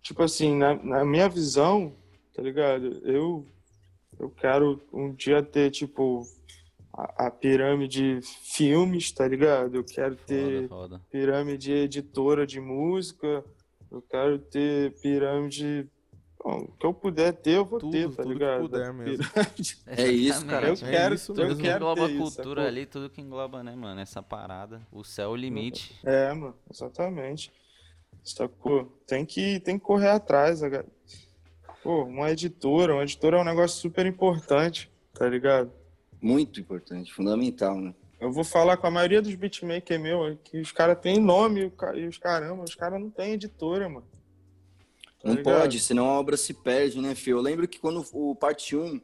tipo 0.03 0.23
assim, 0.25 0.57
na, 0.57 0.75
na 0.75 1.05
minha 1.05 1.29
visão, 1.29 1.93
tá 2.35 2.43
ligado? 2.43 3.01
Eu, 3.05 3.47
eu 4.21 4.31
quero 4.31 4.81
um 4.93 5.13
dia 5.15 5.43
ter, 5.43 5.71
tipo, 5.71 6.23
a, 6.93 7.27
a 7.27 7.31
pirâmide 7.31 8.21
filmes, 8.23 9.11
tá 9.13 9.27
ligado? 9.27 9.75
Eu 9.77 9.85
quero 9.85 10.15
ter 10.17 10.69
Foda, 10.69 10.97
foda. 10.97 11.01
pirâmide 11.11 11.73
editora 11.73 12.47
de 12.47 12.61
música. 12.61 13.45
Eu 13.91 14.03
quero 14.03 14.39
ter 14.39 14.93
pirâmide. 15.01 15.89
Bom, 16.43 16.61
o 16.61 16.73
que 16.73 16.87
eu 16.87 16.95
puder 16.95 17.35
ter, 17.35 17.57
eu 17.59 17.65
vou 17.67 17.79
Tudo, 17.79 17.93
ter, 17.93 18.09
tá 18.09 18.23
tudo 18.23 18.29
que 18.29 18.33
ligado? 18.39 18.61
puder 18.63 18.93
mesmo. 18.95 19.25
É 19.87 20.07
isso, 20.09 20.47
cara. 20.47 20.69
Eu. 20.69 20.75
É 20.75 20.77
quero, 20.77 21.15
isso 21.15 21.33
eu 21.33 21.37
Tudo 21.37 21.57
que 21.57 21.63
quero 21.63 21.77
engloba 21.77 22.07
a 22.07 22.11
isso, 22.11 22.19
cultura 22.19 22.63
sacou? 22.63 22.67
ali, 22.69 22.87
tudo 22.87 23.11
que 23.11 23.21
engloba, 23.21 23.63
né, 23.63 23.75
mano? 23.77 24.01
Essa 24.01 24.23
parada. 24.23 24.81
O 24.91 25.05
céu 25.05 25.27
é 25.31 25.33
o 25.33 25.37
limite. 25.37 25.99
É, 26.05 26.33
mano, 26.33 26.55
exatamente. 26.73 27.53
Sacou? 28.25 28.87
Tem 29.07 29.27
que, 29.27 29.61
tem 29.61 29.79
que 29.79 29.85
correr 29.85 30.09
atrás. 30.11 30.63
Pô, 31.83 32.05
uma 32.05 32.31
editora, 32.31 32.95
uma 32.95 33.03
editora 33.03 33.39
é 33.39 33.41
um 33.41 33.45
negócio 33.45 33.81
super 33.81 34.05
importante, 34.05 34.91
tá 35.15 35.29
ligado? 35.29 35.73
Muito 36.21 36.61
importante, 36.61 37.13
fundamental, 37.13 37.81
né? 37.81 37.95
Eu 38.21 38.31
vou 38.31 38.45
falar 38.45 38.77
com 38.77 38.87
a 38.87 38.91
maioria 38.91 39.23
dos 39.23 39.35
beatmakers 39.35 40.01
meu 40.01 40.39
que 40.45 40.59
os 40.59 40.71
caras 40.73 40.99
têm 41.01 41.19
nome 41.19 41.73
e 41.95 42.07
os 42.07 42.19
caramba, 42.19 42.65
os 42.65 42.75
caras 42.75 43.01
não 43.01 43.09
têm 43.09 43.33
editora, 43.33 43.89
mano. 43.89 44.07
Tá 45.23 45.29
Não 45.29 45.35
ligado? 45.37 45.61
pode, 45.61 45.81
senão 45.81 46.07
a 46.09 46.19
obra 46.19 46.37
se 46.37 46.53
perde, 46.53 47.01
né, 47.01 47.15
Fio? 47.15 47.39
Eu 47.39 47.43
lembro 47.43 47.67
que 47.67 47.79
quando 47.79 48.05
o 48.13 48.35
Parte 48.35 48.77
1, 48.77 49.01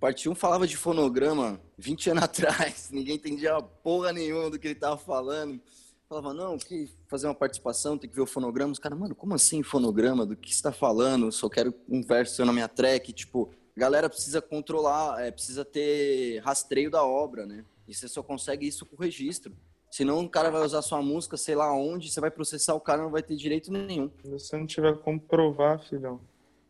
Parte 0.00 0.28
1 0.28 0.34
falava 0.34 0.66
de 0.66 0.76
fonograma 0.76 1.60
20 1.78 2.10
anos 2.10 2.22
atrás, 2.24 2.90
ninguém 2.90 3.14
entendia 3.14 3.60
porra 3.60 4.12
nenhuma 4.12 4.50
do 4.50 4.58
que 4.58 4.66
ele 4.68 4.74
tava 4.74 4.96
falando. 4.96 5.60
Falava, 6.08 6.32
não, 6.32 6.56
que 6.56 6.88
fazer 7.08 7.26
uma 7.26 7.34
participação, 7.34 7.98
tem 7.98 8.08
que 8.08 8.14
ver 8.14 8.22
o 8.22 8.26
fonograma. 8.26 8.72
Os 8.72 8.78
caras, 8.78 8.96
mano, 8.98 9.14
como 9.14 9.34
assim 9.34 9.62
fonograma? 9.62 10.24
Do 10.24 10.36
que 10.36 10.54
você 10.54 10.62
tá 10.62 10.70
falando? 10.72 11.26
Eu 11.26 11.32
só 11.32 11.48
quero 11.48 11.74
um 11.88 12.00
verso 12.00 12.36
seu 12.36 12.46
na 12.46 12.52
minha 12.52 12.68
track. 12.68 13.12
Tipo, 13.12 13.50
a 13.76 13.80
galera 13.80 14.08
precisa 14.08 14.40
controlar, 14.40 15.20
é, 15.20 15.32
precisa 15.32 15.64
ter 15.64 16.38
rastreio 16.44 16.90
da 16.90 17.04
obra, 17.04 17.44
né? 17.44 17.64
E 17.88 17.94
você 17.94 18.06
só 18.06 18.22
consegue 18.22 18.66
isso 18.66 18.86
com 18.86 18.94
o 18.94 19.00
registro. 19.00 19.52
Senão 19.90 20.20
o 20.20 20.28
cara 20.28 20.50
vai 20.50 20.62
usar 20.62 20.82
sua 20.82 21.02
música, 21.02 21.36
sei 21.36 21.56
lá 21.56 21.72
onde, 21.72 22.10
você 22.10 22.20
vai 22.20 22.30
processar 22.30 22.74
o 22.74 22.80
cara, 22.80 23.02
não 23.02 23.10
vai 23.10 23.22
ter 23.22 23.34
direito 23.34 23.72
nenhum. 23.72 24.10
Se 24.22 24.30
você 24.30 24.56
não 24.56 24.66
tiver 24.66 24.96
como 24.98 25.20
provar, 25.20 25.80
filhão, 25.80 26.20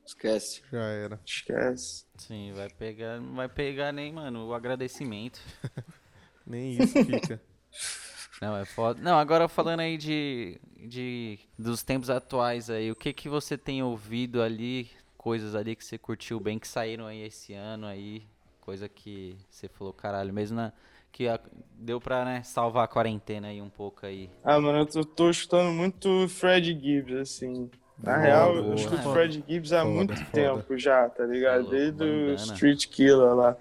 Esquece. 0.07 0.63
Já 0.71 0.85
era. 0.85 1.21
esquece. 1.27 2.05
Sim, 2.17 2.53
vai 2.55 2.71
pegar, 2.71 3.21
não 3.21 3.35
vai 3.35 3.49
pegar 3.49 3.91
nem, 3.93 4.13
mano, 4.13 4.47
o 4.47 4.55
agradecimento. 4.55 5.41
Nem 6.47 6.81
isso 6.81 7.05
fica. 7.05 7.43
Não, 8.41 8.57
é 8.57 8.65
foda. 8.65 9.01
Não, 9.03 9.19
agora 9.19 9.49
falando 9.49 9.81
aí 9.81 9.97
de, 9.97 10.61
de 10.79 11.39
dos 11.59 11.83
tempos 11.83 12.11
atuais 12.11 12.69
aí, 12.69 12.91
o 12.91 12.97
que 12.97 13.13
que 13.13 13.29
você 13.29 13.57
tem 13.57 13.83
ouvido 13.83 14.43
ali, 14.43 14.91
coisas 15.17 15.55
ali 15.55 15.75
que 15.75 15.85
você 15.85 15.97
curtiu 15.97 16.39
bem 16.39 16.59
que 16.59 16.69
saíram 16.69 17.07
aí 17.07 17.23
esse 17.23 17.55
ano 17.55 17.87
aí, 17.87 18.23
coisa 18.61 18.89
que 18.89 19.37
você 19.51 19.69
falou, 19.69 19.93
caralho, 19.93 20.33
mesmo 20.33 20.57
na 20.57 20.73
que 21.11 21.27
a- 21.29 21.41
deu 21.79 21.99
pra, 21.99 22.27
né, 22.27 22.43
salvar 22.43 22.85
a 22.85 22.89
quarentena 22.89 23.49
aí 23.49 23.63
um 23.63 23.71
pouco 23.71 24.05
aí. 24.05 24.29
Ah, 24.45 24.61
mano, 24.61 24.81
eu 24.81 24.87
tô, 24.87 25.03
tô 25.03 25.31
escutando 25.31 25.73
muito 25.73 26.29
Fred 26.29 26.79
Gibbs, 26.79 27.17
assim. 27.17 27.71
Na 27.99 28.13
Boa, 28.17 28.27
real, 28.27 28.55
eu 28.55 28.63
boa. 28.65 28.75
escuto 28.75 28.99
Foda. 28.99 29.13
Fred 29.15 29.45
Gibbs 29.49 29.73
há 29.73 29.83
Foda, 29.83 29.95
muito 29.95 30.15
foda. 30.15 30.33
tempo 30.33 30.79
já, 30.79 31.09
tá 31.09 31.25
ligado? 31.25 31.65
Tá 31.65 31.71
louco, 31.71 31.77
Desde 31.79 32.05
o. 32.05 32.35
Street 32.53 32.87
Killer 32.89 33.35
lá. 33.35 33.57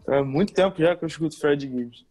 Então, 0.00 0.14
é 0.14 0.22
muito 0.22 0.54
tempo 0.54 0.80
já 0.80 0.96
que 0.96 1.04
eu 1.04 1.06
escuto 1.08 1.38
Fred 1.38 1.66
Gibbs. 1.68 2.04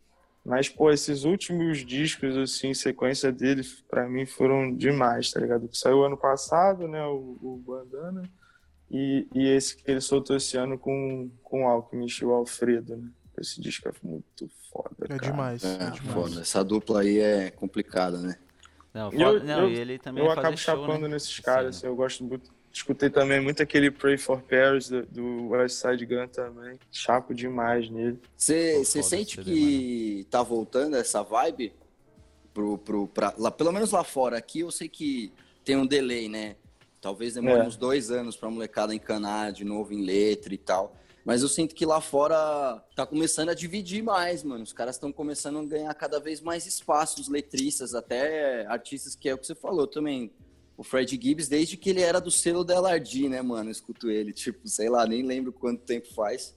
Mas, 0.46 0.68
pô, 0.68 0.92
esses 0.92 1.24
últimos 1.24 1.86
discos, 1.86 2.36
assim, 2.38 2.74
sequência 2.74 3.32
dele, 3.32 3.62
pra 3.90 4.10
mim, 4.10 4.26
foram 4.26 4.76
demais, 4.76 5.32
tá 5.32 5.40
ligado? 5.40 5.70
Que 5.70 5.78
saiu 5.78 6.04
ano 6.04 6.18
passado, 6.18 6.88
né, 6.88 7.02
o, 7.06 7.38
o 7.42 7.64
Bandana. 7.66 8.30
E, 8.92 9.26
e 9.34 9.48
esse 9.48 9.78
que 9.78 9.90
ele 9.90 10.02
soltou 10.02 10.36
esse 10.36 10.58
ano 10.58 10.78
com, 10.78 11.32
com 11.42 11.64
o 11.64 11.68
Alchemist, 11.68 12.24
o 12.26 12.32
Alfredo, 12.32 12.98
né? 12.98 13.10
Esse 13.40 13.60
disco 13.62 13.88
é 13.90 13.94
muito 14.04 14.48
foda, 14.72 15.06
É 15.06 15.08
cara. 15.08 15.22
demais. 15.22 15.64
É, 15.64 15.68
É, 15.68 15.90
demais. 15.92 16.14
foda. 16.14 16.42
Essa 16.42 16.64
dupla 16.64 17.02
aí 17.02 17.18
é 17.20 17.50
complicada, 17.50 18.20
né? 18.20 18.36
Não, 18.94 19.08
E 19.12 19.18
foda, 19.18 19.24
eu- 19.40 19.44
não, 19.44 19.60
eu- 19.62 19.70
e 19.70 19.76
ele 19.80 19.98
também 19.98 20.24
Eu 20.24 20.30
acabo 20.30 20.56
show, 20.58 20.76
chapando 20.76 21.04
né, 21.08 21.16
nesses 21.16 21.32
esse 21.32 21.42
caras, 21.42 21.78
assim, 21.78 21.88
eu 21.88 21.96
gosto 21.96 22.24
muito. 22.24 22.52
Escutei 22.74 23.08
também 23.08 23.40
muito 23.40 23.62
aquele 23.62 23.92
Pray 23.92 24.18
for 24.18 24.42
Paris 24.42 24.90
do, 24.90 25.06
do 25.06 25.48
West 25.50 25.76
Side 25.76 26.04
Gun 26.08 26.28
também. 26.28 26.80
Chapo 26.92 27.32
demais 27.34 27.88
nele. 27.88 28.20
Você 28.36 28.84
sente 28.84 29.40
que 29.42 30.26
tá 30.32 30.42
voltando 30.42 30.96
essa 30.96 31.22
vibe? 31.22 31.72
Pro, 32.52 32.78
pro, 32.80 33.08
pra, 33.08 33.34
lá, 33.38 33.52
pelo 33.52 33.72
menos 33.72 33.92
lá 33.92 34.04
fora. 34.04 34.38
Aqui 34.38 34.62
eu 34.62 34.72
sei 34.72 34.90
que 34.90 35.32
tem 35.64 35.76
um 35.78 35.86
delay, 35.86 36.28
né? 36.28 36.56
Talvez 37.00 37.36
demore 37.36 37.60
É. 37.60 37.64
uns 37.64 37.76
dois 37.78 38.10
anos 38.10 38.36
pra 38.36 38.50
molecada 38.50 38.94
encanar 38.94 39.52
de 39.52 39.64
novo 39.64 39.94
em 39.94 40.04
letra 40.04 40.52
e 40.54 40.58
tal. 40.58 40.96
Mas 41.24 41.42
eu 41.42 41.48
sinto 41.48 41.76
que 41.76 41.86
lá 41.86 42.02
fora 42.02 42.84
tá 42.96 43.06
começando 43.06 43.50
a 43.50 43.54
dividir 43.54 44.04
mais, 44.04 44.44
mano. 44.44 44.64
Os 44.64 44.74
caras 44.74 44.96
estão 44.96 45.12
começando 45.12 45.60
a 45.60 45.66
ganhar 45.66 45.94
cada 45.94 46.20
vez 46.20 46.42
mais 46.42 46.66
espaço, 46.66 47.22
os 47.22 47.30
letristas, 47.30 47.94
até 47.94 48.66
artistas 48.66 49.16
que 49.16 49.30
é 49.30 49.34
o 49.34 49.38
que 49.38 49.46
você 49.46 49.56
falou 49.56 49.86
também. 49.88 50.32
O 50.84 50.86
Fred 50.86 51.18
Gibbs, 51.18 51.48
desde 51.48 51.78
que 51.78 51.90
ele 51.90 52.02
era 52.02 52.20
do 52.20 52.30
selo 52.30 52.62
da 52.62 52.76
LRD, 52.76 53.30
né, 53.30 53.42
mano? 53.42 53.70
Eu 53.70 53.72
escuto 53.72 54.12
ele, 54.12 54.34
tipo, 54.34 54.68
sei 54.68 54.90
lá, 54.90 55.08
nem 55.08 55.24
lembro 55.24 55.54
quanto 55.54 55.82
tempo 55.82 56.14
faz. 56.14 56.54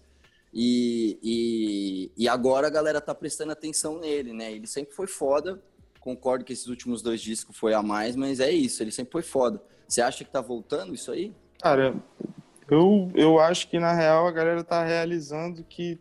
E, 0.52 1.16
e, 1.22 2.10
e 2.24 2.28
agora 2.28 2.66
a 2.66 2.70
galera 2.70 3.00
tá 3.00 3.14
prestando 3.14 3.52
atenção 3.52 4.00
nele, 4.00 4.32
né? 4.32 4.50
Ele 4.50 4.66
sempre 4.66 4.92
foi 4.92 5.06
foda. 5.06 5.62
Concordo 6.00 6.44
que 6.44 6.52
esses 6.52 6.66
últimos 6.66 7.02
dois 7.02 7.20
discos 7.20 7.56
foi 7.56 7.72
a 7.72 7.84
mais, 7.84 8.16
mas 8.16 8.40
é 8.40 8.50
isso, 8.50 8.82
ele 8.82 8.90
sempre 8.90 9.12
foi 9.12 9.22
foda. 9.22 9.62
Você 9.86 10.02
acha 10.02 10.24
que 10.24 10.30
tá 10.32 10.40
voltando 10.40 10.92
isso 10.92 11.12
aí? 11.12 11.32
Cara, 11.62 11.94
eu, 12.68 13.08
eu 13.14 13.38
acho 13.38 13.68
que 13.68 13.78
na 13.78 13.92
real 13.92 14.26
a 14.26 14.32
galera 14.32 14.64
tá 14.64 14.82
realizando 14.82 15.62
que, 15.62 16.00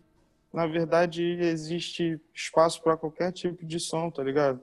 na 0.52 0.66
verdade, 0.66 1.22
existe 1.22 2.20
espaço 2.34 2.82
para 2.82 2.98
qualquer 2.98 3.32
tipo 3.32 3.64
de 3.64 3.80
som, 3.80 4.10
tá 4.10 4.24
ligado? 4.24 4.60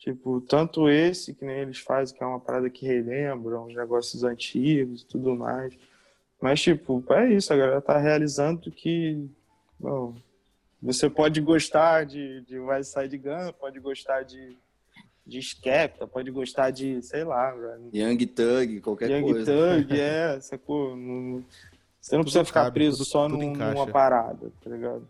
Tipo, 0.00 0.40
tanto 0.40 0.88
esse, 0.88 1.34
que 1.34 1.44
nem 1.44 1.58
eles 1.58 1.78
fazem, 1.78 2.16
que 2.16 2.24
é 2.24 2.26
uma 2.26 2.40
parada 2.40 2.70
que 2.70 2.86
relembra 2.86 3.60
uns 3.60 3.74
negócios 3.76 4.24
antigos 4.24 5.02
e 5.02 5.06
tudo 5.06 5.36
mais. 5.36 5.74
Mas, 6.40 6.58
tipo, 6.62 7.04
é 7.10 7.34
isso, 7.34 7.52
a 7.52 7.56
galera 7.56 7.82
tá 7.82 7.98
realizando 7.98 8.70
que, 8.70 9.28
bom, 9.78 10.14
você 10.82 11.10
pode 11.10 11.38
gostar 11.42 12.06
de, 12.06 12.40
de 12.46 12.58
Vai 12.60 12.82
Side 12.82 13.18
Gun, 13.18 13.52
pode 13.60 13.78
gostar 13.78 14.22
de, 14.22 14.56
de 15.26 15.38
Skepta, 15.42 16.06
pode 16.06 16.30
gostar 16.30 16.70
de, 16.70 17.02
sei 17.02 17.22
lá, 17.22 17.50
velho, 17.50 17.90
Young 17.92 18.26
Thug, 18.26 18.80
qualquer 18.80 19.10
Young 19.10 19.22
coisa. 19.32 19.52
Thug, 19.52 19.92
é, 20.00 20.40
sacou? 20.40 20.96
Não- 20.96 21.44
você 22.00 22.16
não 22.16 22.22
precisa 22.22 22.42
ficar 22.46 22.64
cabe, 22.64 22.72
preso 22.72 22.96
tudo- 22.96 23.06
só 23.06 23.28
tudo 23.28 23.36
num- 23.36 23.52
numa 23.54 23.86
parada, 23.86 24.50
tá 24.64 24.70
ligado? 24.70 25.06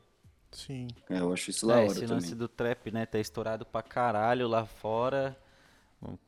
Sim. 0.52 0.88
É, 1.08 1.20
eu 1.20 1.32
acho 1.32 1.50
isso 1.50 1.66
da 1.66 1.80
É, 1.80 1.86
hora 1.86 1.86
esse 1.86 2.06
também. 2.06 2.14
lance 2.16 2.34
do 2.34 2.48
trap, 2.48 2.90
né, 2.90 3.06
tá 3.06 3.18
estourado 3.18 3.64
pra 3.66 3.82
caralho 3.82 4.48
lá 4.48 4.64
fora. 4.66 5.36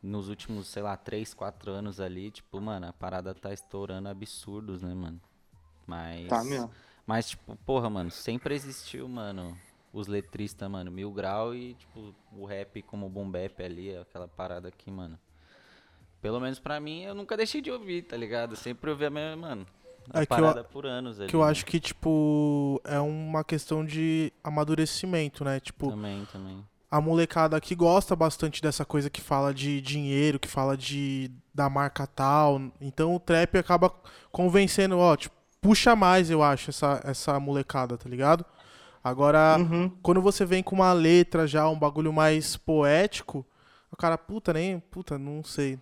Nos 0.02 0.28
últimos, 0.28 0.68
sei 0.68 0.82
lá, 0.82 0.96
3, 0.96 1.32
4 1.32 1.70
anos 1.72 1.98
ali, 2.00 2.30
tipo, 2.30 2.60
mano, 2.60 2.88
a 2.88 2.92
parada 2.92 3.34
tá 3.34 3.52
estourando 3.52 4.08
absurdos, 4.08 4.82
né, 4.82 4.92
mano? 4.94 5.20
Mas. 5.86 6.28
Tá 6.28 6.44
mesmo. 6.44 6.70
Mas, 7.06 7.30
tipo, 7.30 7.56
porra, 7.66 7.90
mano, 7.90 8.10
sempre 8.10 8.54
existiu, 8.54 9.08
mano, 9.08 9.58
os 9.92 10.06
letristas, 10.06 10.70
mano, 10.70 10.90
mil 10.90 11.10
grau 11.12 11.54
e, 11.54 11.74
tipo, 11.74 12.14
o 12.32 12.44
rap 12.46 12.82
como 12.82 13.06
o 13.06 13.10
boom 13.10 13.30
bap 13.30 13.62
ali, 13.62 13.96
aquela 13.96 14.28
parada 14.28 14.68
aqui, 14.68 14.90
mano. 14.90 15.18
Pelo 16.20 16.40
menos 16.40 16.60
pra 16.60 16.78
mim, 16.80 17.02
eu 17.02 17.14
nunca 17.14 17.36
deixei 17.36 17.60
de 17.60 17.70
ouvir, 17.70 18.02
tá 18.02 18.16
ligado? 18.16 18.52
Eu 18.52 18.56
sempre 18.56 18.90
ouvi 18.90 19.04
a 19.06 19.10
mesma, 19.10 19.36
mano, 19.36 19.66
a 20.10 20.22
É 20.22 20.26
que 20.26 20.32
eu- 20.32 20.36
parada 20.36 20.64
por 20.64 20.86
anos 20.86 21.18
ali. 21.20 21.28
Que 21.28 21.36
eu 21.36 21.40
né? 21.44 21.50
acho 21.50 21.64
que, 21.66 21.78
tipo, 21.80 22.80
é 22.84 22.98
uma 23.00 23.42
questão 23.44 23.84
de 23.84 24.32
amadurecimento, 24.42 25.44
né? 25.44 25.60
Tipo, 25.60 25.90
Também, 25.90 26.26
também. 26.32 26.64
a 26.90 27.00
molecada 27.00 27.56
aqui 27.56 27.74
gosta 27.74 28.14
bastante 28.16 28.60
dessa 28.62 28.84
coisa 28.84 29.08
que 29.10 29.20
fala 29.20 29.52
de 29.54 29.80
dinheiro, 29.80 30.38
que 30.38 30.48
fala 30.48 30.76
de 30.76 31.30
da 31.54 31.68
marca 31.68 32.06
tal. 32.06 32.60
Então 32.80 33.14
o 33.14 33.20
trap 33.20 33.56
acaba 33.58 33.92
convencendo, 34.30 34.98
ó, 34.98 35.14
tipo, 35.16 35.34
puxa 35.60 35.94
mais, 35.94 36.30
eu 36.30 36.42
acho, 36.42 36.70
essa, 36.70 37.00
essa 37.04 37.38
molecada, 37.38 37.96
tá 37.96 38.08
ligado? 38.08 38.44
Agora, 39.04 39.56
Uhum. 39.58 39.90
quando 40.02 40.20
você 40.22 40.44
vem 40.44 40.62
com 40.62 40.76
uma 40.76 40.92
letra 40.92 41.46
já, 41.46 41.68
um 41.68 41.78
bagulho 41.78 42.12
mais 42.12 42.56
poético, 42.56 43.44
o 43.90 43.96
cara, 43.96 44.16
puta, 44.16 44.52
nem, 44.52 44.78
puta, 44.80 45.18
não 45.18 45.42
sei. 45.44 45.78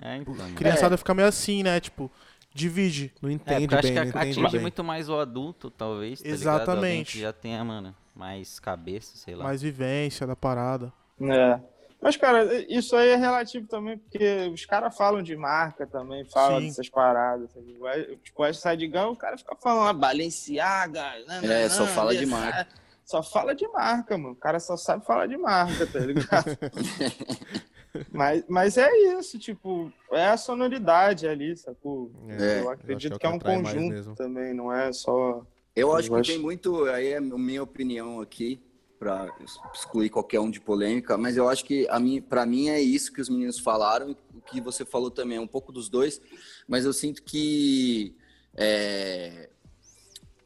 É, 0.00 0.16
então. 0.16 0.34
mano. 0.34 0.54
Criançada 0.54 0.96
fica 0.96 1.12
meio 1.14 1.28
assim, 1.28 1.62
né? 1.62 1.78
Tipo, 1.78 2.10
divide. 2.54 3.12
Não 3.20 3.28
É, 3.28 3.32
entende 3.32 3.66
porque 3.68 3.74
eu 3.74 3.78
acho 3.78 3.88
bem, 3.88 3.92
que 3.92 3.98
não 3.98 4.02
a- 4.04 4.24
entende 4.24 4.38
atinge 4.40 4.52
bem. 4.52 4.60
muito 4.60 4.84
mais 4.84 5.08
o 5.08 5.18
adulto, 5.18 5.70
talvez, 5.70 6.20
tá? 6.22 6.28
Exatamente. 6.28 7.18
Já 7.20 7.32
tenha, 7.32 7.62
mano, 7.64 7.94
mais 8.14 8.58
cabeça, 8.60 9.16
sei 9.16 9.34
lá. 9.34 9.44
Mais 9.44 9.62
vivência 9.62 10.26
da 10.26 10.36
parada. 10.36 10.92
É. 11.20 11.60
Mas, 12.00 12.16
cara, 12.16 12.52
isso 12.68 12.96
aí 12.96 13.10
é 13.10 13.16
relativo 13.16 13.64
também, 13.68 13.96
porque 13.96 14.50
os 14.52 14.66
caras 14.66 14.96
falam 14.96 15.22
de 15.22 15.36
marca 15.36 15.86
também, 15.86 16.24
falam 16.24 16.58
Sim. 16.60 16.66
dessas 16.66 16.88
paradas. 16.88 17.48
sabe? 17.52 17.76
Vai- 17.78 18.02
Tipo, 18.24 18.44
essa 18.44 18.74
de 18.74 18.88
Gun, 18.88 19.10
o 19.10 19.16
cara 19.16 19.38
fica 19.38 19.54
falando 19.54 19.88
ah, 19.88 19.92
Balenciaga. 19.92 21.12
É, 21.44 21.68
só 21.68 21.86
fala 21.86 22.12
de 22.16 22.26
marca. 22.26 22.66
Só 23.04 23.22
fala 23.22 23.54
de 23.54 23.68
marca, 23.68 24.16
mano. 24.18 24.32
O 24.32 24.36
cara 24.36 24.58
só 24.58 24.76
sabe 24.76 25.04
falar 25.06 25.26
de 25.26 25.36
marca, 25.36 25.86
tá 25.86 25.98
ligado? 26.00 26.58
mas, 28.10 28.44
mas 28.48 28.76
é 28.76 28.90
isso, 29.18 29.38
tipo, 29.38 29.92
é 30.10 30.26
a 30.28 30.36
sonoridade 30.36 31.26
ali, 31.26 31.56
sacou? 31.56 32.10
É, 32.28 32.58
eu 32.60 32.62
eu 32.64 32.70
acredito 32.70 33.12
acho 33.12 33.20
que 33.20 33.26
é 33.26 33.28
um 33.28 33.36
atrai 33.36 33.58
mais 33.58 33.74
conjunto 33.74 34.14
também, 34.16 34.54
não 34.54 34.72
é 34.72 34.92
só. 34.92 35.44
Eu 35.74 35.92
acho 35.94 36.08
Eu 36.08 36.14
que 36.14 36.20
acho- 36.20 36.30
tem 36.32 36.38
muito, 36.40 36.84
aí 36.86 37.08
é 37.08 37.16
a 37.16 37.20
minha 37.20 37.62
opinião 37.62 38.20
aqui, 38.20 38.60
para 38.98 39.34
excluir 39.74 40.10
qualquer 40.10 40.38
um 40.38 40.48
de 40.50 40.60
polêmica, 40.60 41.16
mas 41.18 41.36
eu 41.36 41.48
acho 41.48 41.64
que 41.64 41.88
a 41.88 41.98
mim, 41.98 42.22
para 42.22 42.46
mim 42.46 42.68
é 42.68 42.80
isso 42.80 43.12
que 43.12 43.20
os 43.20 43.28
meninos 43.28 43.58
falaram, 43.58 44.16
o 44.32 44.40
que 44.40 44.60
você 44.60 44.84
falou 44.84 45.10
também, 45.10 45.38
é 45.38 45.40
um 45.40 45.46
pouco 45.46 45.72
dos 45.72 45.88
dois, 45.88 46.20
mas 46.68 46.84
eu 46.84 46.92
sinto 46.92 47.20
que 47.24 48.14
é, 48.54 49.48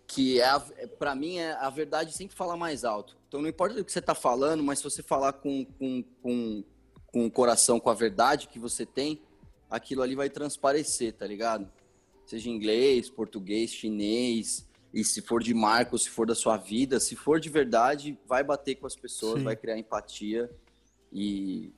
que 0.07 0.41
é 0.41 0.87
para 0.99 1.15
mim 1.15 1.37
é, 1.37 1.53
a 1.53 1.69
verdade 1.69 2.15
sempre 2.17 2.35
fala 2.35 2.57
mais 2.57 2.83
alto. 2.85 3.17
Então 3.29 3.43
não 3.43 3.49
importa 3.49 3.79
o 3.79 3.85
que 3.85 3.93
você 3.93 3.99
está 3.99 4.15
falando, 4.15 4.63
mas 4.63 4.79
se 4.79 4.85
você 4.85 5.03
falar 5.03 5.35
com, 5.35 5.65
com, 5.79 6.03
com, 6.23 6.65
com 7.13 7.27
o 7.27 7.31
coração, 7.31 7.79
com 7.81 7.91
a 7.91 7.95
verdade 7.95 8.49
que 8.49 8.59
você 8.59 8.85
tem, 8.85 9.21
aquilo 9.71 10.03
ali 10.03 10.15
vai 10.15 10.29
transparecer, 10.31 11.13
tá 11.15 11.27
ligado? 11.27 11.69
Seja 12.27 12.51
inglês, 12.51 13.09
português, 13.09 13.71
chinês, 13.71 14.67
e 14.93 15.05
se 15.05 15.21
for 15.23 15.43
de 15.43 15.53
marca 15.55 15.95
ou 15.95 15.99
se 15.99 16.09
for 16.11 16.27
da 16.27 16.35
sua 16.35 16.57
vida, 16.57 16.99
se 17.01 17.15
for 17.15 17.39
de 17.41 17.49
verdade, 17.49 18.19
vai 18.27 18.43
bater 18.43 18.77
com 18.77 18.87
as 18.87 18.97
pessoas, 18.97 19.39
Sim. 19.39 19.45
vai 19.45 19.55
criar 19.57 19.79
empatia 19.79 20.51
e, 21.13 21.73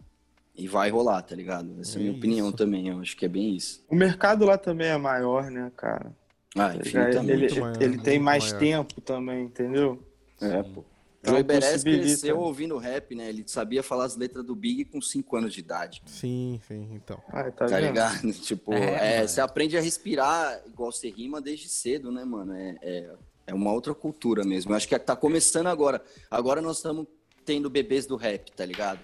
e 0.57 0.67
vai 0.69 0.91
rolar, 0.91 1.23
tá 1.23 1.35
ligado? 1.35 1.81
Essa 1.81 1.97
é 1.97 1.97
a 1.97 2.01
minha 2.05 2.13
É 2.15 2.17
opinião 2.17 2.49
isso. 2.49 2.57
também, 2.57 2.89
eu 2.89 3.01
acho 3.01 3.17
que 3.17 3.25
é 3.25 3.29
bem 3.29 3.55
isso. 3.55 3.85
O 3.89 3.95
mercado 3.95 4.45
lá 4.45 4.57
também 4.57 4.89
é 4.89 4.97
maior, 4.97 5.51
né, 5.51 5.71
cara? 5.77 6.17
Ah, 6.57 6.73
Tá. 6.73 7.23
Ele, 7.25 7.61
maior, 7.61 7.83
ele 7.83 7.99
tem 7.99 8.19
mais 8.19 8.45
maior. 8.53 8.59
tempo 8.59 9.01
também, 9.03 9.45
entendeu? 9.45 10.03
É, 10.41 10.63
pô. 10.63 10.85
Então, 11.21 11.35
Joey 11.35 11.43
Beres 11.43 11.83
cresceu 11.83 12.39
ouvindo 12.39 12.77
rap, 12.79 13.15
né? 13.15 13.29
Ele 13.29 13.43
sabia 13.47 13.83
falar 13.83 14.05
as 14.05 14.17
letras 14.17 14.45
do 14.45 14.55
Big 14.55 14.85
com 14.85 15.01
5 15.01 15.37
anos 15.37 15.53
de 15.53 15.61
idade. 15.61 16.01
Sim, 16.07 16.61
sim, 16.67 16.91
então. 16.93 17.21
Ah, 17.29 17.51
tá, 17.51 17.67
Tá 17.67 17.81
ligado? 17.81 18.33
Tipo, 18.41 18.73
É, 18.73 19.23
é, 19.23 19.27
você 19.27 19.41
aprende 19.41 19.77
a 19.77 19.81
respirar 19.81 20.63
igual 20.67 20.93
você 20.93 21.11
rima 21.11 21.41
desde 21.41 21.69
cedo, 21.69 22.13
né, 22.13 22.25
mano? 22.25 22.55
É, 22.55 22.77
é, 22.81 23.11
é 23.49 23.55
uma 23.55 23.73
outra 23.73 23.95
cultura 23.95 24.45
mesmo. 24.45 24.71
Eu 24.73 24.77
acho 24.77 24.87
que 24.89 24.97
tá 24.99 25.17
começando 25.17 25.67
agora. 25.67 26.03
Agora 26.31 26.61
nós 26.63 26.77
estamos 26.77 27.07
tendo 27.45 27.69
bebês 27.69 28.07
do 28.07 28.15
rap, 28.15 28.53
tá 28.53 28.65
ligado? 28.65 29.01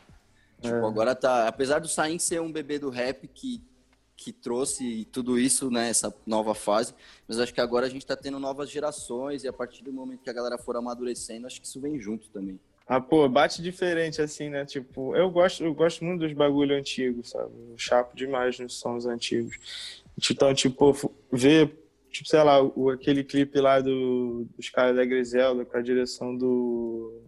Tipo, 0.60 0.76
É. 0.76 0.86
agora 0.86 1.14
tá. 1.14 1.48
Apesar 1.48 1.80
do 1.80 1.88
Sain 1.88 2.18
ser 2.18 2.40
um 2.40 2.52
bebê 2.52 2.78
do 2.78 2.90
rap 2.90 3.26
que, 3.26 3.60
que 4.16 4.32
trouxe 4.32 5.06
tudo 5.12 5.38
isso, 5.38 5.70
né, 5.70 5.90
nova 6.26 6.54
fase, 6.54 6.94
mas 7.26 7.38
acho 7.38 7.52
que 7.52 7.60
agora 7.60 7.86
a 7.86 7.88
gente 7.88 8.06
tá 8.06 8.16
tendo 8.16 8.38
novas 8.38 8.70
gerações 8.70 9.44
e 9.44 9.48
a 9.48 9.52
partir 9.52 9.82
do 9.82 9.92
momento 9.92 10.22
que 10.22 10.30
a 10.30 10.32
galera 10.32 10.56
for 10.56 10.76
amadurecendo, 10.76 11.46
acho 11.46 11.60
que 11.60 11.66
isso 11.66 11.80
vem 11.80 11.98
junto 11.98 12.28
também. 12.30 12.58
Ah, 12.86 13.00
pô, 13.00 13.26
bate 13.28 13.62
diferente 13.62 14.20
assim, 14.20 14.50
né? 14.50 14.66
Tipo, 14.66 15.16
eu 15.16 15.30
gosto, 15.30 15.64
eu 15.64 15.74
gosto 15.74 16.04
muito 16.04 16.20
dos 16.20 16.32
bagulho 16.34 16.76
antigos, 16.76 17.30
sabe? 17.30 17.50
Eu 17.70 17.78
chapo 17.78 18.14
demais 18.14 18.58
nos 18.58 18.74
sons 18.74 19.06
antigos. 19.06 19.56
Então, 20.30 20.54
tipo, 20.54 20.92
ver, 21.32 21.72
tipo, 22.10 22.28
sei 22.28 22.42
lá, 22.42 22.62
o, 22.62 22.90
aquele 22.90 23.24
clipe 23.24 23.58
lá 23.58 23.80
do, 23.80 24.46
dos 24.56 24.68
caras 24.68 24.96
da 24.96 25.04
Griselda 25.04 25.64
com 25.64 25.76
a 25.78 25.82
direção 25.82 26.36
do, 26.36 27.22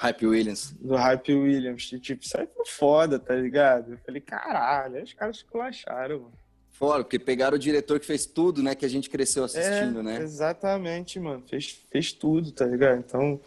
Hype 0.00 0.26
Williams. 0.26 0.72
do 0.80 0.94
Hype 0.94 1.34
Williams. 1.34 1.90
E, 1.92 1.98
tipo, 1.98 2.22
isso 2.24 2.38
aí 2.38 2.46
foi 2.54 2.64
foda, 2.66 3.18
tá 3.18 3.34
ligado? 3.34 3.92
Eu 3.92 3.98
falei, 3.98 4.20
caralho, 4.20 4.96
aí 4.96 5.02
os 5.02 5.12
caras 5.12 5.36
esculacharam, 5.38 6.20
mano. 6.20 6.32
Fora, 6.70 7.02
porque 7.02 7.18
pegaram 7.18 7.56
o 7.56 7.58
diretor 7.58 7.98
que 7.98 8.06
fez 8.06 8.24
tudo, 8.24 8.62
né, 8.62 8.76
que 8.76 8.86
a 8.86 8.88
gente 8.88 9.10
cresceu 9.10 9.42
assistindo, 9.42 9.98
é, 9.98 10.02
né? 10.04 10.18
Exatamente, 10.22 11.18
mano. 11.18 11.42
Fez, 11.48 11.76
fez 11.90 12.12
tudo, 12.12 12.52
tá 12.52 12.64
ligado? 12.64 12.98
Então, 13.00 13.40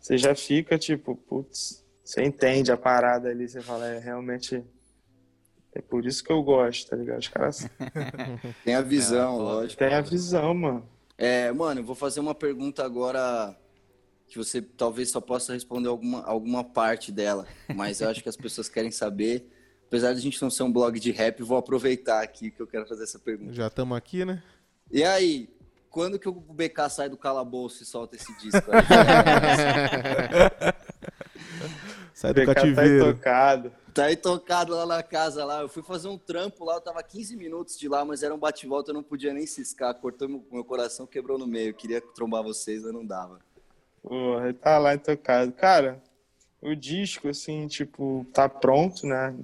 você 0.00 0.16
já 0.16 0.34
fica, 0.34 0.78
tipo, 0.78 1.14
putz, 1.14 1.84
você 2.02 2.24
entende 2.24 2.72
a 2.72 2.78
parada 2.78 3.28
ali, 3.28 3.46
você 3.46 3.60
fala, 3.60 3.86
é 3.86 3.98
realmente. 3.98 4.64
É 5.74 5.82
por 5.82 6.06
isso 6.06 6.24
que 6.24 6.32
eu 6.32 6.42
gosto, 6.42 6.88
tá 6.88 6.96
ligado? 6.96 7.18
Os 7.20 7.28
caras 7.28 7.68
Tem 8.64 8.74
a 8.74 8.80
visão, 8.80 9.34
É, 9.34 9.42
lógico. 9.42 9.78
têm 9.78 9.92
a 9.94 10.00
visão, 10.00 10.54
mano. 10.54 10.88
É, 11.18 11.52
mano, 11.52 11.80
eu 11.80 11.84
vou 11.84 11.94
fazer 11.94 12.20
uma 12.20 12.34
pergunta 12.34 12.82
agora 12.82 13.54
que 14.28 14.36
você 14.38 14.60
talvez 14.60 15.10
só 15.10 15.20
possa 15.20 15.52
responder 15.54 15.88
alguma, 15.88 16.22
alguma 16.24 16.62
parte 16.62 17.10
dela, 17.10 17.46
mas 17.74 18.00
eu 18.00 18.08
acho 18.08 18.22
que 18.22 18.28
as 18.28 18.36
pessoas 18.36 18.68
querem 18.68 18.90
saber. 18.90 19.50
Apesar 19.86 20.12
de 20.12 20.18
a 20.18 20.22
gente 20.22 20.40
não 20.42 20.50
ser 20.50 20.64
um 20.64 20.72
blog 20.72 21.00
de 21.00 21.10
rap, 21.10 21.42
vou 21.42 21.56
aproveitar 21.56 22.22
aqui 22.22 22.50
que 22.50 22.60
eu 22.60 22.66
quero 22.66 22.86
fazer 22.86 23.04
essa 23.04 23.18
pergunta. 23.18 23.54
Já 23.54 23.68
estamos 23.68 23.96
aqui, 23.96 24.22
né? 24.22 24.42
E 24.90 25.02
aí, 25.02 25.48
quando 25.88 26.18
que 26.18 26.28
o 26.28 26.32
BK 26.32 26.90
sai 26.90 27.08
do 27.08 27.16
calabouço 27.16 27.82
e 27.82 27.86
solta 27.86 28.16
esse 28.16 28.36
disco? 28.38 28.70
Sai 32.18 32.34
do 32.34 32.40
BK 32.40 32.46
tá 32.46 32.54
cativeiro. 32.54 33.10
intocado. 33.10 33.72
Tá 33.94 34.10
intocado 34.12 34.74
lá 34.74 34.84
na 34.84 35.02
casa 35.04 35.44
lá. 35.44 35.60
Eu 35.60 35.68
fui 35.68 35.84
fazer 35.84 36.08
um 36.08 36.18
trampo 36.18 36.64
lá, 36.64 36.74
eu 36.74 36.80
tava 36.80 37.00
15 37.00 37.36
minutos 37.36 37.78
de 37.78 37.88
lá, 37.88 38.04
mas 38.04 38.24
era 38.24 38.34
um 38.34 38.38
bate-volta, 38.38 38.90
eu 38.90 38.94
não 38.94 39.04
podia 39.04 39.32
nem 39.32 39.46
ciscar. 39.46 39.94
Cortou 39.94 40.28
meu, 40.28 40.44
meu 40.50 40.64
coração, 40.64 41.06
quebrou 41.06 41.38
no 41.38 41.46
meio. 41.46 41.68
Eu 41.70 41.74
queria 41.74 42.00
trombar 42.00 42.42
vocês, 42.42 42.82
mas 42.82 42.92
não 42.92 43.06
dava. 43.06 43.38
Porra, 44.08 44.54
tá 44.54 44.78
lá 44.78 44.94
intocado. 44.94 45.52
Cara, 45.52 46.02
o 46.62 46.74
disco, 46.74 47.28
assim, 47.28 47.66
tipo, 47.66 48.26
tá 48.32 48.48
pronto, 48.48 49.06
né? 49.06 49.36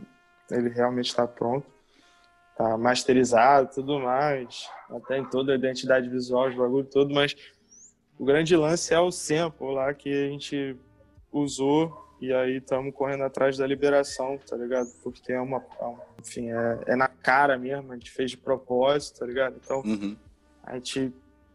Ele 0.50 0.70
realmente 0.70 1.14
tá 1.14 1.26
pronto. 1.26 1.66
Tá 2.56 2.78
masterizado 2.78 3.68
tudo 3.74 4.00
mais. 4.00 4.66
Até 4.88 5.18
em 5.18 5.24
toda 5.26 5.52
a 5.52 5.56
identidade 5.56 6.08
visual, 6.08 6.48
os 6.48 6.54
bagulho 6.54 6.86
todo, 6.86 7.12
mas 7.12 7.36
o 8.18 8.24
grande 8.24 8.56
lance 8.56 8.94
é 8.94 8.98
o 8.98 9.12
sample 9.12 9.74
lá 9.74 9.92
que 9.92 10.08
a 10.08 10.28
gente 10.28 10.74
usou 11.30 12.02
e 12.20 12.32
aí 12.32 12.56
estamos 12.56 12.94
correndo 12.94 13.24
atrás 13.24 13.58
da 13.58 13.66
liberação, 13.66 14.38
tá 14.38 14.56
ligado? 14.56 14.88
Porque 15.02 15.30
é 15.30 15.40
uma, 15.40 15.58
é 15.58 16.20
enfim, 16.20 16.50
é, 16.50 16.78
é 16.86 16.96
na 16.96 17.08
cara 17.08 17.58
mesmo, 17.58 17.92
a 17.92 17.96
gente 17.96 18.10
fez 18.10 18.30
de 18.30 18.38
propósito, 18.38 19.18
tá 19.18 19.26
ligado? 19.26 19.56
Então 19.62 19.82
Uhum. 19.84 20.16
a 20.62 20.74
gente 20.76 21.12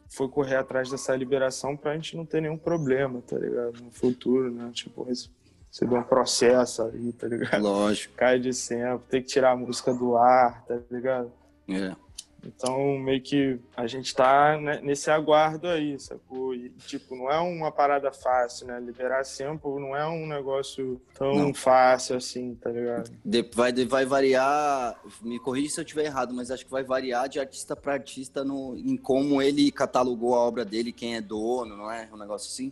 foi 0.10 0.28
correr 0.28 0.56
atrás 0.56 0.90
dessa 0.90 1.16
liberação 1.16 1.78
pra 1.78 1.94
gente 1.96 2.18
não 2.18 2.26
ter 2.26 2.42
nenhum 2.42 2.58
problema, 2.58 3.22
tá 3.22 3.38
ligado? 3.38 3.80
No 3.82 3.92
futuro, 3.92 4.52
né? 4.52 4.70
Tipo, 4.74 5.04
rece- 5.04 5.30
receber 5.72 5.96
um 5.98 6.04
processo 6.04 6.82
aí, 6.84 7.14
tá 7.14 7.28
ligado? 7.28 7.62
Lógico. 7.62 8.16
Cai 8.16 8.40
de 8.40 8.52
sempre, 8.54 9.06
ter 9.10 9.22
que 9.22 9.28
tirar 9.28 9.52
a 9.52 9.56
música 9.56 9.94
do 9.94 10.18
ar, 10.18 10.66
tá 10.66 10.80
ligado? 10.92 11.32
É. 11.70 11.96
Então, 12.44 12.98
meio 12.98 13.22
que 13.22 13.60
a 13.76 13.86
gente 13.86 14.16
tá 14.16 14.58
né, 14.60 14.80
nesse 14.82 15.12
aguardo 15.12 15.68
aí, 15.68 16.00
sacou? 16.00 16.54
E, 16.56 16.70
tipo, 16.88 17.16
não 17.16 17.30
é 17.30 17.38
uma 17.40 17.72
parada 17.72 18.12
fácil, 18.12 18.68
né? 18.68 18.80
Liberar 18.80 19.26
sample 19.26 19.80
não 19.80 19.96
é 19.96 20.08
um 20.08 20.26
negócio 20.26 21.02
tão 21.14 21.36
Não. 21.36 21.54
fácil 21.54 22.16
assim, 22.16 22.56
tá 22.56 22.70
ligado? 22.70 23.12
Vai, 23.54 23.74
vai 23.86 24.06
variar, 24.06 25.00
me 25.22 25.40
corrija 25.40 25.70
se 25.76 25.80
eu 25.80 25.84
estiver 25.84 26.06
errado, 26.06 26.34
mas 26.34 26.50
acho 26.52 26.66
que 26.66 26.72
vai 26.72 26.84
variar 26.84 27.28
de 27.28 27.40
artista 27.40 27.76
para 27.76 27.94
artista 27.94 28.44
no, 28.44 28.76
em 28.78 28.96
como 28.96 29.42
ele 29.42 29.72
catalogou 29.72 30.34
a 30.36 30.40
obra 30.40 30.64
dele, 30.64 30.92
quem 30.92 31.16
é 31.16 31.22
dono, 31.22 31.76
não 31.76 31.92
é? 31.92 32.08
Um 32.14 32.18
negócio 32.18 32.48
assim? 32.48 32.72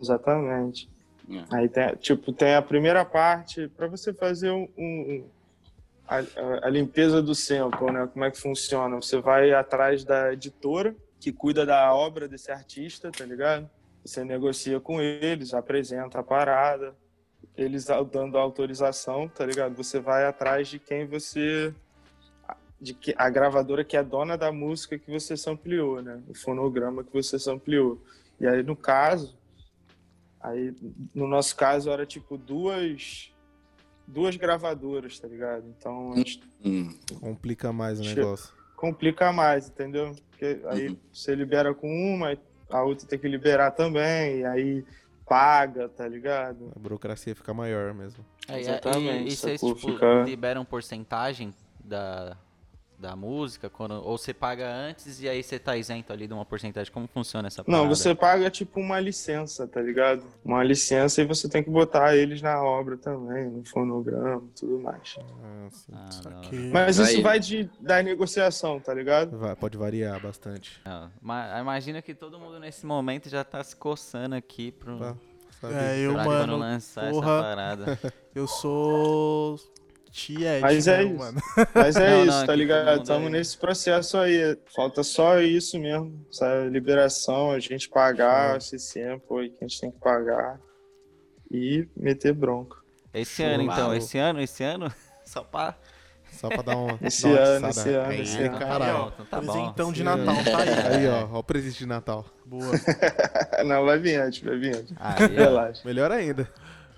Exatamente. 0.00 0.88
É. 1.30 1.44
Aí 1.50 1.68
tem, 1.68 1.94
tipo, 1.96 2.32
tem 2.32 2.54
a 2.54 2.62
primeira 2.62 3.04
parte 3.04 3.68
para 3.68 3.86
você 3.86 4.12
fazer 4.12 4.50
um, 4.50 4.66
um- 4.78 5.24
a, 6.08 6.66
a- 6.66 6.70
limpeza 6.70 7.22
do 7.22 7.34
sample, 7.34 7.92
né? 7.92 8.08
Como 8.12 8.24
é 8.24 8.30
que 8.30 8.38
funciona? 8.40 8.96
Você 8.96 9.20
vai 9.20 9.52
atrás 9.52 10.04
da 10.04 10.32
editora 10.32 10.94
que 11.20 11.32
cuida 11.32 11.66
da 11.66 11.92
obra 11.94 12.26
desse 12.28 12.50
artista, 12.50 13.10
tá 13.10 13.24
ligado? 13.24 13.68
Você 14.04 14.24
negocia 14.24 14.80
com 14.80 15.00
eles, 15.00 15.52
apresenta 15.52 16.20
a 16.20 16.22
parada, 16.22 16.96
eles 17.56 17.86
dando 18.10 18.38
autorização, 18.38 19.28
tá 19.28 19.44
ligado? 19.44 19.74
Você 19.76 20.00
vai 20.00 20.24
atrás 20.24 20.68
de 20.68 20.78
quem 20.78 21.06
você 21.06 21.74
de 22.80 22.94
que 22.94 23.12
a 23.18 23.28
gravadora 23.28 23.82
que 23.82 23.96
é 23.96 24.04
dona 24.04 24.38
da 24.38 24.52
música 24.52 24.96
que 24.96 25.10
você 25.10 25.36
sampleou, 25.36 26.00
né? 26.00 26.22
O 26.28 26.34
fonograma 26.34 27.02
que 27.02 27.12
você 27.12 27.36
sampleou. 27.38 28.00
E 28.40 28.46
aí 28.46 28.62
no 28.62 28.76
caso, 28.76 29.36
Aí, 30.40 30.72
no 31.12 31.26
nosso 31.26 31.56
caso, 31.56 31.90
era 31.90 32.06
tipo 32.06 32.38
duas 32.38 33.32
duas 34.08 34.34
gravadoras, 34.36 35.18
tá 35.20 35.28
ligado? 35.28 35.64
Então 35.78 36.12
a 36.12 36.16
gente 36.16 36.40
Hum. 36.64 36.92
Complica 37.20 37.72
mais 37.72 38.00
o 38.00 38.02
negócio. 38.02 38.52
complica 38.74 39.32
mais, 39.32 39.68
entendeu? 39.68 40.14
Porque 40.30 40.60
aí 40.66 40.88
Uhum. 40.88 40.96
você 41.12 41.34
libera 41.34 41.74
com 41.74 41.88
uma, 41.88 42.36
a 42.70 42.82
outra 42.82 43.06
tem 43.06 43.18
que 43.18 43.28
liberar 43.28 43.70
também, 43.72 44.38
e 44.40 44.44
aí 44.44 44.84
paga, 45.26 45.88
tá 45.88 46.08
ligado? 46.08 46.72
A 46.74 46.78
burocracia 46.78 47.34
fica 47.34 47.52
maior 47.52 47.92
mesmo. 47.92 48.24
É, 48.48 48.56
e- 48.56 48.60
Exatamente, 48.60 49.24
E, 49.24 49.32
e 49.32 49.36
vocês, 49.36 49.60
tipo, 49.60 49.76
Fica- 49.92 50.22
liberam 50.24 50.64
porcentagem 50.64 51.52
da, 51.84 52.36
da 52.98 53.14
música? 53.14 53.70
Quando, 53.70 53.92
ou 54.04 54.18
você 54.18 54.34
paga 54.34 54.68
antes 54.68 55.20
e 55.22 55.28
aí 55.28 55.42
você 55.42 55.58
tá 55.58 55.76
isento 55.76 56.12
ali 56.12 56.26
de 56.26 56.32
uma 56.32 56.44
porcentagem? 56.44 56.92
Como 56.92 57.06
funciona 57.06 57.46
essa 57.48 57.62
parada? 57.62 57.82
Não, 57.84 57.88
você 57.88 58.14
paga 58.14 58.50
tipo 58.50 58.80
uma 58.80 58.98
licença, 58.98 59.66
tá 59.68 59.80
ligado? 59.80 60.24
Uma 60.44 60.64
licença 60.64 61.22
e 61.22 61.24
você 61.24 61.48
tem 61.48 61.62
que 61.62 61.70
botar 61.70 62.16
eles 62.16 62.42
na 62.42 62.62
obra 62.62 62.96
também, 62.96 63.48
no 63.48 63.64
fonograma 63.64 64.42
e 64.44 64.58
tudo 64.58 64.78
mais. 64.80 65.16
Ah, 65.18 65.68
sim. 65.70 65.92
Ah, 65.94 66.06
Isso 66.10 66.28
não. 66.30 66.38
aqui. 66.38 66.70
Mas 66.72 66.98
isso 66.98 67.22
vai 67.22 67.38
de, 67.38 67.70
da 67.80 68.02
negociação, 68.02 68.80
tá 68.80 68.92
ligado? 68.92 69.38
Vai- 69.38 69.54
pode 69.54 69.76
variar 69.78 70.20
bastante. 70.20 70.80
Não, 70.84 71.10
ma- 71.22 71.60
Imagina 71.60 72.02
que 72.02 72.14
todo 72.14 72.38
mundo 72.38 72.58
nesse 72.58 72.84
momento 72.84 73.28
já 73.28 73.44
tá 73.44 73.62
se 73.62 73.76
coçando 73.76 74.34
aqui 74.34 74.72
pro, 74.72 74.98
Tá. 74.98 75.16
Sabe? 75.60 75.74
É, 75.74 75.98
eu, 75.98 76.12
quando 76.14 76.26
mano, 76.26 76.56
lançar 76.56 77.10
porra. 77.10 77.32
essa 77.32 77.42
parada. 77.42 77.98
eu 78.34 78.46
sou 78.46 79.58
Tiet, 80.10 80.60
Mas 80.60 80.88
é 80.88 81.02
isso. 81.02 81.14
mano. 81.14 81.40
Mas 81.74 81.96
é 81.96 82.10
Não, 82.10 82.16
não, 82.18 82.24
isso, 82.26 82.36
aqui 82.38 82.46
tá 82.46 82.54
ligado? 82.54 83.02
Estamos 83.02 83.26
aí. 83.26 83.32
nesse 83.32 83.58
processo 83.58 84.18
aí. 84.18 84.58
Falta 84.74 85.02
só 85.02 85.40
isso 85.40 85.78
mesmo, 85.78 86.26
essa 86.30 86.64
liberação, 86.64 87.50
a 87.52 87.60
gente 87.60 87.88
pagar 87.88 88.56
esse 88.58 88.78
sample 88.78 89.38
aí 89.38 89.50
que 89.50 89.64
a 89.64 89.68
gente 89.68 89.80
tem 89.80 89.90
que 89.90 89.98
pagar 89.98 90.60
e 91.50 91.86
meter 91.96 92.32
bronca. 92.32 92.76
Esse 93.12 93.42
Show. 93.42 93.46
ano, 93.46 93.62
então, 93.62 93.94
esse 93.94 94.18
ano, 94.18 94.40
esse 94.40 94.62
ano, 94.62 94.92
só 95.24 95.42
pra... 95.42 95.74
Só 96.30 96.48
pra 96.48 96.62
dar 96.62 96.76
uma. 96.76 96.98
Esse 97.02 97.22
dar 97.22 97.40
ano, 97.40 97.66
atiçada. 97.66 97.88
esse 97.90 97.96
ano, 97.96 98.12
esse 98.22 98.42
ano. 98.42 98.58
caralho. 98.58 99.12
Então 99.14 99.26
tá. 99.26 99.38
Presentão 99.40 99.92
de 99.92 100.04
Natal, 100.04 100.34
tá 100.44 100.58
aí. 100.58 100.96
Aí, 100.96 101.08
ó, 101.08 101.28
ó 101.32 101.38
o 101.38 101.42
presente 101.42 101.78
de 101.78 101.86
Natal. 101.86 102.24
Boa. 102.44 102.70
Não, 103.64 103.84
vai 103.84 103.98
vir 103.98 104.16
antes, 104.20 104.40
vai 104.42 104.56
vir 104.56 104.76
antes. 104.76 104.94
Aí. 105.00 105.26
Relaxa. 105.34 105.82
Melhor 105.84 106.12
ainda. 106.12 106.48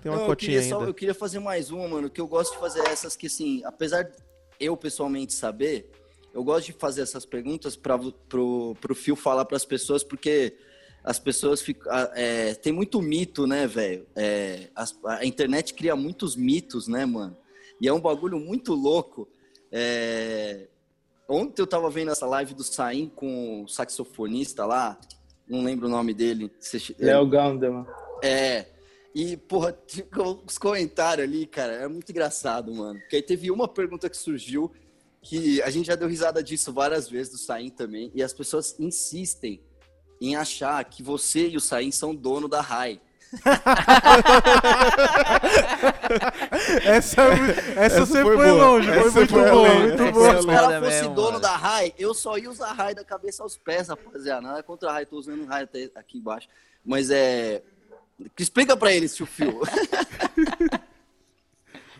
Tem 0.01 0.11
uma 0.11 0.17
Não, 0.17 0.23
eu, 0.25 0.29
cotinha 0.29 0.59
queria 0.59 0.69
só- 0.69 0.83
eu 0.83 0.93
queria 0.93 1.13
fazer 1.13 1.39
mais 1.39 1.69
uma, 1.69 1.87
mano, 1.87 2.09
que 2.09 2.19
eu 2.19 2.27
gosto 2.27 2.53
de 2.53 2.59
fazer 2.59 2.79
essas 2.87 3.15
que, 3.15 3.27
assim, 3.27 3.61
apesar 3.65 4.03
de 4.03 4.11
eu 4.59 4.75
pessoalmente 4.75 5.33
saber, 5.33 5.89
eu 6.33 6.43
gosto 6.43 6.67
de 6.67 6.73
fazer 6.73 7.01
essas 7.01 7.25
perguntas 7.25 7.75
para 7.75 7.97
pro, 8.27 8.75
pro 8.81 8.95
Fio 8.95 9.15
falar 9.15 9.45
para 9.45 9.57
as 9.57 9.65
pessoas, 9.65 10.03
porque 10.03 10.55
as 11.03 11.19
pessoas 11.19 11.61
ficam. 11.61 11.91
ah, 11.91 12.11
é, 12.15 12.53
tem 12.55 12.71
muito 12.73 13.01
mito, 13.01 13.45
né, 13.45 13.67
velho? 13.67 14.05
É, 14.15 14.69
a 15.05 15.25
internet 15.25 15.73
cria 15.73 15.95
muitos 15.95 16.35
mitos, 16.35 16.87
né, 16.87 17.05
mano? 17.05 17.37
E 17.79 17.87
é 17.87 17.93
um 17.93 17.99
bagulho 17.99 18.39
muito 18.39 18.73
louco. 18.73 19.27
É, 19.71 20.67
ontem 21.27 21.61
eu 21.61 21.67
tava 21.67 21.89
vendo 21.89 22.11
essa 22.11 22.25
live 22.27 22.53
do 22.53 22.63
Saim 22.63 23.09
com 23.15 23.63
o 23.63 23.67
saxofonista 23.67 24.65
lá, 24.65 24.99
não 25.47 25.63
lembro 25.63 25.87
o 25.87 25.89
nome 25.89 26.13
dele. 26.13 26.51
Léo 26.99 27.27
Gandeman. 27.27 27.85
é. 28.23 28.65
E, 29.13 29.35
porra, 29.35 29.77
os 30.47 30.57
comentários 30.57 31.27
ali, 31.27 31.45
cara, 31.45 31.73
é 31.73 31.87
muito 31.87 32.09
engraçado, 32.09 32.73
mano. 32.73 32.99
Porque 32.99 33.17
aí 33.17 33.21
teve 33.21 33.51
uma 33.51 33.67
pergunta 33.67 34.09
que 34.09 34.15
surgiu 34.17 34.71
que 35.21 35.61
a 35.61 35.69
gente 35.69 35.85
já 35.87 35.95
deu 35.95 36.07
risada 36.07 36.41
disso 36.41 36.71
várias 36.73 37.09
vezes, 37.09 37.31
do 37.33 37.37
Saim 37.37 37.69
também, 37.69 38.11
e 38.15 38.23
as 38.23 38.33
pessoas 38.33 38.75
insistem 38.79 39.61
em 40.19 40.35
achar 40.35 40.83
que 40.85 41.03
você 41.03 41.47
e 41.49 41.57
o 41.57 41.59
Saim 41.61 41.91
são 41.91 42.15
dono 42.15 42.47
da 42.47 42.61
RAI. 42.61 43.01
Essa, 46.83 47.21
essa, 47.77 48.05
você 48.05 48.21
foi 48.21 48.35
foi, 48.35 48.51
longe, 48.51 48.87
foi 48.87 48.97
Essa 49.07 49.11
muito 49.19 49.29
foi 49.33 49.49
boa, 49.49 49.69
além. 49.69 49.79
muito 49.87 50.03
Essa 50.03 50.11
boa. 50.11 50.27
é 50.27 50.37
Se 50.37 50.43
o 50.43 50.47
cara 50.47 50.79
fosse 50.81 50.91
mesmo, 51.01 51.15
dono 51.15 51.27
mano. 51.27 51.39
da 51.39 51.55
RAI, 51.55 51.93
eu 51.97 52.13
só 52.13 52.37
ia 52.37 52.49
usar 52.49 52.73
RAI 52.73 52.93
da 52.95 53.03
cabeça 53.03 53.43
aos 53.43 53.57
pés, 53.57 53.87
rapaziada. 53.87 54.41
Nada 54.41 54.63
contra 54.63 54.89
a 54.89 54.93
RAI, 54.93 55.05
tô 55.05 55.17
usando 55.17 55.45
RAI 55.45 55.63
até 55.63 55.89
aqui 55.95 56.17
embaixo. 56.17 56.47
Mas 56.83 57.09
é. 57.09 57.63
Explica 58.37 58.75
pra 58.77 58.91
eles, 58.91 59.15
tio 59.15 59.25
Fio. 59.25 59.61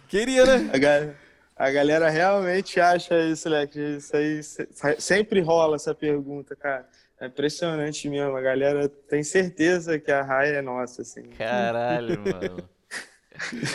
Queria, 0.08 0.46
né? 0.46 0.70
A, 0.74 0.78
ga- 0.78 1.10
a 1.56 1.72
galera 1.72 2.10
realmente 2.10 2.80
acha 2.80 3.18
isso, 3.22 3.48
Leque. 3.50 3.80
Isso 3.98 4.16
aí 4.16 4.44
se- 4.44 4.68
sempre 5.00 5.42
rola 5.42 5.76
essa 5.76 5.94
pergunta, 5.96 6.56
cara. 6.56 6.86
É 7.20 7.28
impressionante 7.28 8.10
mesmo. 8.10 8.36
A 8.36 8.42
galera 8.42 8.90
tem 9.10 9.24
certeza 9.24 10.00
que 10.00 10.12
a 10.12 10.24
raia 10.24 10.56
é 10.58 10.62
nossa, 10.62 11.04
assim. 11.04 11.22
Caralho, 11.38 12.20
mano. 12.26 12.70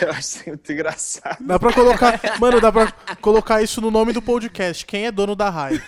Eu 0.01 0.11
acho 0.11 0.47
muito 0.47 0.71
engraçado. 0.71 1.37
Dá 1.41 1.57
pra 1.57 1.73
colocar. 1.73 2.19
Mano, 2.39 2.61
dá 2.61 2.71
pra 2.71 2.91
colocar 3.21 3.61
isso 3.61 3.81
no 3.81 3.89
nome 3.89 4.13
do 4.13 4.21
podcast. 4.21 4.85
Quem 4.85 5.07
é 5.07 5.11
dono 5.11 5.35
da 5.35 5.49
RAI? 5.49 5.81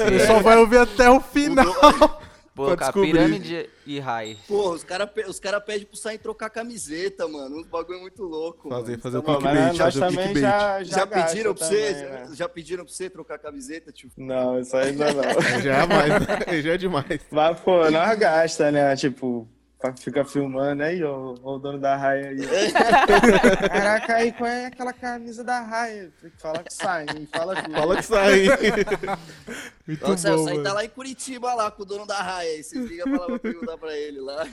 Ele 0.00 0.26
só 0.26 0.40
vai 0.40 0.56
ouvir 0.58 0.78
até 0.78 1.08
o 1.08 1.20
final. 1.20 1.72
Pô, 1.74 2.08
Pra 2.08 2.27
descobrir. 2.76 3.12
pirâmide 3.12 3.70
e 3.86 3.98
Rai. 3.98 4.36
Porra, 4.46 4.74
os 4.74 4.84
caras 4.84 5.08
os 5.28 5.40
cara 5.40 5.60
pedem 5.60 5.86
pro 5.86 5.96
Saim 5.96 6.18
trocar 6.18 6.50
camiseta, 6.50 7.26
mano. 7.28 7.58
Uns 7.60 7.66
bagulho 7.66 8.00
muito 8.00 8.22
louco. 8.24 8.68
Fazer, 8.68 8.90
mano. 8.92 9.02
fazer 9.02 9.18
o 9.18 9.22
Pô, 9.22 9.32
mas 9.40 9.42
clickbait, 9.42 9.76
fazer 9.78 9.98
o 9.98 10.00
também 10.00 10.16
clickbait. 10.32 10.42
já, 10.42 10.82
Já, 10.84 10.96
já, 10.98 11.06
pediram 11.06 11.54
pra 11.54 11.66
você? 11.66 11.94
também, 11.94 12.10
né? 12.10 12.26
já, 12.28 12.34
já 12.34 12.48
pediram 12.48 12.84
pra 12.84 12.94
você 12.94 13.10
trocar 13.10 13.38
camiseta, 13.38 13.92
tio? 13.92 14.10
Não, 14.16 14.58
isso 14.58 14.76
ainda 14.76 15.12
não. 15.12 15.22
Aí 15.22 15.62
Já 15.62 15.74
é 15.82 15.86
mais, 15.86 16.08
né? 16.26 16.62
Já 16.62 16.72
é 16.72 16.76
demais. 16.76 17.20
Mas, 17.30 17.60
pô, 17.60 17.90
nós 17.90 18.18
gasta, 18.18 18.70
né? 18.70 18.96
Tipo, 18.96 19.48
pra 19.78 19.96
ficar 19.96 20.24
filmando 20.24 20.82
aí, 20.82 21.02
ó, 21.04 21.34
o 21.42 21.58
dono 21.58 21.78
da 21.78 21.96
raia 21.96 22.30
aí. 22.30 22.38
Caraca, 23.68 24.16
aí 24.16 24.32
qual 24.32 24.48
é 24.48 24.66
aquela 24.66 24.92
camisa 24.92 25.44
da 25.44 25.60
raia? 25.60 26.12
Tem 26.20 26.30
que 26.30 26.64
que 26.64 26.74
sai, 26.74 27.06
hein? 27.14 27.28
Fala 27.30 27.62
tudo. 27.62 27.74
Fala 27.74 27.96
que 27.96 28.02
sai. 28.02 28.46
Muito 29.86 30.02
Então, 30.02 30.14
o 30.14 30.18
Saim 30.18 30.36
bom, 30.36 30.44
tá 30.46 30.54
mano. 30.54 30.74
lá 30.74 30.84
em 30.84 30.88
Curitiba, 30.88 31.54
lá, 31.54 31.70
com 31.70 31.82
o 31.82 31.86
dono 31.86 32.06
da 32.06 32.20
raia. 32.20 32.50
Aí 32.50 32.62
vocês 32.62 32.84
ligam 32.84 33.06
pra 33.10 33.20
lá 33.20 33.26
pra 33.26 33.38
perguntar 33.38 33.78
pra 33.78 33.96
ele 33.96 34.20
lá. 34.20 34.46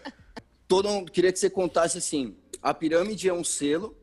Todo 0.68 0.88
mundo 0.88 1.10
queria 1.10 1.32
que 1.32 1.38
você 1.38 1.48
contasse 1.48 1.96
assim: 1.96 2.36
a 2.62 2.74
pirâmide 2.74 3.28
é 3.28 3.32
um 3.32 3.44
selo 3.44 3.96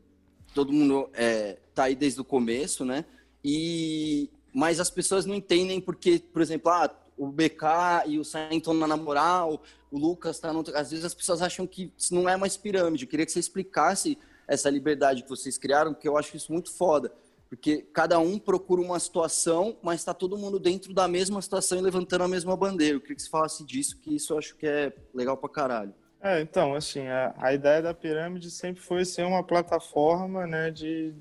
todo 0.56 0.72
mundo 0.72 1.10
é, 1.12 1.58
tá 1.74 1.84
aí 1.84 1.94
desde 1.94 2.18
o 2.18 2.24
começo, 2.24 2.82
né? 2.82 3.04
E 3.44 4.30
mas 4.54 4.80
as 4.80 4.88
pessoas 4.88 5.26
não 5.26 5.34
entendem 5.34 5.82
porque, 5.82 6.18
por 6.18 6.40
exemplo, 6.40 6.72
ah, 6.72 6.90
o 7.16 7.28
BK 7.28 7.64
e 8.06 8.18
o 8.18 8.24
Sainton 8.24 8.74
na 8.74 8.96
moral, 8.96 9.62
o 9.90 9.98
Lucas 9.98 10.38
tá 10.38 10.52
no... 10.52 10.62
às 10.74 10.90
vezes 10.90 11.04
as 11.04 11.14
pessoas 11.14 11.40
acham 11.40 11.66
que 11.66 11.92
isso 11.96 12.14
não 12.14 12.28
é 12.28 12.36
mais 12.36 12.56
pirâmide. 12.56 13.04
Eu 13.04 13.08
queria 13.08 13.24
que 13.24 13.32
você 13.32 13.40
explicasse 13.40 14.18
essa 14.46 14.68
liberdade 14.70 15.22
que 15.22 15.28
vocês 15.28 15.56
criaram, 15.58 15.92
porque 15.94 16.08
eu 16.08 16.16
acho 16.16 16.36
isso 16.36 16.52
muito 16.52 16.72
foda. 16.72 17.12
Porque 17.48 17.86
cada 17.92 18.18
um 18.18 18.38
procura 18.38 18.82
uma 18.82 18.98
situação, 18.98 19.76
mas 19.82 20.00
está 20.00 20.12
todo 20.12 20.36
mundo 20.36 20.58
dentro 20.58 20.92
da 20.92 21.06
mesma 21.06 21.40
situação 21.40 21.78
e 21.78 21.80
levantando 21.80 22.24
a 22.24 22.28
mesma 22.28 22.56
bandeira. 22.56 22.96
Eu 22.96 23.00
queria 23.00 23.16
que 23.16 23.22
você 23.22 23.30
falasse 23.30 23.64
disso, 23.64 23.96
que 23.98 24.14
isso 24.14 24.32
eu 24.32 24.38
acho 24.38 24.56
que 24.56 24.66
é 24.66 24.92
legal 25.14 25.36
pra 25.36 25.48
caralho. 25.48 25.94
É, 26.20 26.40
então, 26.40 26.74
assim, 26.74 27.06
a, 27.06 27.34
a 27.38 27.54
ideia 27.54 27.80
da 27.80 27.94
pirâmide 27.94 28.50
sempre 28.50 28.82
foi 28.82 29.04
ser 29.04 29.24
uma 29.24 29.44
plataforma, 29.44 30.46
né, 30.46 30.70
de 30.70 31.14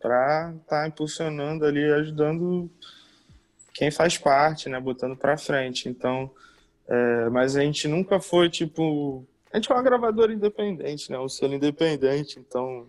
para 0.00 0.54
estar 0.56 0.82
tá 0.82 0.88
impulsionando 0.88 1.64
ali, 1.64 1.84
ajudando 1.92 2.70
quem 3.80 3.90
faz 3.90 4.18
parte, 4.18 4.68
né, 4.68 4.78
botando 4.78 5.16
para 5.16 5.38
frente. 5.38 5.88
Então, 5.88 6.30
é, 6.86 7.30
mas 7.30 7.56
a 7.56 7.62
gente 7.62 7.88
nunca 7.88 8.20
foi 8.20 8.50
tipo, 8.50 9.24
a 9.50 9.56
gente 9.56 9.72
é 9.72 9.74
uma 9.74 9.82
gravadora 9.82 10.30
independente, 10.34 11.10
né, 11.10 11.18
um 11.18 11.30
selo 11.30 11.54
independente, 11.54 12.38
então 12.38 12.86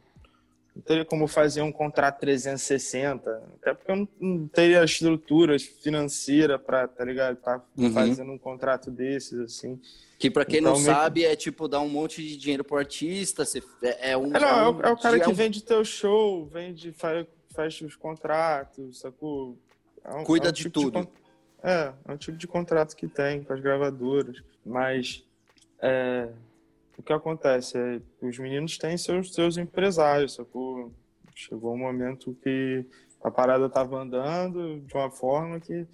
não 0.76 0.82
teria 0.84 1.06
como 1.06 1.30
fazer 1.30 1.62
um 1.62 1.72
contrato 1.72 2.20
360, 2.20 3.42
até 3.62 3.74
porque 3.74 3.90
eu 3.90 3.96
não, 3.96 4.08
não 4.20 4.48
teria 4.50 4.84
estrutura 4.84 5.58
financeira 5.58 6.60
para, 6.60 6.90
tá 6.90 7.06
ligado, 7.06 7.38
tá 7.38 7.62
Uhum. 7.78 7.94
fazendo 7.94 8.34
um 8.34 8.38
contrato 8.38 8.92
desses 8.92 9.40
assim. 9.40 9.80
Que 10.20 10.30
pra 10.30 10.44
quem 10.44 10.60
Então, 10.60 10.74
não 10.74 10.80
sabe, 10.80 11.24
é 11.24 11.38
tipo 11.38 11.70
dar 11.70 11.80
um 11.80 11.88
monte 11.88 12.22
de 12.22 12.36
dinheiro 12.36 12.66
pro 12.66 12.76
artista, 12.78 13.46
você, 13.46 13.64
é, 13.82 14.12
é 14.12 14.18
um... 14.18 14.36
É, 14.36 14.40
não, 14.42 14.50
é, 14.50 14.68
o, 14.70 14.82
é 14.82 14.92
o 14.92 14.98
cara 14.98 15.16
é 15.16 15.20
que 15.22 15.30
um- 15.30 15.34
vende 15.34 15.64
teu 15.64 15.86
show, 15.86 16.46
vende, 16.48 16.92
faz, 16.92 17.26
fecha 17.56 17.86
os 17.86 17.96
contratos, 17.96 19.00
sacou? 19.00 19.58
É 20.04 20.14
um- 20.16 20.24
Cuida 20.24 20.48
é 20.48 20.50
um 20.50 20.54
de 20.54 20.64
tipo 20.64 20.82
tudo. 20.82 20.92
con- 21.06 21.12
é, 21.64 21.94
é 22.08 22.12
um 22.14 22.18
tipo 22.18 22.38
de 22.38 22.48
contrato 22.48 22.96
que 22.96 23.08
tem 23.08 23.44
com 23.44 23.54
as 23.54 23.60
gravadoras. 23.60 24.42
Mas 24.66 25.24
é, 25.80 26.30
o 26.98 27.04
que 27.04 27.14
acontece 27.14 27.78
é 27.78 28.02
os 28.22 28.38
meninos 28.40 28.78
têm 28.78 28.98
seus, 28.98 29.34
seus 29.34 29.58
empresários, 29.58 30.34
sacou? 30.36 30.92
Chegou 31.36 31.74
um 31.74 31.78
momento 31.78 32.36
que 32.44 32.86
a 33.24 33.32
parada 33.32 33.70
tava 33.70 33.98
andando 34.00 34.80
de 34.82 34.94
uma 34.94 35.10
forma 35.10 35.60
que 35.60 35.88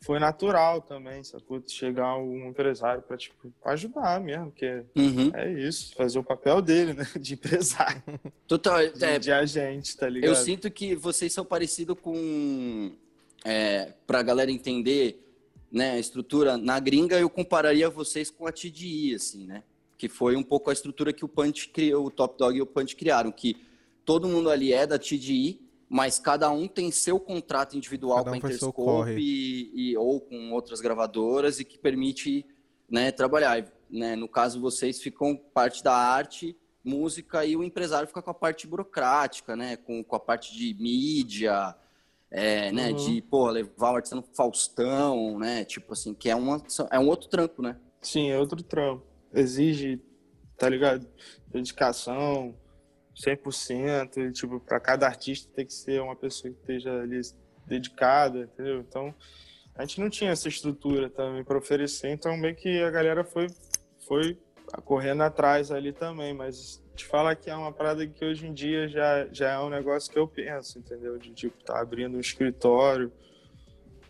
foi 0.00 0.18
natural 0.18 0.80
também, 0.82 1.22
sacou? 1.24 1.62
Chegar 1.66 2.16
um 2.18 2.48
empresário 2.48 3.02
para 3.02 3.16
tipo, 3.16 3.52
ajudar 3.64 4.20
mesmo, 4.20 4.50
porque 4.50 4.82
Uhum. 4.96 5.30
é 5.34 5.50
isso, 5.52 5.94
fazer 5.94 6.18
o 6.18 6.22
papel 6.24 6.60
dele, 6.60 6.92
né? 6.94 7.04
De 7.20 7.34
empresário, 7.34 8.02
Total, 8.46 8.86
de, 8.88 9.04
é, 9.04 9.18
de 9.18 9.32
agente, 9.32 9.96
tá 9.96 10.08
ligado? 10.08 10.28
Eu 10.30 10.34
sinto 10.36 10.70
que 10.70 10.94
vocês 10.94 11.32
são 11.32 11.44
parecidos 11.44 11.96
com. 12.00 12.92
É, 13.48 13.92
pra 14.04 14.22
galera 14.22 14.50
entender 14.50 15.24
né, 15.70 15.92
a 15.92 15.98
estrutura, 16.00 16.56
na 16.56 16.80
gringa 16.80 17.16
eu 17.16 17.30
compararia 17.30 17.88
vocês 17.88 18.28
com 18.28 18.44
a 18.44 18.50
TDI, 18.50 19.14
assim, 19.14 19.46
né? 19.46 19.62
Que 19.96 20.08
foi 20.08 20.34
um 20.34 20.42
pouco 20.42 20.68
a 20.68 20.72
estrutura 20.72 21.12
que 21.12 21.24
o 21.24 21.28
Punch 21.28 21.68
criou, 21.68 22.06
o 22.06 22.10
Top 22.10 22.36
Dog 22.36 22.58
e 22.58 22.60
o 22.60 22.66
Punch 22.66 22.96
criaram, 22.96 23.30
que 23.30 23.56
todo 24.04 24.26
mundo 24.26 24.50
ali 24.50 24.72
é 24.72 24.84
da 24.84 24.98
TDI, 24.98 25.60
mas 25.88 26.18
cada 26.18 26.50
um 26.50 26.66
tem 26.66 26.90
seu 26.90 27.20
contrato 27.20 27.76
individual 27.76 28.24
Cada 28.24 28.30
com 28.30 28.30
a 28.30 28.34
um 28.34 28.36
Interscope 28.38 29.20
e, 29.20 29.90
e- 29.92 29.96
ou 29.96 30.20
com 30.20 30.50
outras 30.50 30.80
gravadoras 30.80 31.60
e 31.60 31.64
que 31.64 31.78
permite 31.78 32.44
né, 32.90 33.12
trabalhar. 33.12 33.64
Né? 33.88 34.16
No 34.16 34.28
caso, 34.28 34.60
vocês 34.60 35.00
ficam 35.00 35.36
parte 35.36 35.84
da 35.84 35.94
arte, 35.94 36.56
música 36.82 37.44
e 37.46 37.56
o 37.56 37.62
empresário 37.62 38.08
fica 38.08 38.22
com 38.22 38.30
a 38.30 38.34
parte 38.34 38.66
burocrática, 38.66 39.54
né? 39.54 39.76
Com, 39.76 40.02
com 40.02 40.16
a 40.16 40.20
parte 40.20 40.52
de 40.56 40.74
mídia, 40.74 41.76
é, 42.36 42.70
né? 42.70 42.90
Uhum. 42.90 42.96
De, 42.96 43.22
pô, 43.22 43.48
levar 43.48 43.92
o 43.92 43.96
artista 43.96 44.14
no 44.14 44.22
Faustão, 44.22 45.38
né? 45.38 45.64
Tipo 45.64 45.94
assim, 45.94 46.12
que 46.12 46.28
é, 46.28 46.36
uma, 46.36 46.62
é 46.90 46.98
um 46.98 47.08
outro 47.08 47.30
trampo, 47.30 47.62
né? 47.62 47.80
Sim, 48.02 48.30
é 48.30 48.38
outro 48.38 48.62
trampo. 48.62 49.06
Exige, 49.32 50.02
tá 50.58 50.68
ligado? 50.68 51.08
Dedicação, 51.48 52.54
100%. 53.16 54.18
E, 54.18 54.32
tipo, 54.32 54.60
para 54.60 54.78
cada 54.78 55.06
artista 55.06 55.50
tem 55.54 55.64
que 55.64 55.72
ser 55.72 56.02
uma 56.02 56.14
pessoa 56.14 56.52
que 56.52 56.60
esteja 56.60 57.00
ali 57.00 57.22
dedicada, 57.66 58.40
entendeu? 58.40 58.80
Então, 58.80 59.14
a 59.74 59.86
gente 59.86 59.98
não 59.98 60.10
tinha 60.10 60.30
essa 60.30 60.46
estrutura 60.46 61.08
também 61.08 61.42
para 61.42 61.56
oferecer, 61.56 62.10
então 62.10 62.36
meio 62.36 62.54
que 62.54 62.82
a 62.82 62.90
galera 62.90 63.24
foi, 63.24 63.46
foi 64.06 64.38
correndo 64.84 65.22
atrás 65.22 65.70
ali 65.70 65.90
também, 65.90 66.34
mas 66.34 66.82
te 66.96 67.04
falar 67.04 67.36
que 67.36 67.48
é 67.50 67.54
uma 67.56 67.70
parada 67.72 68.06
que 68.06 68.24
hoje 68.24 68.46
em 68.46 68.52
dia 68.52 68.88
já, 68.88 69.26
já 69.32 69.50
é 69.52 69.58
um 69.60 69.68
negócio 69.70 70.10
que 70.10 70.18
eu 70.18 70.26
penso, 70.26 70.78
entendeu? 70.78 71.16
De, 71.18 71.32
tipo, 71.32 71.62
tá 71.62 71.80
abrindo 71.80 72.16
um 72.16 72.20
escritório 72.20 73.12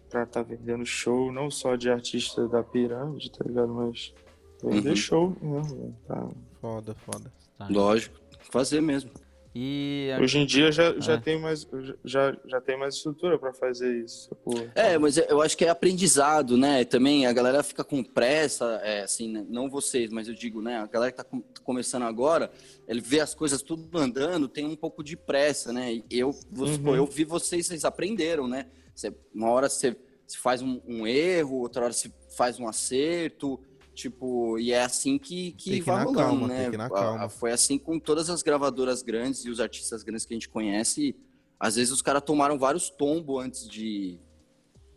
pra 0.09 0.25
tá 0.25 0.43
vendendo 0.43 0.87
show, 0.87 1.31
não 1.33 1.51
só 1.51 1.77
de 1.77 1.91
artista 1.91 2.49
da 2.49 2.63
pirâmide, 2.63 3.31
tá 3.31 3.45
ligado? 3.45 3.69
Mas 3.75 4.15
vender 4.63 4.91
Uhum. 4.91 4.97
show 4.97 5.37
mesmo, 5.43 5.99
tá? 6.07 6.29
Foda, 6.61 6.95
foda. 6.95 7.33
Tá. 7.59 7.67
Lógico, 7.69 8.17
fazer 8.51 8.81
mesmo. 8.81 9.11
E 9.59 10.11
Hoje 10.21 10.37
em 10.39 10.45
dia 10.45 10.71
já, 10.71 11.01
já 11.01 11.15
É. 11.15 11.17
tem 11.17 11.41
mais 11.41 11.67
já, 12.05 12.37
já 12.45 12.61
tem 12.61 12.79
mais 12.79 12.97
estrutura 12.97 13.39
pra 13.39 13.55
fazer 13.55 14.05
isso. 14.05 14.29
sacou? 14.29 14.69
É, 14.75 14.99
mas 14.99 15.17
eu 15.17 15.41
acho 15.41 15.57
que 15.57 15.65
é 15.65 15.71
aprendizado, 15.71 16.59
né? 16.59 16.85
Também 16.85 17.27
a 17.27 17.33
galera 17.33 17.63
fica 17.63 17.83
com 17.83 18.05
pressa, 18.05 18.79
é, 18.85 19.01
assim, 19.01 19.33
né? 19.33 19.47
não 19.49 19.71
vocês, 19.71 20.11
mas 20.11 20.29
eu 20.29 20.35
digo, 20.35 20.61
né? 20.61 20.77
A 20.77 20.87
galera 20.87 21.11
que 21.11 21.17
tá 21.17 21.25
com- 21.25 21.43
começando 21.65 22.03
agora, 22.03 22.51
ele 22.87 23.01
vê 23.01 23.19
as 23.21 23.35
coisas 23.35 23.63
tudo 23.63 23.97
andando, 23.97 24.47
tem 24.47 24.67
um 24.67 24.77
pouco 24.77 25.03
de 25.03 25.17
pressa, 25.17 25.73
né? 25.73 25.95
E 25.95 26.05
eu, 26.11 26.35
Uhum. 26.55 26.95
eu 26.95 27.07
vi 27.07 27.25
vocês, 27.25 27.67
vocês 27.67 27.87
aprenderam, 27.87 28.47
né? 28.47 28.67
Você- 28.95 29.15
uma 29.35 29.49
hora 29.51 29.71
você, 29.71 29.97
você 30.27 30.37
faz 30.37 30.61
um, 30.61 30.83
um 30.87 31.07
erro, 31.07 31.61
outra 31.61 31.85
hora 31.85 31.95
você 31.95 32.13
faz 32.37 32.61
um 32.61 32.69
acerto, 32.69 33.59
tipo, 33.97 34.59
e 34.59 34.71
é 34.73 34.83
assim 34.83 35.19
que, 35.19 35.53
que 35.53 35.71
Tem 35.71 35.79
que 35.81 35.87
vai 35.87 36.05
rolando, 36.05 36.19
calma, 36.19 36.49
né? 36.49 36.61
tem 36.63 36.71
que 36.71 36.77
ir 36.77 36.79
na 36.79 36.87
A- 36.87 36.91
calma. 36.91 37.29
Foi 37.29 37.51
assim 37.51 37.79
com 37.79 37.99
todas 37.99 38.31
as 38.31 38.43
gravadoras 38.43 39.03
grandes 39.03 39.45
e 39.45 39.51
os 39.51 39.59
artistas 39.59 40.03
grandes 40.05 40.25
que 40.27 40.35
a 40.35 40.37
gente 40.37 40.49
conhece. 40.49 41.17
Às 41.59 41.77
vezes 41.77 41.91
os 41.93 42.03
caras 42.03 42.23
tomaram 42.23 42.59
vários 42.59 42.91
tombos 42.91 43.43
antes 43.45 43.69
de 43.69 44.21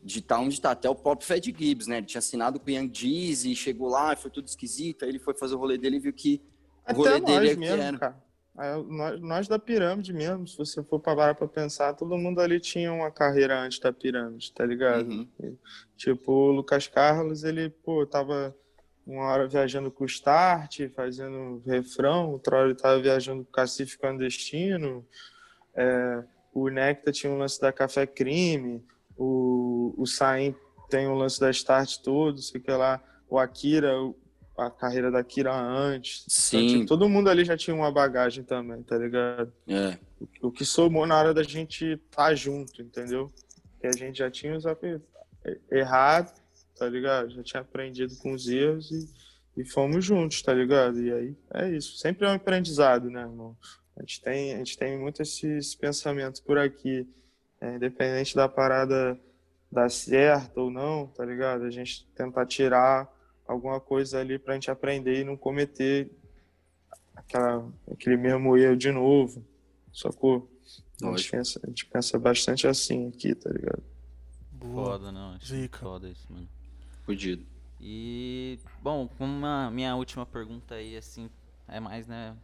de 0.02 0.20
estar 0.20 0.39
onde 0.39 0.54
está. 0.54 0.72
Até 0.72 0.89
o 0.89 0.95
próprio 0.95 1.28
Fed 1.28 1.54
Gibbs, 1.58 1.88
né? 1.88 1.97
Ele 1.97 2.06
tinha 2.06 2.20
assinado 2.20 2.58
com 2.60 2.68
o 2.68 2.70
Young 2.70 2.89
Jeezy, 2.93 3.54
chegou 3.56 3.89
lá, 3.89 4.16
foi 4.16 4.32
tudo 4.32 4.47
esquisito. 4.47 5.04
Aí 5.04 5.10
ele 5.12 5.20
foi 5.20 5.34
fazer 5.34 5.56
o 5.56 5.58
rolê 5.58 5.78
dele 5.78 5.97
e 5.97 6.00
viu 6.00 6.14
que 6.14 6.41
o 6.89 6.93
rolê 6.93 7.16
Até 7.16 7.20
dele 7.26 7.39
nós 7.39 7.52
é 7.52 7.56
mesmo, 7.56 7.82
era. 7.84 7.97
cara. 7.97 8.24
É, 8.58 8.76
Nós, 8.78 9.22
nós 9.22 9.47
da 9.50 9.60
pirâmide 9.60 10.12
mesmo, 10.14 10.47
se 10.47 10.58
você 10.58 10.82
for 10.84 11.00
parar 11.02 11.36
pra 11.36 11.47
pensar, 11.47 11.93
todo 11.93 12.18
mundo 12.18 12.39
ali 12.39 12.60
tinha 12.62 12.91
uma 12.93 13.10
carreira 13.12 13.62
antes 13.62 13.80
da 13.80 13.91
pirâmide, 13.91 14.52
tá 14.54 14.66
ligado? 14.66 15.10
Uhum. 15.10 15.28
Tipo, 15.97 16.32
o 16.32 16.52
Lucas 16.52 16.88
Carlos, 16.88 17.43
ele, 17.43 17.70
pô, 17.70 18.06
tava 18.06 18.56
uma 19.12 19.24
hora 19.32 19.47
viajando 19.47 19.89
com 19.89 20.03
o 20.03 20.07
Start, 20.07 20.82
fazendo 20.95 21.62
refrão, 21.66 22.32
outra 22.32 22.57
hora 22.57 22.68
ele 22.70 22.76
tava 22.76 23.01
viajando 23.01 23.43
com 23.43 23.49
o 23.49 23.53
Cacife 23.53 23.97
Clandestino, 23.97 25.05
é, 25.76 26.24
o 26.53 26.70
Necta 26.70 27.12
tinha 27.12 27.32
um 27.32 27.38
lance 27.38 27.60
da 27.60 27.72
Café 27.72 28.05
Crime, 28.05 28.84
o, 29.18 29.93
o 29.97 30.05
Saim 30.05 30.55
tem 30.89 31.07
um 31.07 31.16
lance 31.16 31.39
da 31.39 31.49
Start 31.49 31.97
todo, 32.03 32.41
sei 32.41 32.62
que 32.62 32.72
lá, 32.72 33.01
o 33.30 33.38
Akira, 33.39 33.99
o- 34.01 34.16
a 34.57 34.70
carreira 34.70 35.10
da 35.10 35.20
Akira 35.20 35.53
antes. 35.55 36.26
Então, 36.28 36.60
Sim. 36.60 36.68
tipo, 36.68 36.86
todo 36.86 37.07
mundo 37.07 37.30
ali 37.30 37.45
já 37.45 37.55
tinha 37.55 37.76
uma 37.76 37.91
bagagem 37.91 38.43
também, 38.43 38.84
tá 38.84 38.97
ligado? 38.97 39.53
É. 39.68 39.97
O 40.41 40.51
que 40.51 40.66
somou 40.66 41.07
na 41.07 41.18
hora 41.18 41.34
da 41.34 41.43
gente 41.43 41.86
estar 41.93 42.36
junto, 42.36 42.82
entendeu? 42.82 43.32
Que 43.80 43.88
a 43.88 43.91
gente 43.93 44.18
já 44.20 44.30
tinha 44.30 44.57
os 44.57 44.66
errado, 45.72 46.39
tá 46.80 46.88
ligado? 46.88 47.30
Já 47.32 47.44
tinha 47.44 47.62
aprendido 47.62 48.16
com 48.18 48.34
os 48.34 48.48
erros 48.48 48.90
e, 48.90 49.08
e 49.58 49.66
fomos 49.66 50.04
juntos, 50.04 50.42
tá 50.42 50.54
ligado? 50.54 51.00
E 51.02 51.12
aí 51.12 51.36
é 51.54 51.70
isso. 51.70 51.98
Sempre 51.98 52.26
é 52.26 52.30
um 52.30 52.36
aprendizado, 52.36 53.10
né, 53.10 53.22
irmão? 53.22 53.56
A 53.98 54.02
gente 54.02 54.22
tem, 54.22 54.54
a 54.54 54.58
gente 54.58 54.78
tem 54.78 54.98
muito 54.98 55.22
esse, 55.22 55.48
esse 55.58 55.78
pensamento 55.78 56.42
por 56.44 56.58
aqui. 56.58 57.08
É, 57.62 57.76
independente 57.76 58.34
da 58.34 58.48
parada 58.48 59.20
dar 59.70 59.92
certo 59.92 60.58
ou 60.58 60.72
não, 60.72 61.08
tá 61.08 61.26
ligado? 61.26 61.66
A 61.66 61.70
gente 61.70 62.08
tentar 62.16 62.46
tirar 62.46 63.14
alguma 63.46 63.82
coisa 63.82 64.20
ali 64.20 64.40
pra 64.40 64.54
gente 64.54 64.72
aprender 64.72 65.22
e 65.22 65.24
não 65.26 65.36
cometer 65.36 66.10
aquela, 67.14 67.70
aquele 67.92 68.16
mesmo 68.16 68.58
erro 68.58 68.78
de 68.78 68.92
novo, 68.92 69.46
sacou? 69.94 70.50
A 71.04 71.18
gente, 71.18 71.32
pensa, 71.32 71.60
a 71.64 71.68
gente 71.68 71.86
pensa 71.86 72.20
bastante 72.20 72.68
assim 72.68 73.10
aqui, 73.10 73.36
tá 73.36 73.50
ligado? 73.50 73.84
Boa. 74.52 74.86
foda, 74.92 75.12
não. 75.12 75.34
Acho 75.34 75.46
Zica. 75.46 75.80
foda 75.80 76.10
isso, 76.10 76.26
mano. 76.30 76.48
Fudido. 77.10 77.43
E, 77.82 78.60
bom, 78.84 79.10
uma 79.20 79.72
minha 79.72 79.95
última 79.95 80.26
pergunta 80.28 80.76
aí, 80.76 80.95
assim, 80.95 81.28
é 81.68 81.80
mais, 81.80 82.07
né, 82.07 82.36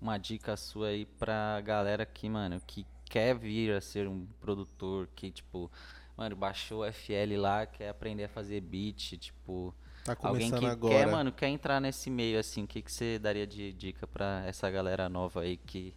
uma 0.00 0.16
dica 0.16 0.56
sua 0.56 0.88
aí 0.88 1.04
pra 1.04 1.60
galera 1.60 2.06
que, 2.06 2.26
mano, 2.26 2.58
que 2.66 2.86
quer 3.04 3.36
vir 3.36 3.72
a 3.74 3.82
ser 3.82 4.08
um 4.08 4.26
produtor, 4.40 5.08
que, 5.14 5.30
tipo, 5.30 5.70
mano, 6.16 6.34
baixou 6.36 6.80
o 6.80 6.84
FL 6.86 7.36
lá, 7.36 7.66
quer 7.66 7.90
aprender 7.90 8.24
a 8.24 8.28
fazer 8.28 8.62
beat, 8.62 9.18
tipo, 9.18 9.74
Tá 10.04 10.16
alguém 10.22 10.50
que 10.50 10.64
agora. 10.64 10.94
quer, 10.94 11.06
mano, 11.06 11.30
quer 11.32 11.48
entrar 11.48 11.80
nesse 11.80 12.08
meio, 12.08 12.38
assim, 12.38 12.64
o 12.64 12.66
que, 12.66 12.80
que 12.80 12.90
você 12.90 13.18
daria 13.18 13.46
de 13.46 13.74
dica 13.74 14.06
pra 14.06 14.42
essa 14.46 14.70
galera 14.70 15.06
nova 15.06 15.42
aí 15.42 15.58
que 15.58 15.92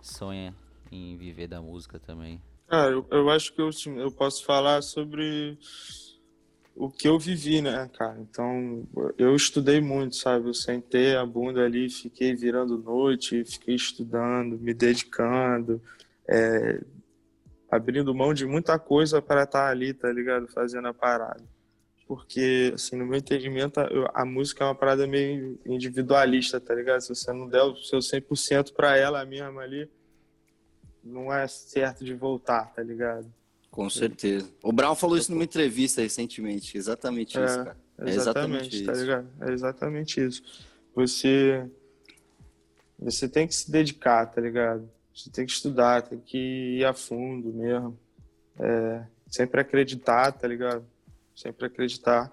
sonha 0.00 0.52
em 0.90 1.16
viver 1.16 1.46
da 1.46 1.62
música 1.62 2.00
também? 2.00 2.40
Cara, 2.66 2.90
eu, 2.90 3.06
eu 3.10 3.30
acho 3.30 3.52
que 3.54 3.60
eu, 3.60 3.70
eu 3.98 4.10
posso 4.10 4.44
falar 4.44 4.82
sobre 4.82 5.58
o 6.74 6.90
que 6.90 7.06
eu 7.06 7.18
vivi, 7.18 7.60
né, 7.60 7.90
cara? 7.96 8.18
Então, 8.20 8.86
eu 9.18 9.36
estudei 9.36 9.80
muito, 9.80 10.16
sabe? 10.16 10.48
Eu 10.48 10.54
sentei 10.54 11.16
a 11.16 11.24
bunda 11.24 11.64
ali, 11.64 11.90
fiquei 11.90 12.34
virando 12.34 12.78
noite, 12.78 13.44
fiquei 13.44 13.74
estudando, 13.74 14.58
me 14.58 14.72
dedicando, 14.72 15.80
é, 16.28 16.80
abrindo 17.70 18.14
mão 18.14 18.32
de 18.32 18.46
muita 18.46 18.78
coisa 18.78 19.20
para 19.20 19.44
estar 19.44 19.68
ali, 19.68 19.92
tá 19.92 20.10
ligado? 20.10 20.48
Fazendo 20.48 20.88
a 20.88 20.94
parada. 20.94 21.44
Porque, 22.06 22.72
assim, 22.74 22.96
no 22.96 23.06
meu 23.06 23.18
entendimento, 23.18 23.78
a, 23.78 23.88
a 24.14 24.24
música 24.24 24.64
é 24.64 24.66
uma 24.66 24.74
parada 24.74 25.06
meio 25.06 25.58
individualista, 25.64 26.60
tá 26.60 26.74
ligado? 26.74 27.00
Se 27.00 27.08
você 27.10 27.32
não 27.32 27.48
der 27.48 27.62
o 27.62 27.76
seu 27.76 28.00
100% 28.00 28.72
para 28.72 28.96
ela 28.96 29.24
mesma 29.24 29.62
ali, 29.62 29.88
não 31.02 31.32
é 31.32 31.46
certo 31.48 32.04
de 32.04 32.14
voltar, 32.14 32.72
tá 32.74 32.82
ligado? 32.82 33.32
Com 33.72 33.88
certeza. 33.88 34.48
O 34.62 34.70
Brown 34.70 34.94
falou 34.94 35.16
isso 35.16 35.32
numa 35.32 35.44
entrevista 35.44 36.02
recentemente. 36.02 36.76
Exatamente 36.76 37.38
É, 37.38 37.44
isso, 37.44 37.56
cara. 37.56 37.76
É 37.98 38.10
Exatamente, 38.10 38.76
exatamente 38.76 38.84
tá 38.84 38.92
isso. 38.92 39.00
ligado? 39.00 39.28
É 39.40 39.52
exatamente 39.52 40.20
isso. 40.20 40.42
Você 40.94 41.70
você 42.98 43.26
tem 43.28 43.48
que 43.48 43.54
se 43.54 43.70
dedicar, 43.70 44.26
tá 44.26 44.40
ligado? 44.42 44.88
Você 45.14 45.30
tem 45.30 45.46
que 45.46 45.52
estudar, 45.52 46.02
tem 46.02 46.20
que 46.20 46.38
ir 46.78 46.84
a 46.84 46.92
fundo 46.92 47.50
mesmo. 47.52 47.98
É, 48.60 49.04
sempre 49.26 49.60
acreditar, 49.62 50.30
tá 50.32 50.46
ligado? 50.46 50.84
Sempre 51.34 51.66
acreditar. 51.66 52.30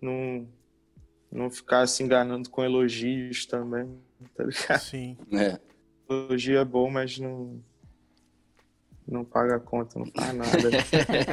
Não, 0.00 0.48
não 1.30 1.50
ficar 1.50 1.86
se 1.86 2.02
enganando 2.02 2.48
com 2.48 2.64
elogios 2.64 3.44
também, 3.44 3.98
tá 4.34 4.44
ligado? 4.44 4.80
Sim. 4.80 5.18
É. 5.32 5.60
Elogio 6.08 6.58
é 6.58 6.64
bom, 6.64 6.90
mas 6.90 7.18
não, 7.18 7.62
não 9.12 9.24
paga 9.24 9.56
a 9.56 9.60
conta, 9.60 9.98
não 9.98 10.06
faz 10.06 10.32
nada. 10.34 10.68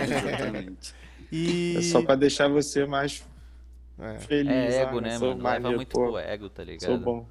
Exatamente. 0.03 0.93
E 1.32 1.75
É 1.77 1.82
só 1.84 2.01
pra 2.01 2.15
deixar 2.15 2.47
você 2.47 2.86
mais 2.86 3.23
É. 3.99 4.19
feliz. 4.19 4.51
É 4.51 4.84
ah, 4.84 4.88
ego, 4.88 4.99
né, 4.99 5.13
mano? 5.17 5.27
Leva 5.27 5.41
maneiro, 5.41 5.75
muito 5.77 5.91
pô, 5.91 6.07
pro 6.07 6.17
ego, 6.17 6.49
tá 6.49 6.63
ligado? 6.63 6.86
Sou 6.89 6.97
bom. 6.97 7.27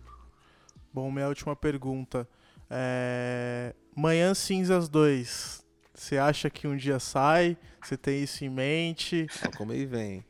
Bom, 0.92 1.10
minha 1.10 1.28
última 1.28 1.54
pergunta. 1.56 2.28
É... 2.70 3.74
Manhã 3.94 4.34
Cinzas 4.34 4.88
2. 4.88 5.64
Você 5.94 6.16
acha 6.18 6.48
que 6.48 6.66
um 6.68 6.76
dia 6.76 6.98
sai? 7.00 7.56
Você 7.82 7.96
tem 7.96 8.22
isso 8.22 8.44
em 8.44 8.48
mente? 8.48 9.26
Ó, 9.46 9.50
como 9.56 9.72
ele 9.72 9.86
vem. 9.86 10.24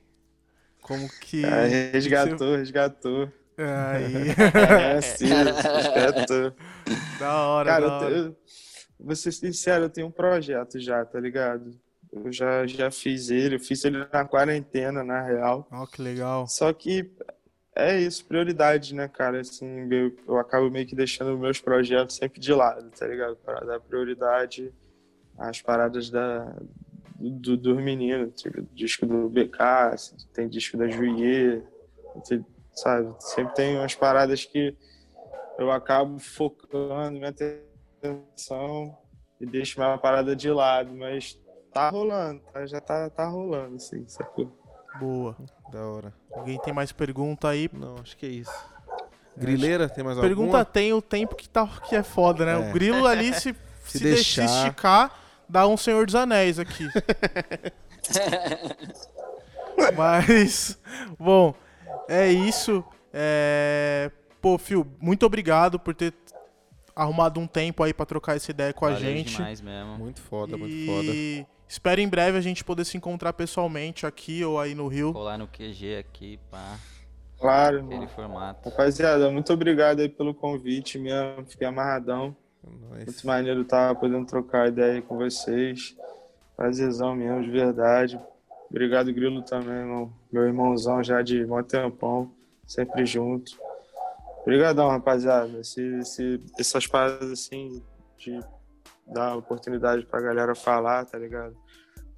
Como 0.80 1.06
que. 1.20 1.44
Ah, 1.44 1.66
resgatou, 1.92 2.56
resgatou. 2.56 3.30
Aí. 3.58 4.28
É, 4.96 5.00
sim, 5.02 5.26
resgatou. 5.26 6.54
da 7.18 7.34
hora, 7.46 7.70
Cara, 7.70 7.86
da 7.86 7.98
hora. 7.98 8.14
eu, 8.14 8.36
vou 8.98 9.14
ser 9.14 9.32
sincero, 9.32 9.84
eu 9.84 9.90
tenho 9.90 10.06
um 10.08 10.10
projeto 10.12 10.78
já, 10.80 11.04
tá 11.04 11.20
ligado? 11.20 11.70
Eu 12.10 12.32
já, 12.32 12.66
já 12.66 12.90
fiz 12.90 13.30
ele, 13.30 13.56
eu 13.56 13.60
fiz 13.60 13.84
ele 13.84 13.98
na 14.12 14.24
quarentena, 14.24 15.04
na 15.04 15.22
real. 15.22 15.66
Ó, 15.70 15.86
que 15.86 16.00
legal. 16.00 16.46
Só 16.46 16.72
que 16.72 17.10
é 17.74 18.00
isso, 18.00 18.24
prioridade, 18.24 18.94
né, 18.94 19.06
cara? 19.06 19.40
Assim, 19.40 19.92
eu, 19.92 20.16
eu 20.26 20.38
acabo 20.38 20.70
meio 20.70 20.86
que 20.86 20.96
deixando 20.96 21.38
meus 21.38 21.60
projetos 21.60 22.16
sempre 22.16 22.40
de 22.40 22.52
lado, 22.52 22.90
tá 22.90 23.06
ligado? 23.06 23.36
Para 23.36 23.60
dar 23.60 23.80
prioridade 23.80 24.72
às 25.36 25.60
paradas 25.60 26.10
da, 26.10 26.56
do, 27.14 27.56
dos 27.56 27.76
meninos. 27.76 28.40
Tipo, 28.40 28.62
disco 28.72 29.06
do 29.06 29.28
BK, 29.28 29.58
tem 30.32 30.48
disco 30.48 30.76
da 30.76 30.88
Juiê, 30.88 31.62
tem- 32.26 32.44
sabe? 32.74 33.14
Sempre 33.20 33.54
tem 33.54 33.76
umas 33.76 33.94
paradas 33.94 34.44
que 34.44 34.74
eu 35.58 35.70
acabo 35.70 36.18
focando 36.18 37.12
minha 37.18 37.28
atenção 37.28 37.67
e 39.40 39.46
deixo 39.46 39.80
minha 39.80 39.98
parada 39.98 40.34
de 40.34 40.50
lado, 40.50 40.94
mas 40.94 41.38
tá 41.72 41.90
rolando, 41.90 42.40
tá? 42.52 42.66
já 42.66 42.80
tá, 42.80 43.08
tá 43.10 43.26
rolando, 43.26 43.76
assim, 43.76 44.06
sacou? 44.08 44.50
Boa. 44.98 45.36
Da 45.70 45.86
hora. 45.86 46.14
Alguém 46.32 46.58
tem 46.60 46.72
mais 46.72 46.92
pergunta 46.92 47.48
aí? 47.48 47.70
Não, 47.72 47.96
acho 48.02 48.16
que 48.16 48.26
é 48.26 48.30
isso. 48.30 48.78
Grileira, 49.36 49.88
tem 49.88 50.02
mais 50.02 50.18
Pergunta 50.18 50.58
alguma? 50.58 50.64
tem 50.64 50.92
o 50.92 51.00
tempo 51.00 51.36
que, 51.36 51.48
tá, 51.48 51.66
que 51.88 51.94
é 51.94 52.02
foda, 52.02 52.44
né? 52.44 52.52
É. 52.54 52.70
O 52.70 52.72
grilo 52.72 53.06
ali, 53.06 53.32
se, 53.32 53.54
se, 53.84 53.98
Se 53.98 54.04
deixar 54.04 54.42
deixar. 54.42 54.66
esticar, 54.66 55.20
dá 55.48 55.66
um 55.68 55.76
Senhor 55.76 56.04
dos 56.06 56.14
Anéis 56.16 56.58
aqui. 56.58 56.88
Mas, 59.96 60.76
bom, 61.18 61.54
é 62.08 62.32
isso. 62.32 62.84
É... 63.12 64.10
Pô, 64.40 64.58
Fio, 64.58 64.86
muito 65.00 65.24
obrigado 65.24 65.78
por 65.78 65.94
ter 65.94 66.12
arrumado 66.98 67.38
um 67.40 67.46
tempo 67.46 67.82
aí 67.82 67.94
pra 67.94 68.04
trocar 68.04 68.36
essa 68.36 68.50
ideia 68.50 68.72
com 68.72 68.84
a 68.84 68.90
Valeu 68.90 69.02
gente. 69.02 69.36
demais 69.36 69.60
mesmo. 69.60 69.96
Muito 69.98 70.20
foda, 70.20 70.56
muito 70.56 70.86
foda. 70.86 71.06
E 71.06 71.46
espero 71.68 72.00
em 72.00 72.08
breve 72.08 72.36
a 72.36 72.40
gente 72.40 72.64
poder 72.64 72.84
se 72.84 72.96
encontrar 72.96 73.32
pessoalmente 73.32 74.04
aqui 74.04 74.44
ou 74.44 74.58
aí 74.60 74.74
no 74.74 74.88
Rio. 74.88 75.12
Colar 75.12 75.38
no 75.38 75.46
QG 75.46 75.96
aqui, 75.98 76.38
pá, 76.50 76.76
Claro, 77.38 77.78
aquele 77.78 77.94
mano. 78.00 78.08
formato. 78.08 78.68
Rapaziada, 78.68 79.30
muito 79.30 79.52
obrigado 79.52 80.00
aí 80.00 80.08
pelo 80.08 80.34
convite 80.34 80.98
mesmo. 80.98 81.46
Fiquei 81.46 81.66
amarradão. 81.68 82.36
Nós. 82.90 83.04
Muito 83.06 83.26
maneiro 83.26 83.62
estar 83.62 83.94
podendo 83.94 84.26
trocar 84.26 84.68
ideia 84.68 84.94
aí 84.94 85.02
com 85.02 85.16
vocês. 85.16 85.96
Prazerzão 86.56 87.14
mesmo, 87.14 87.42
de 87.42 87.50
verdade. 87.50 88.18
Obrigado, 88.68 89.12
Grilo, 89.14 89.40
também, 89.42 89.70
irmão. 89.76 90.12
Meu 90.30 90.44
irmãozão 90.44 91.02
já 91.02 91.22
de 91.22 91.46
mó 91.46 91.62
tempão, 91.62 92.30
sempre 92.66 93.06
junto. 93.06 93.52
Obrigadão, 94.48 94.88
rapaziada. 94.88 95.60
Esse, 95.60 95.82
esse, 95.98 96.40
essas 96.58 96.86
paradas 96.86 97.30
assim, 97.30 97.82
de 98.16 98.40
dar 99.06 99.36
oportunidade 99.36 100.06
pra 100.06 100.22
galera 100.22 100.54
falar, 100.54 101.04
tá 101.04 101.18
ligado? 101.18 101.54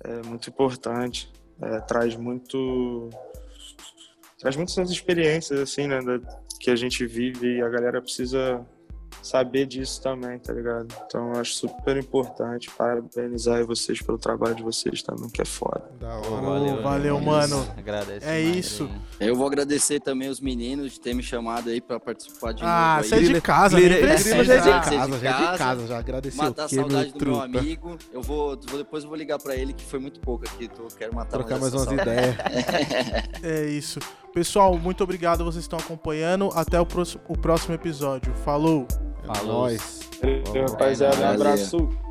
É 0.04 0.22
muito 0.22 0.48
importante. 0.48 1.28
É, 1.60 1.80
traz 1.80 2.14
muito. 2.14 3.10
Traz 4.38 4.54
muitas 4.54 4.90
experiências, 4.90 5.58
assim, 5.58 5.88
né? 5.88 6.00
da- 6.00 6.20
que 6.60 6.70
a 6.70 6.76
gente 6.76 7.04
vive 7.04 7.56
e 7.56 7.62
a 7.62 7.68
galera 7.68 8.00
precisa 8.00 8.64
saber 9.22 9.66
disso 9.66 10.00
também, 10.02 10.38
tá 10.38 10.52
ligado? 10.52 10.86
Então 11.06 11.34
eu 11.34 11.40
acho 11.40 11.54
super 11.54 11.96
importante 11.96 12.70
parabenizar 12.76 13.64
vocês 13.66 14.00
pelo 14.02 14.18
trabalho 14.18 14.54
de 14.54 14.62
vocês 14.62 15.02
também, 15.02 15.28
que 15.28 15.42
é 15.42 15.44
foda. 15.44 15.82
Da 16.00 16.14
hora. 16.16 16.40
valeu, 16.42 16.82
valeu, 16.82 17.20
mano. 17.20 17.66
Agradece 17.76 18.26
É 18.26 18.40
demais 18.40 18.56
isso. 18.56 18.90
aí. 19.20 19.28
Eu 19.28 19.36
vou 19.36 19.46
agradecer 19.46 20.00
também 20.00 20.28
os 20.28 20.40
meninos 20.40 20.92
de 20.92 21.00
ter 21.00 21.14
me 21.14 21.22
chamado 21.22 21.68
aí 21.70 21.80
pra 21.80 22.00
participar 22.00 22.52
de 22.52 22.62
Ah, 22.64 22.96
novo 22.96 23.08
você 23.08 23.14
é 23.16 23.18
de 23.20 23.40
casa, 23.40 23.76
precisa. 23.76 24.44
já 24.44 24.54
é 24.54 24.58
de 24.60 24.64
casa, 24.88 25.18
já 25.18 25.30
é 25.30 25.52
de 25.52 25.58
casa. 25.58 25.86
já 25.86 25.98
agradeceu. 25.98 26.42
Matar 26.44 26.64
a 26.64 26.68
que, 26.68 26.74
meu 26.76 26.84
saudade 26.90 27.12
do 27.12 27.26
meu 27.26 27.38
truta. 27.40 27.58
amigo. 27.58 27.98
Eu 28.12 28.22
vou, 28.22 28.58
vou- 28.68 28.78
depois 28.78 29.02
eu 29.04 29.08
vou 29.08 29.18
ligar 29.18 29.38
pra 29.38 29.54
ele, 29.54 29.72
que 29.72 29.84
foi 29.84 29.98
muito 29.98 30.20
pouco 30.20 30.44
aqui. 30.46 30.68
Tô, 30.68 30.84
quero 30.96 31.14
matar 31.14 31.30
Trocar 31.38 31.58
mais 31.58 31.74
umas 31.74 31.86
ideias. 31.92 32.36
É 33.42 33.64
isso. 33.66 33.98
Pessoal, 34.32 34.78
muito 34.78 35.02
obrigado, 35.02 35.44
vocês 35.44 35.64
estão 35.64 35.78
acompanhando. 35.78 36.50
Até 36.54 36.80
o 36.80 36.86
próximo, 36.86 37.22
o 37.28 37.36
próximo 37.36 37.74
episódio. 37.74 38.32
Falou! 38.44 38.86
É 39.24 39.34
Falou. 39.34 39.68
rapaziada, 40.70 41.16
um 41.20 41.30
abraço. 41.30 42.09